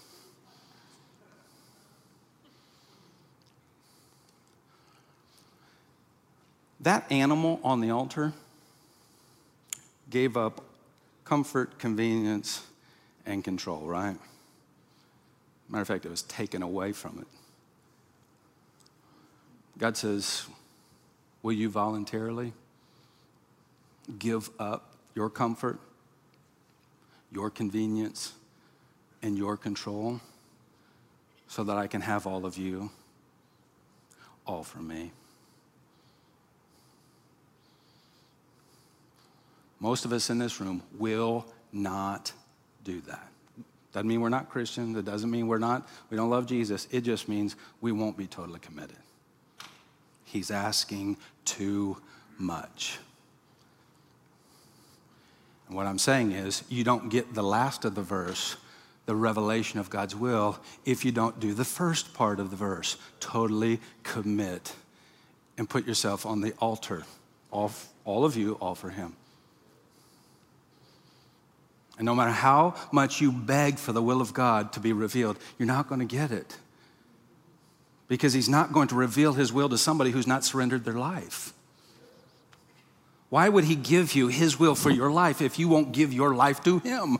That 6.79 7.11
animal 7.11 7.59
on 7.61 7.81
the 7.81 7.91
altar 7.91 8.31
gave 10.09 10.37
up 10.37 10.63
comfort, 11.25 11.77
convenience, 11.77 12.65
and 13.25 13.43
control, 13.43 13.81
right? 13.81 14.17
Matter 15.67 15.81
of 15.81 15.87
fact, 15.89 16.05
it 16.05 16.09
was 16.09 16.23
taken 16.23 16.63
away 16.63 16.93
from 16.93 17.19
it. 17.19 17.27
God 19.77 19.97
says, 19.97 20.47
Will 21.43 21.53
you 21.53 21.69
voluntarily 21.69 22.53
give 24.19 24.49
up 24.59 24.95
your 25.15 25.29
comfort, 25.29 25.79
your 27.31 27.49
convenience, 27.49 28.33
and 29.21 29.37
your 29.37 29.57
control 29.57 30.19
so 31.47 31.63
that 31.63 31.77
I 31.77 31.87
can 31.87 32.01
have 32.01 32.27
all 32.27 32.45
of 32.45 32.57
you, 32.57 32.91
all 34.45 34.63
for 34.63 34.79
me? 34.79 35.11
Most 39.79 40.05
of 40.05 40.13
us 40.13 40.29
in 40.29 40.37
this 40.37 40.61
room 40.61 40.83
will 40.99 41.45
not 41.73 42.31
do 42.83 43.01
that. 43.01 43.27
Doesn't 43.93 44.07
mean 44.07 44.21
we're 44.21 44.29
not 44.29 44.49
Christians. 44.49 44.95
It 44.95 45.05
doesn't 45.05 45.29
mean 45.29 45.47
we're 45.47 45.57
not, 45.57 45.87
we 46.09 46.17
don't 46.17 46.29
love 46.29 46.45
Jesus. 46.45 46.87
It 46.91 47.01
just 47.01 47.27
means 47.27 47.55
we 47.81 47.91
won't 47.91 48.15
be 48.15 48.27
totally 48.27 48.59
committed. 48.59 48.97
He's 50.23 50.51
asking 50.51 51.17
too 51.45 51.97
much. 52.37 52.99
And 55.67 55.75
what 55.75 55.87
I'm 55.87 55.99
saying 55.99 56.33
is, 56.33 56.63
you 56.69 56.83
don't 56.83 57.09
get 57.09 57.33
the 57.33 57.43
last 57.43 57.85
of 57.85 57.95
the 57.95 58.01
verse, 58.01 58.57
the 59.05 59.15
revelation 59.15 59.79
of 59.79 59.89
God's 59.89 60.15
will, 60.15 60.59
if 60.85 61.05
you 61.05 61.11
don't 61.11 61.39
do 61.39 61.53
the 61.53 61.65
first 61.65 62.13
part 62.13 62.39
of 62.39 62.49
the 62.49 62.57
verse. 62.57 62.97
Totally 63.19 63.79
commit 64.03 64.75
and 65.57 65.69
put 65.69 65.87
yourself 65.87 66.25
on 66.25 66.41
the 66.41 66.53
altar. 66.59 67.03
All, 67.51 67.71
all 68.05 68.25
of 68.25 68.35
you, 68.35 68.57
for 68.75 68.89
Him. 68.89 69.15
And 71.97 72.05
no 72.05 72.15
matter 72.15 72.31
how 72.31 72.75
much 72.91 73.21
you 73.21 73.31
beg 73.31 73.77
for 73.77 73.93
the 73.93 74.01
will 74.01 74.21
of 74.21 74.33
God 74.33 74.73
to 74.73 74.79
be 74.79 74.91
revealed, 74.91 75.37
you're 75.57 75.67
not 75.67 75.87
going 75.87 75.99
to 75.99 76.05
get 76.05 76.31
it 76.31 76.57
because 78.11 78.33
he's 78.33 78.49
not 78.49 78.73
going 78.73 78.89
to 78.89 78.95
reveal 78.95 79.31
his 79.31 79.53
will 79.53 79.69
to 79.69 79.77
somebody 79.77 80.11
who's 80.11 80.27
not 80.27 80.43
surrendered 80.43 80.83
their 80.83 80.95
life. 80.95 81.53
Why 83.29 83.47
would 83.47 83.63
he 83.63 83.75
give 83.75 84.15
you 84.15 84.27
his 84.27 84.59
will 84.59 84.75
for 84.75 84.89
your 84.89 85.09
life 85.09 85.41
if 85.41 85.57
you 85.57 85.69
won't 85.69 85.93
give 85.93 86.11
your 86.11 86.35
life 86.35 86.61
to 86.65 86.79
him? 86.79 87.19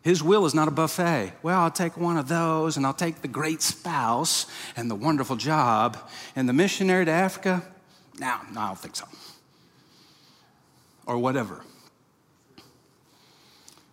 His 0.00 0.22
will 0.22 0.46
is 0.46 0.54
not 0.54 0.68
a 0.68 0.70
buffet. 0.70 1.34
Well, 1.42 1.60
I'll 1.60 1.70
take 1.70 1.98
one 1.98 2.16
of 2.16 2.28
those 2.28 2.78
and 2.78 2.86
I'll 2.86 2.94
take 2.94 3.20
the 3.20 3.28
great 3.28 3.60
spouse 3.60 4.46
and 4.74 4.90
the 4.90 4.94
wonderful 4.94 5.36
job 5.36 5.98
and 6.34 6.48
the 6.48 6.54
missionary 6.54 7.04
to 7.04 7.10
Africa. 7.10 7.62
No, 8.18 8.38
no, 8.54 8.60
I 8.62 8.66
don't 8.68 8.78
think 8.78 8.96
so. 8.96 9.04
Or 11.04 11.18
whatever. 11.18 11.62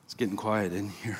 It's 0.05 0.13
getting 0.13 0.37
quiet 0.37 0.71
in 0.71 0.87
here. 0.87 1.19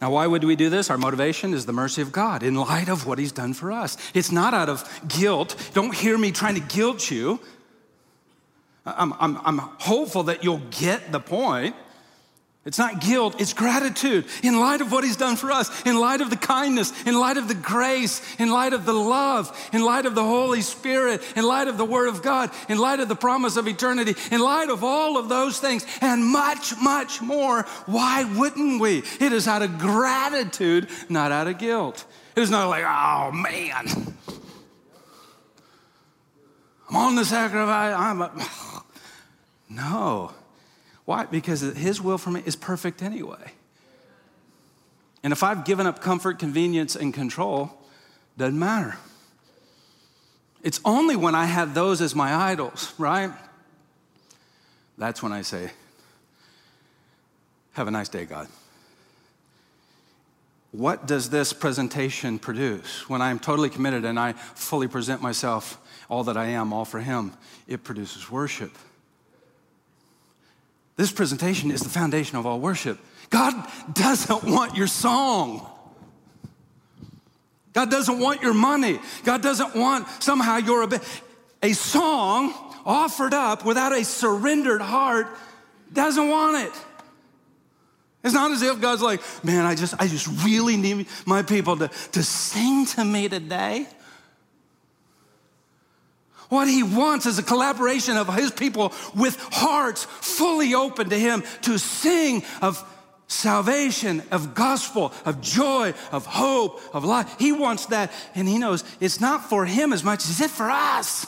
Now, 0.00 0.10
why 0.10 0.26
would 0.26 0.44
we 0.44 0.56
do 0.56 0.68
this? 0.68 0.90
Our 0.90 0.98
motivation 0.98 1.54
is 1.54 1.64
the 1.64 1.72
mercy 1.72 2.02
of 2.02 2.12
God 2.12 2.42
in 2.42 2.54
light 2.54 2.88
of 2.88 3.06
what 3.06 3.18
He's 3.18 3.32
done 3.32 3.54
for 3.54 3.72
us. 3.72 3.96
It's 4.12 4.30
not 4.30 4.52
out 4.52 4.68
of 4.68 4.84
guilt. 5.08 5.56
Don't 5.72 5.94
hear 5.94 6.18
me 6.18 6.32
trying 6.32 6.54
to 6.54 6.60
guilt 6.60 7.10
you. 7.10 7.40
I'm, 8.84 9.14
I'm, 9.14 9.38
I'm 9.44 9.58
hopeful 9.58 10.24
that 10.24 10.44
you'll 10.44 10.62
get 10.70 11.12
the 11.12 11.20
point. 11.20 11.74
It's 12.66 12.78
not 12.78 13.00
guilt, 13.00 13.40
it's 13.40 13.52
gratitude 13.52 14.26
in 14.42 14.58
light 14.58 14.80
of 14.80 14.90
what 14.90 15.04
he's 15.04 15.16
done 15.16 15.36
for 15.36 15.52
us, 15.52 15.70
in 15.86 15.96
light 16.00 16.20
of 16.20 16.30
the 16.30 16.36
kindness, 16.36 16.92
in 17.06 17.16
light 17.16 17.36
of 17.36 17.46
the 17.46 17.54
grace, 17.54 18.20
in 18.40 18.50
light 18.50 18.72
of 18.72 18.84
the 18.84 18.92
love, 18.92 19.56
in 19.72 19.84
light 19.84 20.04
of 20.04 20.16
the 20.16 20.24
Holy 20.24 20.60
Spirit, 20.62 21.22
in 21.36 21.44
light 21.44 21.68
of 21.68 21.78
the 21.78 21.84
Word 21.84 22.08
of 22.08 22.22
God, 22.22 22.50
in 22.68 22.78
light 22.78 22.98
of 22.98 23.08
the 23.08 23.14
promise 23.14 23.56
of 23.56 23.68
eternity, 23.68 24.16
in 24.32 24.40
light 24.40 24.68
of 24.68 24.82
all 24.82 25.16
of 25.16 25.28
those 25.28 25.60
things, 25.60 25.86
and 26.00 26.24
much, 26.24 26.76
much 26.82 27.22
more. 27.22 27.62
Why 27.86 28.24
wouldn't 28.36 28.80
we? 28.80 29.04
It 29.20 29.32
is 29.32 29.46
out 29.46 29.62
of 29.62 29.78
gratitude, 29.78 30.88
not 31.08 31.30
out 31.30 31.46
of 31.46 31.58
guilt. 31.58 32.04
It 32.34 32.42
is 32.42 32.50
not 32.50 32.68
like, 32.68 32.84
oh 32.84 33.30
man, 33.30 34.14
I'm 36.90 36.96
on 36.96 37.14
the 37.14 37.24
sacrifice. 37.24 37.94
I'm 37.94 38.22
a... 38.22 38.32
No. 39.68 40.32
Why? 41.06 41.24
Because 41.24 41.62
His 41.62 42.02
will 42.02 42.18
for 42.18 42.30
me 42.30 42.42
is 42.44 42.54
perfect 42.54 43.02
anyway. 43.02 43.52
And 45.22 45.32
if 45.32 45.42
I've 45.42 45.64
given 45.64 45.86
up 45.86 46.00
comfort, 46.00 46.38
convenience, 46.38 46.94
and 46.94 47.14
control, 47.14 47.72
doesn't 48.36 48.58
matter. 48.58 48.96
It's 50.62 50.80
only 50.84 51.16
when 51.16 51.34
I 51.34 51.46
have 51.46 51.74
those 51.74 52.00
as 52.00 52.14
my 52.14 52.34
idols, 52.34 52.92
right? 52.98 53.30
That's 54.98 55.22
when 55.22 55.32
I 55.32 55.42
say, 55.42 55.70
Have 57.72 57.88
a 57.88 57.90
nice 57.90 58.08
day, 58.08 58.24
God. 58.24 58.48
What 60.72 61.06
does 61.06 61.30
this 61.30 61.52
presentation 61.52 62.38
produce? 62.38 63.08
When 63.08 63.22
I'm 63.22 63.38
totally 63.38 63.70
committed 63.70 64.04
and 64.04 64.18
I 64.18 64.32
fully 64.32 64.88
present 64.88 65.22
myself, 65.22 65.80
all 66.10 66.24
that 66.24 66.36
I 66.36 66.46
am, 66.46 66.72
all 66.72 66.84
for 66.84 67.00
Him, 67.00 67.32
it 67.66 67.84
produces 67.84 68.30
worship. 68.30 68.72
This 70.96 71.12
presentation 71.12 71.70
is 71.70 71.82
the 71.82 71.90
foundation 71.90 72.38
of 72.38 72.46
all 72.46 72.58
worship. 72.58 72.98
God 73.28 73.54
doesn't 73.92 74.44
want 74.44 74.76
your 74.76 74.86
song. 74.86 75.66
God 77.72 77.90
doesn't 77.90 78.18
want 78.18 78.40
your 78.40 78.54
money. 78.54 78.98
God 79.22 79.42
doesn't 79.42 79.74
want 79.74 80.08
somehow 80.22 80.56
your 80.56 80.88
a, 81.62 81.72
song 81.74 82.54
offered 82.86 83.34
up 83.34 83.64
without 83.66 83.92
a 83.92 84.04
surrendered 84.04 84.80
heart 84.80 85.26
doesn't 85.92 86.28
want 86.28 86.66
it. 86.66 86.72
It's 88.24 88.34
not 88.34 88.50
as 88.50 88.62
if 88.62 88.80
God's 88.80 89.02
like, 89.02 89.20
man, 89.44 89.66
I 89.66 89.74
just, 89.74 89.94
I 90.00 90.08
just 90.08 90.26
really 90.44 90.76
need 90.76 91.06
my 91.26 91.42
people 91.42 91.76
to, 91.76 91.88
to 92.12 92.22
sing 92.22 92.86
to 92.86 93.04
me 93.04 93.28
today. 93.28 93.86
What 96.48 96.68
he 96.68 96.82
wants 96.82 97.26
is 97.26 97.38
a 97.38 97.42
collaboration 97.42 98.16
of 98.16 98.32
his 98.34 98.50
people 98.50 98.92
with 99.14 99.36
hearts 99.52 100.04
fully 100.04 100.74
open 100.74 101.10
to 101.10 101.18
him 101.18 101.42
to 101.62 101.78
sing 101.78 102.44
of 102.62 102.84
salvation, 103.28 104.22
of 104.30 104.54
gospel, 104.54 105.12
of 105.24 105.40
joy, 105.40 105.92
of 106.12 106.26
hope, 106.26 106.80
of 106.94 107.04
life. 107.04 107.34
He 107.38 107.52
wants 107.52 107.86
that, 107.86 108.12
and 108.34 108.46
he 108.46 108.58
knows 108.58 108.84
it's 109.00 109.20
not 109.20 109.48
for 109.48 109.66
him 109.66 109.92
as 109.92 110.04
much 110.04 110.24
as 110.28 110.40
it 110.40 110.50
for 110.50 110.70
us. 110.70 111.26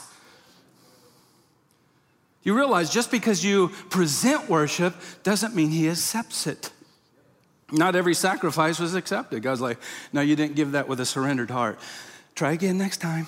You 2.41 2.55
realize 2.55 2.89
just 2.89 3.11
because 3.11 3.43
you 3.43 3.69
present 3.89 4.49
worship 4.49 4.95
doesn't 5.23 5.53
mean 5.53 5.69
he 5.69 5.89
accepts 5.89 6.47
it. 6.47 6.71
Not 7.71 7.95
every 7.95 8.15
sacrifice 8.15 8.79
was 8.79 8.95
accepted. 8.95 9.43
God's 9.43 9.61
like, 9.61 9.77
no, 10.13 10.21
you 10.21 10.35
didn't 10.35 10.55
give 10.55 10.71
that 10.71 10.87
with 10.87 10.99
a 10.99 11.05
surrendered 11.05 11.51
heart. 11.51 11.79
Try 12.33 12.53
again 12.53 12.77
next 12.77 12.97
time. 12.97 13.27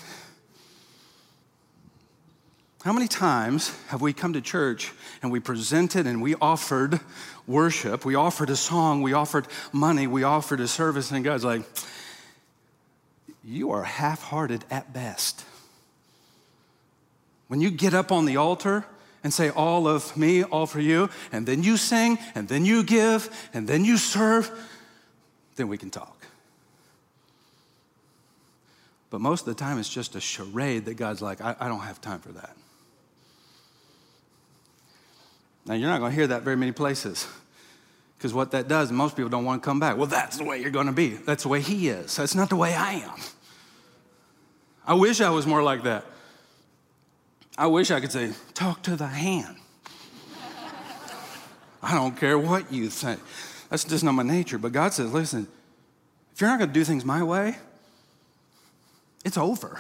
How 2.83 2.93
many 2.93 3.07
times 3.07 3.75
have 3.89 4.01
we 4.01 4.11
come 4.11 4.33
to 4.33 4.41
church 4.41 4.91
and 5.21 5.31
we 5.31 5.39
presented 5.39 6.07
and 6.07 6.19
we 6.19 6.33
offered 6.41 6.99
worship, 7.45 8.05
we 8.05 8.15
offered 8.15 8.49
a 8.49 8.55
song, 8.55 9.03
we 9.03 9.13
offered 9.13 9.45
money, 9.71 10.07
we 10.07 10.23
offered 10.23 10.59
a 10.59 10.67
service, 10.67 11.11
and 11.11 11.23
God's 11.23 11.45
like, 11.45 11.61
you 13.43 13.69
are 13.71 13.83
half 13.83 14.23
hearted 14.23 14.65
at 14.71 14.93
best. 14.93 15.45
When 17.49 17.61
you 17.61 17.69
get 17.69 17.93
up 17.93 18.11
on 18.11 18.25
the 18.25 18.37
altar 18.37 18.83
and 19.23 19.31
say, 19.31 19.49
All 19.49 19.87
of 19.87 20.17
me, 20.17 20.43
all 20.43 20.65
for 20.65 20.79
you, 20.79 21.09
and 21.31 21.45
then 21.45 21.61
you 21.61 21.77
sing, 21.77 22.17
and 22.33 22.47
then 22.47 22.65
you 22.65 22.83
give, 22.83 23.29
and 23.53 23.67
then 23.67 23.85
you 23.85 23.97
serve, 23.97 24.49
then 25.55 25.67
we 25.67 25.77
can 25.77 25.91
talk. 25.91 26.25
But 29.11 29.21
most 29.21 29.41
of 29.41 29.47
the 29.47 29.59
time, 29.59 29.77
it's 29.77 29.89
just 29.89 30.15
a 30.15 30.21
charade 30.21 30.85
that 30.85 30.95
God's 30.95 31.21
like, 31.21 31.41
I, 31.41 31.55
I 31.59 31.67
don't 31.67 31.81
have 31.81 32.01
time 32.01 32.21
for 32.21 32.31
that. 32.31 32.55
Now, 35.65 35.75
you're 35.75 35.89
not 35.89 35.99
going 35.99 36.11
to 36.11 36.15
hear 36.15 36.27
that 36.27 36.43
very 36.43 36.57
many 36.57 36.71
places 36.71 37.27
because 38.17 38.33
what 38.33 38.51
that 38.51 38.67
does, 38.67 38.91
most 38.91 39.15
people 39.15 39.29
don't 39.29 39.45
want 39.45 39.63
to 39.63 39.65
come 39.65 39.79
back. 39.79 39.97
Well, 39.97 40.07
that's 40.07 40.37
the 40.37 40.43
way 40.43 40.61
you're 40.61 40.71
going 40.71 40.87
to 40.87 40.91
be. 40.91 41.09
That's 41.09 41.43
the 41.43 41.49
way 41.49 41.61
He 41.61 41.89
is. 41.89 42.15
That's 42.15 42.35
not 42.35 42.49
the 42.49 42.55
way 42.55 42.73
I 42.73 42.93
am. 42.93 43.19
I 44.85 44.93
wish 44.93 45.21
I 45.21 45.29
was 45.29 45.47
more 45.47 45.63
like 45.63 45.83
that. 45.83 46.05
I 47.57 47.67
wish 47.67 47.91
I 47.91 47.99
could 47.99 48.11
say, 48.11 48.31
talk 48.53 48.81
to 48.83 48.95
the 48.95 49.07
hand. 49.07 49.55
I 51.83 51.95
don't 51.95 52.15
care 52.15 52.37
what 52.37 52.71
you 52.71 52.89
think. 52.89 53.19
That's 53.69 53.83
just 53.83 54.03
not 54.03 54.11
my 54.11 54.23
nature. 54.23 54.57
But 54.57 54.71
God 54.71 54.93
says, 54.93 55.11
listen, 55.11 55.47
if 56.33 56.41
you're 56.41 56.49
not 56.49 56.59
going 56.59 56.69
to 56.69 56.73
do 56.73 56.83
things 56.83 57.03
my 57.03 57.23
way, 57.23 57.57
it's 59.25 59.37
over. 59.37 59.79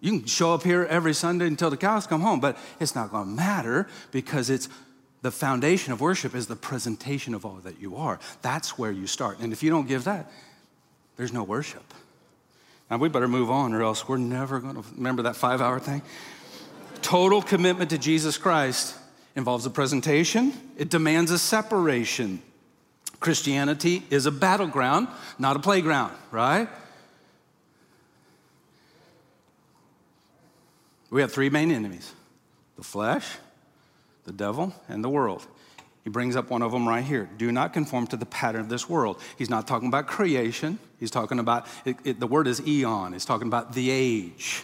You 0.00 0.18
can 0.18 0.26
show 0.26 0.52
up 0.52 0.62
here 0.62 0.84
every 0.84 1.14
Sunday 1.14 1.46
until 1.46 1.70
the 1.70 1.76
cows 1.76 2.06
come 2.06 2.20
home, 2.20 2.40
but 2.40 2.58
it's 2.80 2.94
not 2.94 3.10
going 3.10 3.24
to 3.24 3.30
matter 3.30 3.88
because 4.12 4.50
it's 4.50 4.68
the 5.22 5.30
foundation 5.30 5.92
of 5.92 6.00
worship 6.00 6.34
is 6.34 6.46
the 6.46 6.56
presentation 6.56 7.34
of 7.34 7.44
all 7.44 7.56
that 7.64 7.80
you 7.80 7.96
are. 7.96 8.20
That's 8.42 8.78
where 8.78 8.92
you 8.92 9.06
start. 9.06 9.40
And 9.40 9.52
if 9.52 9.62
you 9.62 9.70
don't 9.70 9.88
give 9.88 10.04
that, 10.04 10.30
there's 11.16 11.32
no 11.32 11.42
worship. 11.42 11.82
Now 12.90 12.98
we 12.98 13.08
better 13.08 13.26
move 13.26 13.50
on 13.50 13.72
or 13.72 13.82
else 13.82 14.06
we're 14.06 14.18
never 14.18 14.60
going 14.60 14.76
to 14.76 14.84
remember 14.94 15.22
that 15.22 15.36
five 15.36 15.60
hour 15.60 15.80
thing. 15.80 16.02
Total 17.02 17.42
commitment 17.42 17.90
to 17.90 17.98
Jesus 17.98 18.38
Christ 18.38 18.96
involves 19.34 19.66
a 19.66 19.70
presentation, 19.70 20.52
it 20.76 20.88
demands 20.88 21.30
a 21.30 21.38
separation. 21.38 22.42
Christianity 23.18 24.02
is 24.10 24.26
a 24.26 24.30
battleground, 24.30 25.08
not 25.38 25.56
a 25.56 25.58
playground, 25.58 26.12
right? 26.30 26.68
We 31.10 31.20
have 31.20 31.32
three 31.32 31.50
main 31.50 31.70
enemies 31.70 32.12
the 32.76 32.82
flesh, 32.82 33.36
the 34.24 34.32
devil, 34.32 34.74
and 34.88 35.02
the 35.02 35.08
world. 35.08 35.46
He 36.04 36.10
brings 36.10 36.36
up 36.36 36.50
one 36.50 36.62
of 36.62 36.70
them 36.70 36.86
right 36.86 37.02
here. 37.02 37.28
Do 37.36 37.50
not 37.50 37.72
conform 37.72 38.06
to 38.08 38.16
the 38.16 38.26
pattern 38.26 38.60
of 38.60 38.68
this 38.68 38.88
world. 38.88 39.20
He's 39.36 39.50
not 39.50 39.66
talking 39.66 39.88
about 39.88 40.06
creation. 40.06 40.78
He's 41.00 41.10
talking 41.10 41.40
about, 41.40 41.66
it, 41.84 41.96
it, 42.04 42.20
the 42.20 42.28
word 42.28 42.46
is 42.46 42.64
eon. 42.64 43.12
He's 43.12 43.24
talking 43.24 43.48
about 43.48 43.72
the 43.72 43.90
age. 43.90 44.62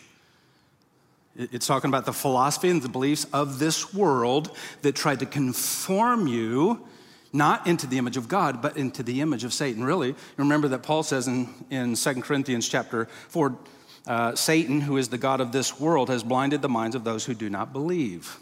It, 1.37 1.53
it's 1.53 1.67
talking 1.67 1.89
about 1.89 2.05
the 2.05 2.13
philosophy 2.13 2.69
and 2.69 2.81
the 2.81 2.89
beliefs 2.89 3.27
of 3.33 3.59
this 3.59 3.93
world 3.93 4.57
that 4.83 4.95
tried 4.95 5.19
to 5.19 5.27
conform 5.27 6.29
you 6.29 6.87
not 7.33 7.67
into 7.67 7.87
the 7.87 7.99
image 7.99 8.17
of 8.17 8.29
God, 8.29 8.63
but 8.63 8.77
into 8.77 9.03
the 9.03 9.21
image 9.21 9.43
of 9.43 9.53
Satan. 9.53 9.83
Really, 9.83 10.15
remember 10.37 10.69
that 10.69 10.83
Paul 10.83 11.03
says 11.03 11.27
in, 11.27 11.49
in 11.71 11.97
2 11.97 12.15
Corinthians 12.21 12.69
chapter 12.69 13.07
4, 13.31 13.57
uh, 14.07 14.35
Satan, 14.35 14.81
who 14.81 14.97
is 14.97 15.09
the 15.09 15.19
God 15.19 15.41
of 15.41 15.53
this 15.53 15.79
world, 15.79 16.09
has 16.09 16.23
blinded 16.23 16.63
the 16.63 16.69
minds 16.69 16.97
of 16.97 17.05
those 17.05 17.25
who 17.25 17.35
do 17.35 17.49
not 17.49 17.73
believe. 17.73 18.39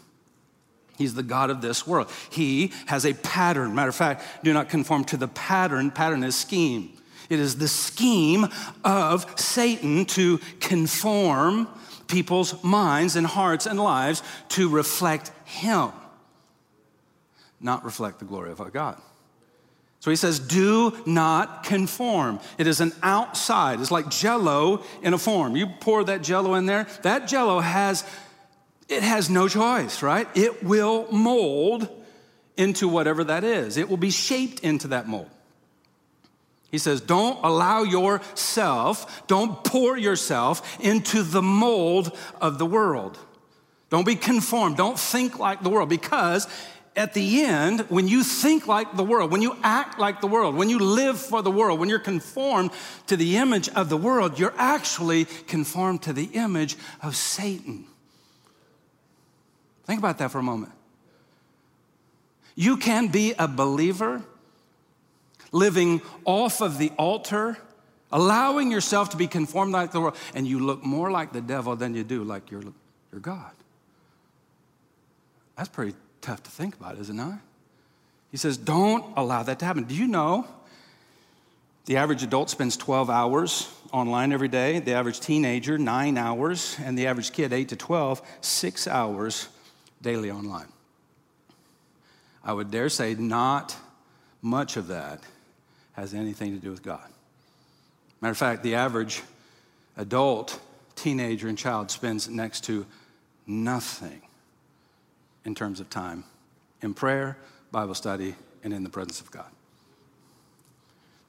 He's 0.97 1.13
the 1.13 1.23
God 1.23 1.49
of 1.49 1.61
this 1.61 1.87
world. 1.87 2.11
He 2.29 2.71
has 2.87 3.05
a 3.05 3.13
pattern. 3.13 3.73
Matter 3.73 3.89
of 3.89 3.95
fact, 3.95 4.23
do 4.43 4.53
not 4.53 4.69
conform 4.69 5.03
to 5.05 5.17
the 5.17 5.27
pattern. 5.27 5.91
Pattern 5.91 6.23
is 6.23 6.35
scheme. 6.35 6.97
It 7.29 7.39
is 7.39 7.57
the 7.57 7.67
scheme 7.67 8.47
of 8.83 9.39
Satan 9.39 10.05
to 10.07 10.39
conform 10.59 11.67
people's 12.07 12.61
minds 12.63 13.15
and 13.15 13.25
hearts 13.25 13.65
and 13.65 13.79
lives 13.79 14.21
to 14.49 14.69
reflect 14.69 15.31
him, 15.45 15.91
not 17.59 17.85
reflect 17.85 18.19
the 18.19 18.25
glory 18.25 18.51
of 18.51 18.59
our 18.59 18.69
God. 18.69 19.01
So 20.01 20.09
he 20.09 20.17
says, 20.17 20.39
do 20.39 20.97
not 21.05 21.63
conform. 21.63 22.39
It 22.57 22.65
is 22.65 22.81
an 22.81 22.91
outside. 23.03 23.79
It's 23.79 23.91
like 23.91 24.09
jello 24.09 24.83
in 25.03 25.13
a 25.13 25.17
form. 25.19 25.55
You 25.55 25.67
pour 25.67 26.03
that 26.03 26.23
jello 26.23 26.55
in 26.55 26.65
there, 26.65 26.87
that 27.03 27.27
jello 27.27 27.59
has, 27.59 28.03
it 28.89 29.03
has 29.03 29.29
no 29.29 29.47
choice, 29.47 30.01
right? 30.01 30.27
It 30.35 30.63
will 30.63 31.07
mold 31.11 31.87
into 32.57 32.87
whatever 32.87 33.23
that 33.25 33.43
is. 33.43 33.77
It 33.77 33.89
will 33.89 33.97
be 33.97 34.09
shaped 34.09 34.61
into 34.61 34.87
that 34.87 35.07
mold. 35.07 35.29
He 36.71 36.79
says, 36.79 36.99
don't 36.99 37.37
allow 37.43 37.83
yourself, 37.83 39.27
don't 39.27 39.63
pour 39.63 39.97
yourself 39.97 40.79
into 40.79 41.21
the 41.21 41.43
mold 41.43 42.17
of 42.41 42.57
the 42.57 42.65
world. 42.65 43.19
Don't 43.91 44.05
be 44.05 44.15
conformed. 44.15 44.77
Don't 44.77 44.97
think 44.97 45.37
like 45.37 45.61
the 45.61 45.69
world 45.69 45.89
because 45.89 46.47
at 46.95 47.13
the 47.13 47.43
end, 47.43 47.81
when 47.89 48.07
you 48.07 48.23
think 48.23 48.67
like 48.67 48.97
the 48.97 49.03
world, 49.03 49.31
when 49.31 49.41
you 49.41 49.55
act 49.63 49.97
like 49.97 50.19
the 50.19 50.27
world, 50.27 50.55
when 50.55 50.69
you 50.69 50.77
live 50.77 51.17
for 51.17 51.41
the 51.41 51.51
world, 51.51 51.79
when 51.79 51.87
you're 51.87 51.99
conformed 51.99 52.71
to 53.07 53.15
the 53.15 53.37
image 53.37 53.69
of 53.69 53.89
the 53.89 53.95
world, 53.95 54.37
you're 54.37 54.53
actually 54.57 55.25
conformed 55.25 56.01
to 56.03 56.13
the 56.13 56.25
image 56.33 56.75
of 57.01 57.15
Satan. 57.15 57.85
Think 59.85 59.99
about 59.99 60.17
that 60.17 60.31
for 60.31 60.39
a 60.39 60.43
moment. 60.43 60.73
You 62.55 62.75
can 62.75 63.07
be 63.07 63.33
a 63.39 63.47
believer 63.47 64.21
living 65.53 66.01
off 66.25 66.61
of 66.61 66.77
the 66.77 66.91
altar, 66.97 67.57
allowing 68.11 68.69
yourself 68.69 69.11
to 69.11 69.17
be 69.17 69.27
conformed 69.27 69.71
like 69.71 69.91
the 69.91 70.01
world, 70.01 70.17
and 70.35 70.45
you 70.45 70.59
look 70.59 70.83
more 70.83 71.09
like 71.09 71.31
the 71.31 71.41
devil 71.41 71.75
than 71.77 71.95
you 71.95 72.03
do 72.03 72.25
like 72.25 72.51
your, 72.51 72.61
your 73.11 73.21
God. 73.21 73.51
That's 75.55 75.69
pretty 75.69 75.95
tough 76.21 76.43
to 76.43 76.51
think 76.51 76.75
about, 76.75 76.97
is 76.97 77.09
it 77.09 77.13
not? 77.13 77.39
He 78.31 78.37
says, 78.37 78.57
don't 78.57 79.03
allow 79.17 79.43
that 79.43 79.59
to 79.59 79.65
happen. 79.65 79.83
Do 79.83 79.95
you 79.95 80.07
know 80.07 80.47
the 81.85 81.97
average 81.97 82.23
adult 82.23 82.49
spends 82.49 82.77
12 82.77 83.09
hours 83.09 83.69
online 83.91 84.31
every 84.31 84.47
day, 84.47 84.79
the 84.79 84.93
average 84.93 85.19
teenager, 85.19 85.77
nine 85.77 86.17
hours, 86.17 86.77
and 86.83 86.97
the 86.97 87.07
average 87.07 87.33
kid, 87.33 87.51
eight 87.51 87.69
to 87.69 87.75
12, 87.75 88.21
six 88.39 88.87
hours 88.87 89.49
daily 90.01 90.31
online? 90.31 90.67
I 92.43 92.53
would 92.53 92.71
dare 92.71 92.89
say 92.89 93.15
not 93.15 93.75
much 94.41 94.77
of 94.77 94.87
that 94.87 95.21
has 95.93 96.13
anything 96.13 96.53
to 96.53 96.59
do 96.59 96.71
with 96.71 96.81
God. 96.81 97.07
Matter 98.21 98.31
of 98.31 98.37
fact, 98.37 98.63
the 98.63 98.75
average 98.75 99.21
adult, 99.97 100.59
teenager, 100.95 101.47
and 101.47 101.57
child 101.57 101.91
spends 101.91 102.29
next 102.29 102.63
to 102.65 102.85
nothing 103.45 104.21
in 105.45 105.55
terms 105.55 105.79
of 105.79 105.89
time 105.89 106.23
in 106.81 106.93
prayer, 106.93 107.37
Bible 107.71 107.95
study, 107.95 108.35
and 108.63 108.73
in 108.73 108.83
the 108.83 108.89
presence 108.89 109.21
of 109.21 109.31
God. 109.31 109.49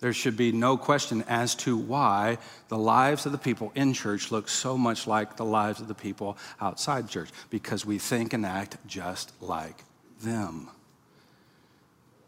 There 0.01 0.13
should 0.13 0.37
be 0.37 0.51
no 0.51 0.77
question 0.77 1.23
as 1.29 1.55
to 1.57 1.77
why 1.77 2.39
the 2.69 2.77
lives 2.77 3.25
of 3.25 3.33
the 3.33 3.39
people 3.39 3.71
in 3.77 3.93
church 3.93 4.33
look 4.33 4.49
so 4.49 4.77
much 4.77 5.07
like 5.07 5.37
the 5.37 5.45
lives 5.45 5.81
of 5.81 5.87
the 5.87 5.95
people 5.95 6.37
outside 6.61 7.09
church, 7.09 7.31
because 7.51 7.87
we 7.87 7.99
think 7.99 8.33
and 8.33 8.45
act 8.45 8.77
just 8.87 9.33
like 9.41 9.85
them. 10.21 10.69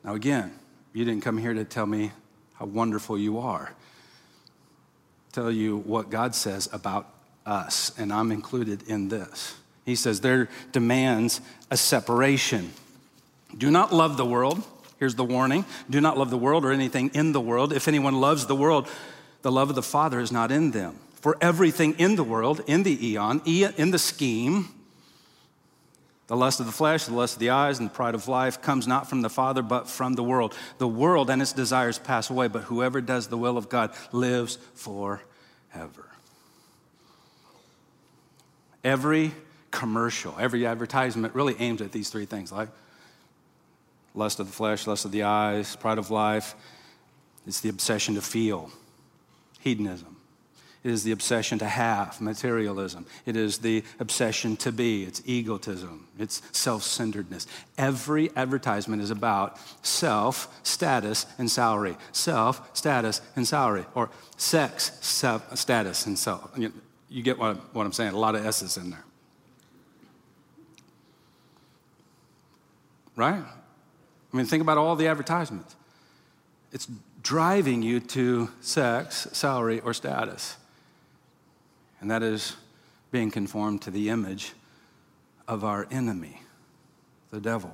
Now, 0.04 0.14
again, 0.14 0.52
you 0.92 1.04
didn't 1.04 1.24
come 1.24 1.36
here 1.36 1.54
to 1.54 1.64
tell 1.64 1.86
me 1.86 2.12
how 2.54 2.66
wonderful 2.66 3.18
you 3.18 3.38
are, 3.40 3.74
tell 5.32 5.50
you 5.50 5.78
what 5.78 6.10
God 6.10 6.36
says 6.36 6.68
about 6.72 7.08
us, 7.44 7.92
and 7.98 8.12
I'm 8.12 8.30
included 8.30 8.88
in 8.88 9.08
this. 9.08 9.56
He 9.84 9.94
says 9.94 10.20
there 10.20 10.48
demands 10.72 11.40
a 11.70 11.76
separation. 11.76 12.72
Do 13.56 13.70
not 13.70 13.92
love 13.92 14.16
the 14.16 14.24
world. 14.24 14.62
Here's 14.98 15.14
the 15.14 15.24
warning 15.24 15.64
do 15.90 16.00
not 16.00 16.16
love 16.16 16.30
the 16.30 16.38
world 16.38 16.64
or 16.64 16.72
anything 16.72 17.10
in 17.14 17.32
the 17.32 17.40
world. 17.40 17.72
If 17.72 17.88
anyone 17.88 18.20
loves 18.20 18.46
the 18.46 18.56
world, 18.56 18.88
the 19.42 19.52
love 19.52 19.68
of 19.68 19.76
the 19.76 19.82
Father 19.82 20.20
is 20.20 20.32
not 20.32 20.50
in 20.50 20.70
them. 20.70 20.98
For 21.20 21.36
everything 21.40 21.94
in 21.98 22.16
the 22.16 22.24
world, 22.24 22.62
in 22.66 22.82
the 22.82 23.08
eon, 23.10 23.42
in 23.44 23.90
the 23.90 23.98
scheme, 23.98 24.68
the 26.26 26.36
lust 26.36 26.60
of 26.60 26.66
the 26.66 26.72
flesh, 26.72 27.04
the 27.04 27.14
lust 27.14 27.34
of 27.34 27.40
the 27.40 27.50
eyes, 27.50 27.78
and 27.78 27.90
the 27.90 27.92
pride 27.92 28.14
of 28.14 28.28
life 28.28 28.62
comes 28.62 28.86
not 28.86 29.08
from 29.08 29.20
the 29.20 29.28
Father, 29.28 29.62
but 29.62 29.88
from 29.88 30.14
the 30.14 30.22
world. 30.22 30.54
The 30.78 30.88
world 30.88 31.28
and 31.28 31.42
its 31.42 31.52
desires 31.52 31.98
pass 31.98 32.30
away, 32.30 32.48
but 32.48 32.62
whoever 32.62 33.00
does 33.02 33.28
the 33.28 33.36
will 33.36 33.58
of 33.58 33.68
God 33.68 33.92
lives 34.12 34.56
forever. 34.74 35.20
Every 38.82 39.32
commercial. 39.74 40.34
Every 40.38 40.66
advertisement 40.66 41.34
really 41.34 41.56
aims 41.58 41.82
at 41.82 41.90
these 41.90 42.08
three 42.08 42.26
things 42.26 42.52
like 42.52 42.68
lust 44.14 44.38
of 44.38 44.46
the 44.46 44.52
flesh, 44.52 44.86
lust 44.86 45.04
of 45.04 45.10
the 45.10 45.24
eyes, 45.24 45.74
pride 45.76 45.98
of 45.98 46.10
life. 46.10 46.54
It's 47.46 47.60
the 47.60 47.68
obsession 47.68 48.14
to 48.14 48.22
feel, 48.22 48.70
hedonism. 49.60 50.16
It 50.84 50.90
is 50.90 51.02
the 51.02 51.12
obsession 51.12 51.58
to 51.58 51.66
have, 51.66 52.20
materialism. 52.20 53.06
It 53.26 53.36
is 53.36 53.58
the 53.58 53.82
obsession 53.98 54.56
to 54.58 54.70
be, 54.70 55.04
it's 55.04 55.22
egotism, 55.24 56.06
it's 56.18 56.42
self 56.52 56.82
centeredness. 56.82 57.46
Every 57.76 58.30
advertisement 58.36 59.02
is 59.02 59.10
about 59.10 59.58
self, 59.82 60.60
status, 60.62 61.26
and 61.38 61.50
salary. 61.50 61.96
Self, 62.12 62.70
status, 62.76 63.22
and 63.34 63.48
salary. 63.48 63.86
Or 63.94 64.10
sex, 64.36 64.92
self, 65.00 65.56
status, 65.56 66.06
and 66.06 66.18
self. 66.18 66.50
You 67.08 67.22
get 67.22 67.38
what, 67.38 67.74
what 67.74 67.86
I'm 67.86 67.92
saying? 67.92 68.12
A 68.12 68.18
lot 68.18 68.34
of 68.34 68.44
S's 68.46 68.76
in 68.76 68.90
there. 68.90 69.04
Right? 73.16 73.42
I 73.42 74.36
mean, 74.36 74.46
think 74.46 74.62
about 74.62 74.78
all 74.78 74.96
the 74.96 75.06
advertisements. 75.06 75.76
It's 76.72 76.88
driving 77.22 77.82
you 77.82 78.00
to 78.00 78.50
sex, 78.60 79.28
salary, 79.32 79.80
or 79.80 79.94
status. 79.94 80.56
And 82.00 82.10
that 82.10 82.22
is 82.22 82.56
being 83.10 83.30
conformed 83.30 83.82
to 83.82 83.90
the 83.90 84.10
image 84.10 84.52
of 85.46 85.64
our 85.64 85.86
enemy, 85.90 86.42
the 87.30 87.40
devil. 87.40 87.72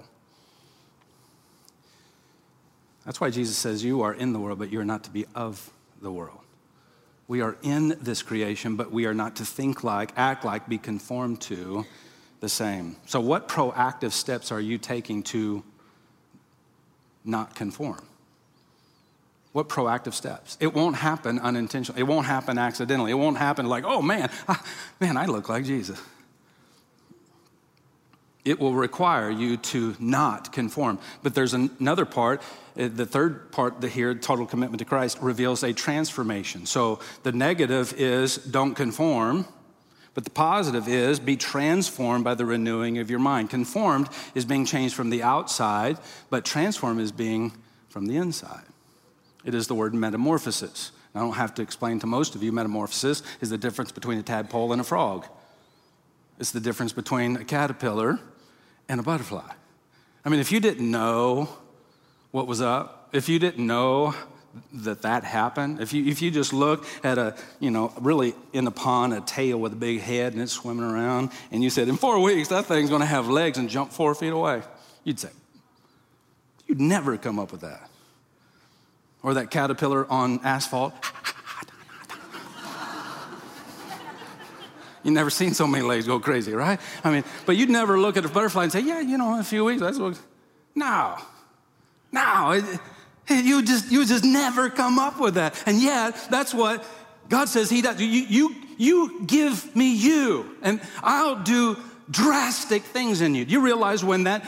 That's 3.04 3.20
why 3.20 3.30
Jesus 3.30 3.56
says, 3.56 3.82
You 3.82 4.02
are 4.02 4.12
in 4.12 4.32
the 4.32 4.38
world, 4.38 4.58
but 4.58 4.70
you're 4.70 4.84
not 4.84 5.04
to 5.04 5.10
be 5.10 5.26
of 5.34 5.72
the 6.02 6.12
world. 6.12 6.38
We 7.26 7.40
are 7.40 7.56
in 7.62 7.96
this 8.00 8.22
creation, 8.22 8.76
but 8.76 8.90
we 8.92 9.06
are 9.06 9.14
not 9.14 9.36
to 9.36 9.44
think 9.44 9.82
like, 9.82 10.12
act 10.16 10.44
like, 10.44 10.68
be 10.68 10.78
conformed 10.78 11.40
to 11.42 11.86
the 12.40 12.48
same. 12.48 12.96
So, 13.06 13.20
what 13.20 13.48
proactive 13.48 14.12
steps 14.12 14.50
are 14.50 14.60
you 14.60 14.78
taking 14.78 15.22
to 15.24 15.62
not 17.24 17.54
conform? 17.54 18.00
What 19.52 19.68
proactive 19.68 20.14
steps? 20.14 20.56
It 20.60 20.74
won't 20.74 20.96
happen 20.96 21.38
unintentionally. 21.38 22.00
It 22.00 22.04
won't 22.04 22.26
happen 22.26 22.56
accidentally. 22.56 23.10
It 23.10 23.16
won't 23.16 23.36
happen 23.36 23.66
like, 23.66 23.84
oh 23.84 24.00
man, 24.00 24.30
I, 24.48 24.58
man, 25.00 25.16
I 25.16 25.26
look 25.26 25.48
like 25.48 25.64
Jesus. 25.64 26.00
It 28.44 28.58
will 28.58 28.74
require 28.74 29.28
you 29.28 29.58
to 29.58 29.94
not 29.98 30.52
conform. 30.52 30.98
But 31.22 31.34
there's 31.34 31.52
another 31.52 32.06
part. 32.06 32.40
Uh, 32.78 32.88
the 32.88 33.04
third 33.04 33.52
part 33.52 33.82
here, 33.84 34.14
total 34.14 34.46
commitment 34.46 34.78
to 34.78 34.84
Christ, 34.84 35.18
reveals 35.20 35.62
a 35.62 35.72
transformation. 35.72 36.64
So 36.64 37.00
the 37.22 37.32
negative 37.32 37.92
is 37.98 38.36
don't 38.36 38.74
conform 38.74 39.46
but 40.14 40.24
the 40.24 40.30
positive 40.30 40.88
is 40.88 41.20
be 41.20 41.36
transformed 41.36 42.24
by 42.24 42.34
the 42.34 42.44
renewing 42.44 42.98
of 42.98 43.10
your 43.10 43.18
mind. 43.18 43.50
Conformed 43.50 44.08
is 44.34 44.44
being 44.44 44.64
changed 44.64 44.94
from 44.94 45.10
the 45.10 45.22
outside, 45.22 45.98
but 46.30 46.44
transformed 46.44 47.00
is 47.00 47.12
being 47.12 47.52
from 47.88 48.06
the 48.06 48.16
inside. 48.16 48.64
It 49.44 49.54
is 49.54 49.66
the 49.66 49.74
word 49.74 49.94
metamorphosis. 49.94 50.92
I 51.14 51.20
don't 51.20 51.32
have 51.32 51.54
to 51.54 51.62
explain 51.62 51.98
to 52.00 52.06
most 52.06 52.34
of 52.34 52.42
you, 52.42 52.52
metamorphosis 52.52 53.22
is 53.40 53.50
the 53.50 53.58
difference 53.58 53.90
between 53.92 54.18
a 54.18 54.22
tadpole 54.22 54.72
and 54.72 54.80
a 54.80 54.84
frog. 54.84 55.26
It's 56.38 56.52
the 56.52 56.60
difference 56.60 56.92
between 56.92 57.36
a 57.36 57.44
caterpillar 57.44 58.18
and 58.88 59.00
a 59.00 59.02
butterfly. 59.02 59.52
I 60.24 60.28
mean, 60.28 60.40
if 60.40 60.52
you 60.52 60.60
didn't 60.60 60.90
know 60.90 61.48
what 62.30 62.46
was 62.46 62.60
up, 62.60 63.08
if 63.12 63.28
you 63.28 63.38
didn't 63.38 63.66
know 63.66 64.14
that 64.72 65.02
that 65.02 65.24
happened. 65.24 65.80
If 65.80 65.92
you, 65.92 66.04
if 66.06 66.22
you 66.22 66.30
just 66.30 66.52
look 66.52 66.84
at 67.04 67.18
a, 67.18 67.36
you 67.60 67.70
know, 67.70 67.92
really 68.00 68.34
in 68.52 68.64
the 68.64 68.70
pond, 68.70 69.14
a 69.14 69.20
tail 69.20 69.58
with 69.58 69.72
a 69.72 69.76
big 69.76 70.00
head 70.00 70.32
and 70.32 70.42
it's 70.42 70.52
swimming 70.52 70.84
around, 70.84 71.30
and 71.50 71.62
you 71.62 71.70
said, 71.70 71.88
in 71.88 71.96
four 71.96 72.20
weeks, 72.20 72.48
that 72.48 72.66
thing's 72.66 72.90
gonna 72.90 73.06
have 73.06 73.28
legs 73.28 73.58
and 73.58 73.68
jump 73.68 73.92
four 73.92 74.14
feet 74.14 74.32
away, 74.32 74.62
you'd 75.04 75.20
say, 75.20 75.30
you'd 76.66 76.80
never 76.80 77.16
come 77.16 77.38
up 77.38 77.52
with 77.52 77.60
that. 77.62 77.88
Or 79.22 79.34
that 79.34 79.50
caterpillar 79.50 80.10
on 80.10 80.40
asphalt. 80.44 80.94
You've 85.02 85.14
never 85.14 85.30
seen 85.30 85.54
so 85.54 85.66
many 85.66 85.82
legs 85.82 86.06
go 86.06 86.20
crazy, 86.20 86.52
right? 86.52 86.78
I 87.02 87.10
mean, 87.10 87.24
but 87.46 87.56
you'd 87.56 87.70
never 87.70 87.98
look 87.98 88.18
at 88.18 88.24
a 88.24 88.28
butterfly 88.28 88.64
and 88.64 88.72
say, 88.72 88.80
yeah, 88.80 89.00
you 89.00 89.16
know, 89.16 89.34
in 89.34 89.40
a 89.40 89.44
few 89.44 89.64
weeks, 89.64 89.80
that's 89.80 89.98
what. 89.98 90.18
No. 90.74 91.16
No. 92.12 92.50
It, 92.52 92.64
you 93.28 93.62
just, 93.62 93.90
you 93.90 94.04
just 94.04 94.24
never 94.24 94.70
come 94.70 94.98
up 94.98 95.20
with 95.20 95.34
that. 95.34 95.60
And 95.66 95.80
yet, 95.80 96.16
that's 96.30 96.54
what 96.54 96.84
God 97.28 97.48
says 97.48 97.70
He 97.70 97.82
does. 97.82 98.00
You, 98.00 98.06
you, 98.06 98.54
you 98.76 99.22
give 99.26 99.74
me 99.76 99.94
you, 99.94 100.56
and 100.62 100.80
I'll 101.02 101.42
do 101.42 101.76
drastic 102.10 102.82
things 102.82 103.20
in 103.20 103.34
you. 103.34 103.44
Do 103.44 103.52
you 103.52 103.60
realize 103.60 104.04
when 104.04 104.24
that 104.24 104.44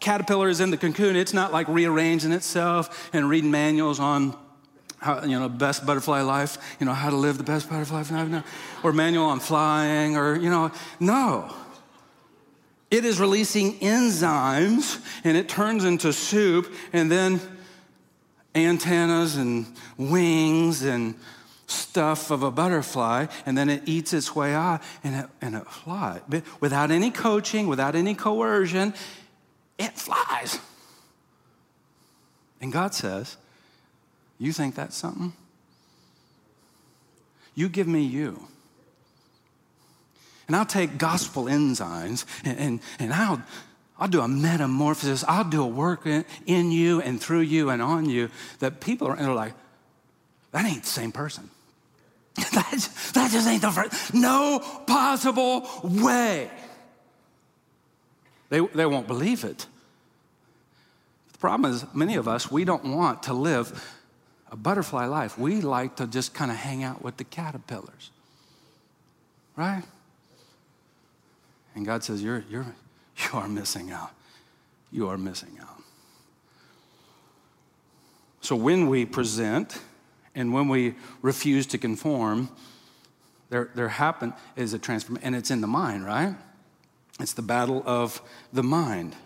caterpillar 0.00 0.48
is 0.48 0.60
in 0.60 0.70
the 0.70 0.76
cocoon, 0.76 1.16
it's 1.16 1.32
not 1.32 1.52
like 1.52 1.66
rearranging 1.68 2.32
itself 2.32 3.10
and 3.12 3.28
reading 3.30 3.50
manuals 3.50 3.98
on 3.98 4.36
how, 4.98 5.22
you 5.24 5.38
know, 5.38 5.48
best 5.48 5.86
butterfly 5.86 6.20
life, 6.22 6.58
you 6.80 6.86
know, 6.86 6.92
how 6.92 7.10
to 7.10 7.16
live 7.16 7.38
the 7.38 7.44
best 7.44 7.70
butterfly 7.70 8.02
life, 8.02 8.44
or 8.82 8.92
manual 8.92 9.26
on 9.26 9.40
flying, 9.40 10.16
or, 10.16 10.36
you 10.36 10.50
know, 10.50 10.70
no. 11.00 11.54
It 12.90 13.04
is 13.04 13.18
releasing 13.20 13.78
enzymes 13.80 15.02
and 15.24 15.36
it 15.36 15.48
turns 15.48 15.84
into 15.84 16.12
soup, 16.12 16.72
and 16.92 17.10
then 17.10 17.40
antennas 18.56 19.36
and 19.36 19.66
wings 19.96 20.82
and 20.82 21.14
stuff 21.66 22.30
of 22.30 22.42
a 22.42 22.50
butterfly, 22.50 23.26
and 23.44 23.58
then 23.58 23.68
it 23.68 23.82
eats 23.86 24.12
its 24.12 24.34
way 24.34 24.54
out 24.54 24.82
and 25.02 25.16
it, 25.16 25.26
and 25.40 25.54
it 25.54 25.66
flies. 25.66 26.20
Without 26.60 26.90
any 26.90 27.10
coaching, 27.10 27.66
without 27.66 27.94
any 27.94 28.14
coercion, 28.14 28.94
it 29.78 29.92
flies. 29.92 30.58
And 32.60 32.72
God 32.72 32.94
says, 32.94 33.36
You 34.38 34.52
think 34.52 34.74
that's 34.74 34.96
something? 34.96 35.32
You 37.54 37.68
give 37.68 37.88
me 37.88 38.02
you. 38.02 38.46
And 40.46 40.54
I'll 40.54 40.66
take 40.66 40.98
gospel 40.98 41.44
enzymes 41.44 42.24
and, 42.44 42.58
and, 42.58 42.80
and 43.00 43.12
I'll, 43.12 43.42
I'll 43.98 44.08
do 44.08 44.20
a 44.20 44.28
metamorphosis. 44.28 45.24
I'll 45.26 45.48
do 45.48 45.62
a 45.62 45.66
work 45.66 46.06
in, 46.06 46.24
in 46.44 46.70
you 46.70 47.00
and 47.00 47.20
through 47.20 47.40
you 47.40 47.70
and 47.70 47.80
on 47.80 48.08
you 48.08 48.30
that 48.58 48.80
people 48.80 49.08
are, 49.08 49.18
are 49.18 49.34
like, 49.34 49.54
that 50.52 50.64
ain't 50.66 50.82
the 50.82 50.88
same 50.88 51.12
person. 51.12 51.50
that, 52.36 52.68
just, 52.72 53.14
that 53.14 53.30
just 53.30 53.48
ain't 53.48 53.62
the 53.62 53.70
first. 53.70 54.12
No 54.12 54.58
possible 54.86 55.66
way. 55.82 56.50
They, 58.50 58.60
they 58.60 58.86
won't 58.86 59.06
believe 59.06 59.44
it. 59.44 59.66
The 61.32 61.38
problem 61.38 61.72
is, 61.72 61.84
many 61.94 62.16
of 62.16 62.28
us, 62.28 62.50
we 62.50 62.64
don't 62.64 62.84
want 62.84 63.24
to 63.24 63.32
live 63.32 63.96
a 64.50 64.56
butterfly 64.56 65.06
life. 65.06 65.38
We 65.38 65.60
like 65.60 65.96
to 65.96 66.06
just 66.06 66.34
kind 66.34 66.50
of 66.50 66.56
hang 66.56 66.82
out 66.82 67.02
with 67.02 67.16
the 67.16 67.24
caterpillars, 67.24 68.10
right? 69.56 69.82
And 71.74 71.84
God 71.84 72.04
says, 72.04 72.22
You're, 72.22 72.44
you're, 72.48 72.66
you 73.16 73.38
are 73.38 73.48
missing 73.48 73.90
out. 73.90 74.10
You 74.92 75.08
are 75.08 75.18
missing 75.18 75.56
out. 75.60 75.82
So 78.40 78.54
when 78.54 78.88
we 78.88 79.04
present 79.04 79.80
and 80.34 80.52
when 80.52 80.68
we 80.68 80.94
refuse 81.22 81.66
to 81.68 81.78
conform, 81.78 82.48
there, 83.48 83.70
there 83.74 83.88
happen 83.88 84.34
is 84.54 84.74
a 84.74 84.78
transformation, 84.78 85.26
and 85.26 85.34
it's 85.34 85.50
in 85.50 85.60
the 85.60 85.66
mind, 85.66 86.04
right? 86.04 86.34
It's 87.18 87.32
the 87.32 87.42
battle 87.42 87.82
of 87.86 88.20
the 88.52 88.62
mind. 88.62 89.16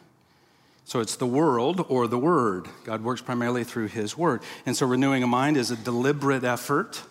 So 0.85 1.01
it's 1.01 1.17
the 1.17 1.27
world 1.27 1.85
or 1.89 2.07
the 2.09 2.19
word. 2.19 2.69
God 2.85 3.03
works 3.05 3.21
primarily 3.21 3.65
through 3.65 3.89
his 3.89 4.17
word. 4.17 4.43
And 4.67 4.77
so 4.77 4.87
renewing 4.87 5.23
a 5.23 5.27
mind 5.27 5.57
is 5.57 5.71
a 5.71 5.77
deliberate 5.77 6.45
effort, 6.45 7.03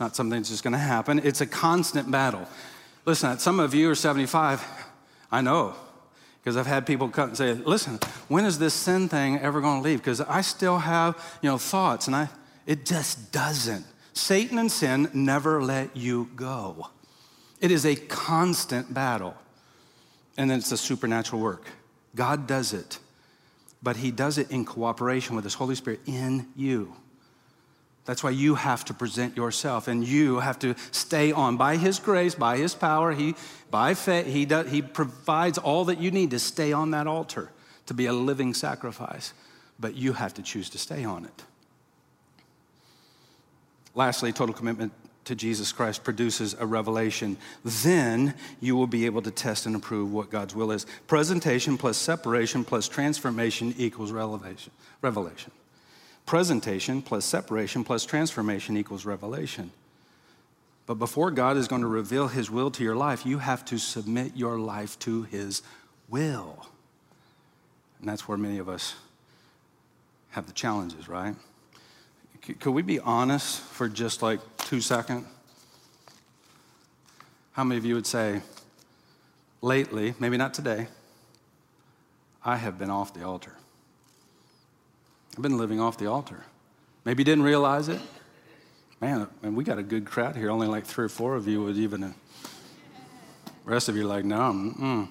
not 0.00 0.16
something 0.16 0.38
that's 0.38 0.50
just 0.50 0.62
going 0.62 0.72
to 0.72 0.78
happen. 0.78 1.20
It's 1.24 1.40
a 1.40 1.46
constant 1.46 2.10
battle. 2.10 2.48
Listen, 3.04 3.38
some 3.38 3.60
of 3.60 3.74
you 3.74 3.90
are 3.90 3.94
75. 3.94 4.64
I 5.30 5.40
know, 5.40 5.74
because 6.42 6.56
I've 6.56 6.66
had 6.66 6.86
people 6.86 7.08
come 7.08 7.28
and 7.28 7.38
say, 7.38 7.52
listen, 7.52 8.00
when 8.26 8.44
is 8.44 8.58
this 8.58 8.74
sin 8.74 9.08
thing 9.08 9.38
ever 9.38 9.60
going 9.60 9.80
to 9.80 9.88
leave? 9.88 9.98
Because 9.98 10.20
I 10.20 10.40
still 10.40 10.78
have, 10.78 11.38
you 11.40 11.48
know, 11.48 11.56
thoughts, 11.56 12.08
and 12.08 12.16
I, 12.16 12.28
it 12.66 12.84
just 12.84 13.30
doesn't. 13.30 13.86
Satan 14.12 14.58
and 14.58 14.70
sin 14.70 15.08
never 15.14 15.62
let 15.62 15.96
you 15.96 16.30
go. 16.34 16.88
It 17.60 17.70
is 17.70 17.86
a 17.86 17.94
constant 17.94 18.92
battle. 18.92 19.36
And 20.36 20.50
then 20.50 20.58
it's 20.58 20.72
a 20.72 20.76
supernatural 20.76 21.40
work. 21.40 21.66
God 22.16 22.46
does 22.48 22.72
it, 22.72 22.98
but 23.82 23.96
He 23.96 24.10
does 24.10 24.36
it 24.36 24.50
in 24.50 24.64
cooperation 24.64 25.36
with 25.36 25.44
His 25.44 25.54
Holy 25.54 25.76
Spirit 25.76 26.00
in 26.06 26.48
you. 26.56 26.94
That's 28.04 28.24
why 28.24 28.30
you 28.30 28.56
have 28.56 28.84
to 28.86 28.94
present 28.94 29.36
yourself 29.36 29.86
and 29.86 30.04
you 30.04 30.40
have 30.40 30.58
to 30.60 30.74
stay 30.90 31.30
on. 31.30 31.56
By 31.56 31.76
His 31.76 32.00
grace, 32.00 32.34
by 32.34 32.56
His 32.56 32.74
power, 32.74 33.12
He, 33.12 33.36
by 33.70 33.94
faith, 33.94 34.26
He, 34.26 34.44
does, 34.44 34.70
he 34.70 34.82
provides 34.82 35.58
all 35.58 35.84
that 35.84 36.00
you 36.00 36.10
need 36.10 36.30
to 36.30 36.38
stay 36.38 36.72
on 36.72 36.90
that 36.90 37.06
altar, 37.06 37.50
to 37.86 37.94
be 37.94 38.06
a 38.06 38.12
living 38.12 38.54
sacrifice. 38.54 39.32
But 39.78 39.94
you 39.94 40.14
have 40.14 40.34
to 40.34 40.42
choose 40.42 40.68
to 40.70 40.78
stay 40.78 41.04
on 41.04 41.24
it. 41.24 41.44
Lastly, 43.94 44.32
total 44.32 44.54
commitment 44.54 44.92
to 45.24 45.34
Jesus 45.36 45.70
Christ 45.70 46.02
produces 46.02 46.54
a 46.58 46.66
revelation. 46.66 47.36
Then 47.64 48.34
you 48.60 48.74
will 48.74 48.86
be 48.86 49.06
able 49.06 49.22
to 49.22 49.30
test 49.30 49.66
and 49.66 49.76
approve 49.76 50.12
what 50.12 50.30
God's 50.30 50.54
will 50.56 50.72
is. 50.72 50.86
Presentation 51.06 51.78
plus 51.78 51.96
separation 51.96 52.64
plus 52.64 52.88
transformation 52.88 53.74
equals 53.78 54.10
revelation. 54.10 54.72
Revelation. 55.00 55.52
Presentation 56.26 57.02
plus 57.02 57.24
separation 57.24 57.84
plus 57.84 58.04
transformation 58.04 58.76
equals 58.76 59.04
revelation. 59.04 59.70
But 60.86 60.94
before 60.94 61.30
God 61.30 61.56
is 61.56 61.68
going 61.68 61.82
to 61.82 61.88
reveal 61.88 62.28
his 62.28 62.50
will 62.50 62.70
to 62.72 62.82
your 62.82 62.96
life, 62.96 63.24
you 63.24 63.38
have 63.38 63.64
to 63.66 63.78
submit 63.78 64.36
your 64.36 64.58
life 64.58 64.98
to 65.00 65.22
his 65.24 65.62
will. 66.08 66.66
And 68.00 68.08
that's 68.08 68.26
where 68.26 68.38
many 68.38 68.58
of 68.58 68.68
us 68.68 68.94
have 70.30 70.46
the 70.46 70.52
challenges, 70.52 71.08
right? 71.08 71.34
Could 72.58 72.72
we 72.72 72.82
be 72.82 72.98
honest 72.98 73.60
for 73.60 73.88
just 73.88 74.22
like 74.22 74.40
two 74.58 74.80
seconds? 74.80 75.26
How 77.52 77.62
many 77.64 77.78
of 77.78 77.84
you 77.84 77.94
would 77.94 78.06
say, 78.06 78.40
lately, 79.60 80.14
maybe 80.18 80.36
not 80.36 80.54
today, 80.54 80.88
I 82.44 82.56
have 82.56 82.78
been 82.78 82.90
off 82.90 83.14
the 83.14 83.24
altar? 83.24 83.52
I've 85.36 85.42
been 85.42 85.56
living 85.56 85.80
off 85.80 85.98
the 85.98 86.06
altar. 86.06 86.44
Maybe 87.04 87.22
you 87.22 87.24
didn't 87.24 87.44
realize 87.44 87.88
it. 87.88 88.00
Man, 89.00 89.26
and 89.42 89.56
we 89.56 89.64
got 89.64 89.78
a 89.78 89.82
good 89.82 90.04
crowd 90.04 90.36
here. 90.36 90.50
Only 90.50 90.68
like 90.68 90.84
three 90.84 91.06
or 91.06 91.08
four 91.08 91.34
of 91.34 91.48
you 91.48 91.64
would 91.64 91.76
even. 91.76 92.04
Uh, 92.04 92.12
the 93.64 93.70
rest 93.70 93.88
of 93.88 93.96
you 93.96 94.02
are 94.02 94.08
like, 94.08 94.24
no. 94.24 94.36
Mm-mm. 94.36 95.08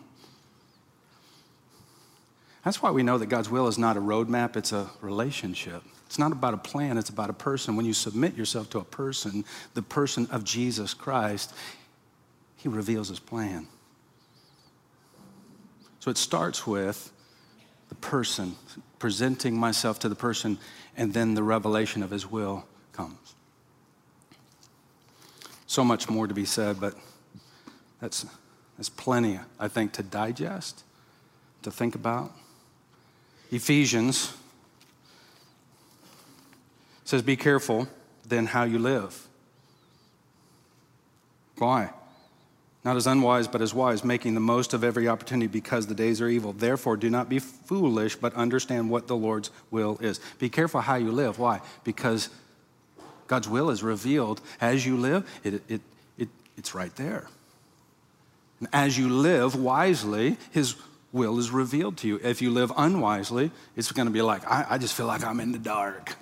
That's 2.64 2.82
why 2.82 2.92
we 2.92 3.04
know 3.04 3.18
that 3.18 3.26
God's 3.26 3.50
will 3.50 3.68
is 3.68 3.78
not 3.78 3.98
a 3.98 4.00
roadmap, 4.00 4.56
it's 4.56 4.72
a 4.72 4.90
relationship. 5.02 5.84
It's 6.06 6.20
not 6.20 6.32
about 6.32 6.54
a 6.54 6.58
plan, 6.58 6.98
it's 6.98 7.10
about 7.10 7.30
a 7.30 7.34
person. 7.34 7.76
When 7.76 7.86
you 7.86 7.94
submit 7.94 8.36
yourself 8.36 8.70
to 8.72 8.80
a 8.80 8.84
person, 8.84 9.46
the 9.74 9.82
person 9.82 10.28
of 10.32 10.44
Jesus 10.44 10.94
Christ, 10.94 11.54
he 12.58 12.70
reveals 12.70 13.10
his 13.10 13.20
plan. 13.20 13.68
So 16.00 16.12
it 16.12 16.18
starts 16.18 16.68
with 16.68 17.12
the 17.90 17.96
person, 17.96 18.56
presenting 19.02 19.58
myself 19.58 19.98
to 19.98 20.08
the 20.08 20.16
person, 20.16 20.60
and 20.96 21.12
then 21.12 21.34
the 21.34 21.42
revelation 21.42 22.04
of 22.04 22.12
his 22.12 22.30
will 22.30 22.64
comes. 22.94 23.34
So 25.66 25.84
much 25.84 26.08
more 26.08 26.28
to 26.28 26.36
be 26.36 26.46
said, 26.46 26.80
but 26.80 26.94
that's, 28.00 28.28
that's 28.78 28.90
plenty, 28.90 29.40
I 29.60 29.70
think, 29.70 29.94
to 29.94 30.04
digest, 30.04 30.84
to 31.64 31.72
think 31.72 31.96
about. 31.96 32.32
Ephesians 33.52 34.34
says, 37.04 37.24
Be 37.24 37.36
careful 37.36 37.88
then 38.24 38.46
how 38.46 38.66
you 38.66 38.78
live. 38.78 39.28
Why? 41.58 41.90
Not 42.84 42.98
as 42.98 43.06
unwise, 43.06 43.48
but 43.48 43.62
as 43.62 43.74
wise, 43.74 44.04
making 44.04 44.34
the 44.34 44.40
most 44.40 44.74
of 44.74 44.84
every 44.84 45.08
opportunity 45.08 45.48
because 45.48 45.86
the 45.86 45.94
days 45.94 46.20
are 46.20 46.28
evil. 46.28 46.52
Therefore, 46.52 46.98
do 46.98 47.10
not 47.12 47.30
be 47.30 47.38
foolish, 47.38 48.16
but 48.16 48.34
understand 48.34 48.90
what 48.90 49.08
the 49.08 49.16
Lord's 49.16 49.52
will 49.70 50.00
is. 50.02 50.20
Be 50.40 50.50
careful 50.50 50.82
how 50.82 50.96
you 50.96 51.12
live. 51.12 51.38
Why? 51.38 51.62
Because 51.84 52.30
God's 53.28 53.48
will 53.48 53.70
is 53.70 53.84
revealed 53.84 54.42
as 54.60 54.86
you 54.86 54.98
live, 54.98 55.30
it, 55.44 55.62
it, 55.70 55.82
it, 56.18 56.30
it's 56.58 56.74
right 56.74 56.94
there. 56.96 57.28
And 58.60 58.68
as 58.74 58.98
you 58.98 59.10
live 59.10 59.56
wisely, 59.56 60.38
His 60.52 60.76
will 61.12 61.38
is 61.38 61.52
revealed 61.52 61.98
to 61.98 62.08
you. 62.08 62.20
If 62.24 62.42
you 62.42 62.50
live 62.50 62.72
unwisely, 62.76 63.52
it's 63.76 63.92
going 63.92 64.08
to 64.08 64.12
be 64.12 64.22
like, 64.22 64.50
I, 64.50 64.66
I 64.72 64.78
just 64.80 64.96
feel 64.96 65.06
like 65.06 65.24
I'm 65.24 65.40
in 65.40 65.52
the 65.52 65.60
dark. 65.60 66.16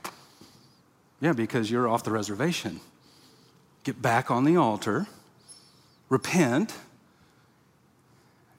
Yeah, 1.22 1.34
because 1.34 1.72
you're 1.72 1.88
off 1.88 2.04
the 2.04 2.12
reservation. 2.12 2.80
Get 3.84 4.02
back 4.02 4.30
on 4.30 4.44
the 4.44 4.58
altar, 4.58 5.08
repent. 6.10 6.74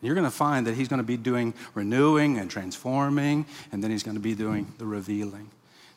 You're 0.01 0.15
going 0.15 0.27
to 0.27 0.31
find 0.31 0.67
that 0.67 0.75
He's 0.75 0.89
going 0.89 0.99
to 1.01 1.07
be 1.07 1.17
doing 1.17 1.53
renewing 1.75 2.39
and 2.39 2.51
transforming, 2.51 3.45
and 3.71 3.85
then 3.85 3.91
He's 3.91 4.03
going 4.03 4.17
to 4.17 4.23
be 4.23 4.35
doing 4.35 4.73
the 4.79 4.87
revealing. 4.87 5.51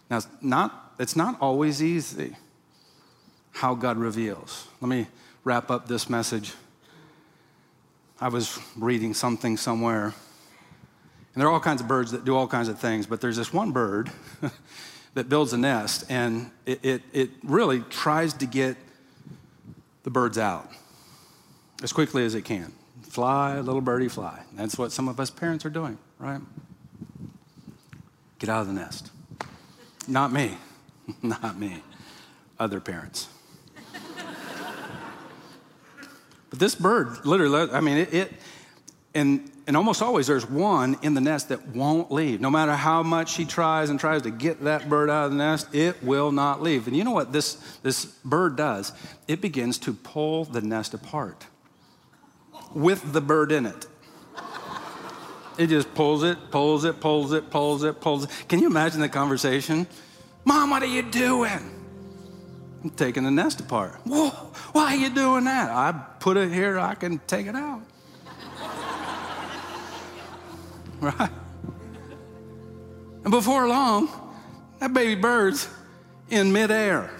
Now, 0.09 0.17
it's 0.17 0.27
not, 0.41 0.93
it's 0.99 1.15
not 1.15 1.39
always 1.39 1.81
easy 1.81 2.35
how 3.53 3.75
God 3.75 3.97
reveals. 3.97 4.67
Let 4.81 4.89
me 4.89 5.07
wrap 5.43 5.71
up 5.71 5.87
this 5.87 6.09
message. 6.09 6.53
I 8.19 8.27
was 8.27 8.59
reading 8.75 9.13
something 9.13 9.57
somewhere, 9.57 10.05
and 11.33 11.41
there 11.41 11.47
are 11.47 11.51
all 11.51 11.59
kinds 11.59 11.81
of 11.81 11.87
birds 11.87 12.11
that 12.11 12.25
do 12.25 12.35
all 12.35 12.47
kinds 12.47 12.67
of 12.67 12.79
things, 12.79 13.05
but 13.05 13.21
there's 13.21 13.37
this 13.37 13.53
one 13.53 13.71
bird 13.71 14.11
that 15.13 15.29
builds 15.29 15.53
a 15.53 15.57
nest, 15.57 16.05
and 16.09 16.51
it, 16.65 16.79
it, 16.83 17.01
it 17.13 17.29
really 17.43 17.81
tries 17.81 18.33
to 18.33 18.45
get 18.45 18.75
the 20.03 20.09
birds 20.09 20.37
out 20.37 20.69
as 21.81 21.93
quickly 21.93 22.25
as 22.25 22.35
it 22.35 22.43
can. 22.43 22.73
Fly, 23.03 23.59
little 23.59 23.81
birdie, 23.81 24.07
fly. 24.07 24.43
That's 24.53 24.77
what 24.77 24.91
some 24.91 25.07
of 25.07 25.19
us 25.19 25.29
parents 25.29 25.65
are 25.65 25.69
doing, 25.69 25.97
right? 26.19 26.41
Get 28.39 28.49
out 28.49 28.61
of 28.61 28.67
the 28.67 28.73
nest. 28.73 29.11
Not 30.07 30.31
me. 30.31 30.57
Not 31.21 31.57
me. 31.57 31.81
Other 32.59 32.79
parents. 32.79 33.27
but 36.49 36.59
this 36.59 36.75
bird, 36.75 37.25
literally, 37.25 37.71
I 37.71 37.81
mean, 37.81 37.97
it, 37.97 38.13
it 38.13 38.33
and 39.13 39.49
and 39.65 39.77
almost 39.77 40.01
always 40.01 40.27
there's 40.27 40.49
one 40.49 40.97
in 41.01 41.13
the 41.13 41.21
nest 41.21 41.49
that 41.49 41.67
won't 41.67 42.11
leave. 42.11 42.41
No 42.41 42.49
matter 42.49 42.73
how 42.73 43.01
much 43.01 43.33
she 43.33 43.45
tries 43.45 43.89
and 43.89 43.99
tries 43.99 44.23
to 44.23 44.31
get 44.31 44.61
that 44.65 44.89
bird 44.89 45.09
out 45.09 45.25
of 45.25 45.31
the 45.31 45.37
nest, 45.37 45.73
it 45.73 46.03
will 46.03 46.31
not 46.31 46.61
leave. 46.61 46.87
And 46.87 46.95
you 46.95 47.03
know 47.03 47.11
what 47.11 47.31
this, 47.31 47.55
this 47.81 48.05
bird 48.05 48.57
does? 48.57 48.91
It 49.27 49.39
begins 49.39 49.77
to 49.79 49.93
pull 49.93 50.43
the 50.45 50.61
nest 50.61 50.93
apart 50.93 51.45
with 52.73 53.13
the 53.13 53.21
bird 53.21 53.51
in 53.51 53.65
it. 53.65 53.87
It 55.57 55.67
just 55.67 55.93
pulls 55.93 56.23
it, 56.23 56.37
pulls 56.49 56.83
it, 56.83 56.99
pulls 56.99 57.31
it, 57.31 57.49
pulls 57.51 57.83
it, 57.83 58.01
pulls 58.01 58.23
it. 58.23 58.29
Can 58.47 58.59
you 58.59 58.67
imagine 58.67 59.01
the 59.01 59.09
conversation? 59.09 59.85
Mom, 60.45 60.71
what 60.71 60.81
are 60.81 60.87
you 60.87 61.03
doing? 61.03 61.69
I'm 62.83 62.89
taking 62.89 63.23
the 63.23 63.31
nest 63.31 63.59
apart. 63.59 63.99
Whoa, 64.03 64.29
why 64.71 64.93
are 64.93 64.95
you 64.95 65.09
doing 65.09 65.45
that? 65.45 65.69
I 65.69 65.91
put 66.19 66.37
it 66.37 66.51
here, 66.51 66.79
I 66.79 66.95
can 66.95 67.19
take 67.27 67.47
it 67.47 67.55
out. 67.55 67.81
right? 70.99 71.29
And 73.23 73.31
before 73.31 73.67
long, 73.67 74.09
that 74.79 74.93
baby 74.93 75.15
bird's 75.15 75.69
in 76.29 76.51
midair. 76.51 77.11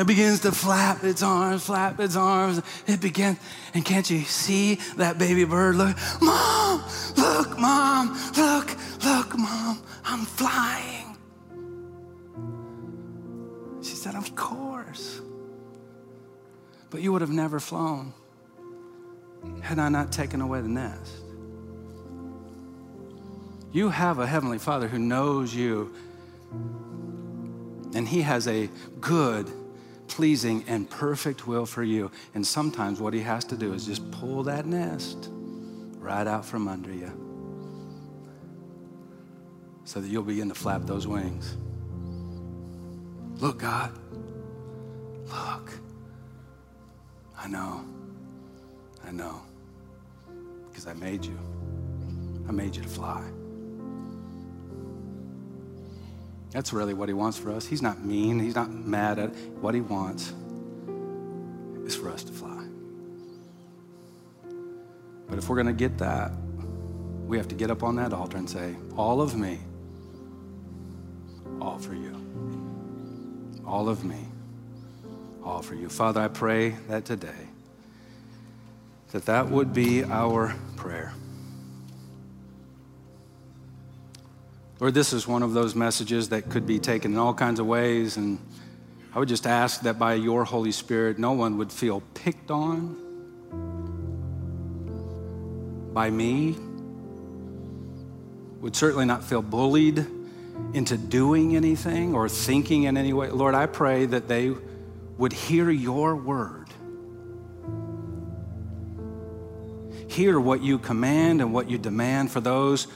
It 0.00 0.06
begins 0.06 0.40
to 0.40 0.52
flap 0.52 1.04
its 1.04 1.22
arms, 1.22 1.66
flap 1.66 2.00
its 2.00 2.16
arms. 2.16 2.62
It 2.86 3.02
begins, 3.02 3.38
and 3.74 3.84
can't 3.84 4.08
you 4.08 4.20
see 4.20 4.76
that 4.96 5.18
baby 5.18 5.44
bird? 5.44 5.76
Look, 5.76 5.94
Mom, 6.22 6.82
look, 7.18 7.58
Mom, 7.58 8.18
look, 8.34 8.74
look, 9.04 9.36
Mom, 9.36 9.82
I'm 10.02 10.24
flying. 10.24 11.18
She 13.82 13.94
said, 13.94 14.14
Of 14.14 14.34
course. 14.34 15.20
But 16.88 17.02
you 17.02 17.12
would 17.12 17.20
have 17.20 17.28
never 17.28 17.60
flown 17.60 18.14
had 19.60 19.78
I 19.78 19.90
not 19.90 20.12
taken 20.12 20.40
away 20.40 20.62
the 20.62 20.68
nest. 20.68 21.12
You 23.70 23.90
have 23.90 24.18
a 24.18 24.26
Heavenly 24.26 24.58
Father 24.58 24.88
who 24.88 24.98
knows 24.98 25.54
you, 25.54 25.94
and 27.94 28.08
He 28.08 28.22
has 28.22 28.48
a 28.48 28.70
good, 29.02 29.52
pleasing, 30.10 30.64
and 30.66 30.90
perfect 30.90 31.46
will 31.46 31.64
for 31.64 31.82
you. 31.82 32.10
And 32.34 32.46
sometimes 32.46 33.00
what 33.00 33.14
He 33.14 33.20
has 33.20 33.44
to 33.46 33.56
do 33.56 33.72
is 33.72 33.86
just 33.86 34.10
pull 34.10 34.42
that 34.44 34.66
nest 34.66 35.30
right 35.98 36.26
out 36.26 36.44
from 36.44 36.68
under 36.68 36.92
you 36.92 37.10
so 39.84 40.00
that 40.00 40.08
you'll 40.08 40.22
begin 40.22 40.48
to 40.48 40.54
flap 40.54 40.82
those 40.82 41.06
wings. 41.06 41.56
Look, 43.40 43.58
God, 43.58 43.98
look. 45.26 45.72
I 47.38 47.48
know, 47.48 47.84
I 49.06 49.12
know, 49.12 49.40
because 50.68 50.86
I 50.86 50.92
made 50.92 51.24
you. 51.24 51.38
I 52.48 52.52
made 52.52 52.76
you 52.76 52.82
to 52.82 52.88
fly. 52.88 53.24
That's 56.50 56.72
really 56.72 56.94
what 56.94 57.08
he 57.08 57.12
wants 57.14 57.38
for 57.38 57.52
us. 57.52 57.66
He's 57.66 57.82
not 57.82 58.04
mean, 58.04 58.40
he's 58.40 58.56
not 58.56 58.70
mad 58.70 59.18
at. 59.18 59.34
What 59.60 59.74
he 59.74 59.80
wants 59.80 60.32
is 61.86 61.94
for 61.94 62.10
us 62.10 62.24
to 62.24 62.32
fly. 62.32 62.66
But 65.28 65.38
if 65.38 65.48
we're 65.48 65.56
going 65.56 65.68
to 65.68 65.72
get 65.72 65.98
that, 65.98 66.32
we 67.26 67.36
have 67.36 67.46
to 67.48 67.54
get 67.54 67.70
up 67.70 67.84
on 67.84 67.94
that 67.96 68.12
altar 68.12 68.36
and 68.36 68.50
say, 68.50 68.74
All 68.96 69.20
of 69.20 69.36
me, 69.36 69.60
all 71.60 71.78
for 71.78 71.94
you. 71.94 72.16
All 73.64 73.88
of 73.88 74.04
me, 74.04 74.26
all 75.44 75.62
for 75.62 75.76
you. 75.76 75.88
Father, 75.88 76.20
I 76.20 76.26
pray 76.26 76.70
that 76.88 77.04
today, 77.04 77.46
that 79.12 79.26
that 79.26 79.48
would 79.48 79.72
be 79.72 80.02
our 80.02 80.56
prayer. 80.74 81.12
Lord, 84.80 84.94
this 84.94 85.12
is 85.12 85.28
one 85.28 85.42
of 85.42 85.52
those 85.52 85.74
messages 85.74 86.30
that 86.30 86.48
could 86.48 86.66
be 86.66 86.78
taken 86.78 87.12
in 87.12 87.18
all 87.18 87.34
kinds 87.34 87.60
of 87.60 87.66
ways. 87.66 88.16
And 88.16 88.38
I 89.14 89.18
would 89.18 89.28
just 89.28 89.46
ask 89.46 89.82
that 89.82 89.98
by 89.98 90.14
your 90.14 90.44
Holy 90.44 90.72
Spirit, 90.72 91.18
no 91.18 91.32
one 91.32 91.58
would 91.58 91.70
feel 91.70 92.02
picked 92.14 92.50
on 92.50 92.96
by 95.92 96.08
me, 96.08 96.56
would 98.60 98.74
certainly 98.74 99.04
not 99.04 99.22
feel 99.22 99.42
bullied 99.42 100.06
into 100.72 100.96
doing 100.96 101.56
anything 101.56 102.14
or 102.14 102.26
thinking 102.30 102.84
in 102.84 102.96
any 102.96 103.12
way. 103.12 103.28
Lord, 103.28 103.54
I 103.54 103.66
pray 103.66 104.06
that 104.06 104.28
they 104.28 104.54
would 105.18 105.34
hear 105.34 105.68
your 105.68 106.16
word, 106.16 106.68
hear 110.08 110.40
what 110.40 110.62
you 110.62 110.78
command 110.78 111.42
and 111.42 111.52
what 111.52 111.68
you 111.68 111.76
demand 111.76 112.30
for 112.30 112.40
those 112.40 112.86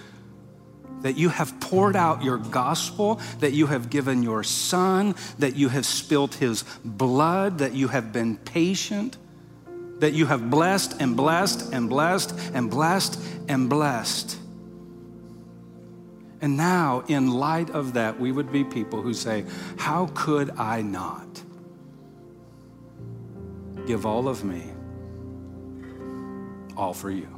that 1.04 1.18
you 1.18 1.28
have 1.28 1.60
poured 1.60 1.96
out 1.96 2.24
your 2.24 2.38
gospel, 2.38 3.20
that 3.40 3.52
you 3.52 3.66
have 3.66 3.90
given 3.90 4.22
your 4.22 4.42
son, 4.42 5.14
that 5.38 5.54
you 5.54 5.68
have 5.68 5.84
spilt 5.84 6.32
his 6.32 6.64
blood, 6.82 7.58
that 7.58 7.74
you 7.74 7.88
have 7.88 8.10
been 8.10 8.38
patient, 8.38 9.18
that 9.98 10.14
you 10.14 10.24
have 10.24 10.48
blessed 10.48 11.02
and 11.02 11.14
blessed 11.14 11.74
and 11.74 11.90
blessed 11.90 12.34
and 12.54 12.70
blessed 12.70 13.20
and 13.48 13.68
blessed. 13.68 14.38
And 16.40 16.56
now, 16.56 17.04
in 17.06 17.30
light 17.30 17.68
of 17.68 17.92
that, 17.92 18.18
we 18.18 18.32
would 18.32 18.50
be 18.50 18.64
people 18.64 19.02
who 19.02 19.12
say, 19.12 19.44
How 19.76 20.08
could 20.14 20.58
I 20.58 20.80
not 20.80 21.42
give 23.86 24.06
all 24.06 24.26
of 24.26 24.42
me, 24.42 24.72
all 26.78 26.94
for 26.94 27.10
you? 27.10 27.33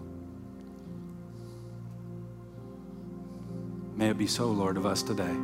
May 3.96 4.10
it 4.10 4.18
be 4.18 4.26
so, 4.26 4.46
Lord, 4.46 4.76
of 4.76 4.84
us 4.84 5.02
today. 5.02 5.34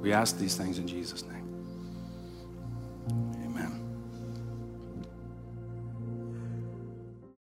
We 0.00 0.14
ask 0.14 0.38
these 0.38 0.56
things 0.56 0.78
in 0.78 0.88
Jesus' 0.88 1.22
name. 1.22 1.27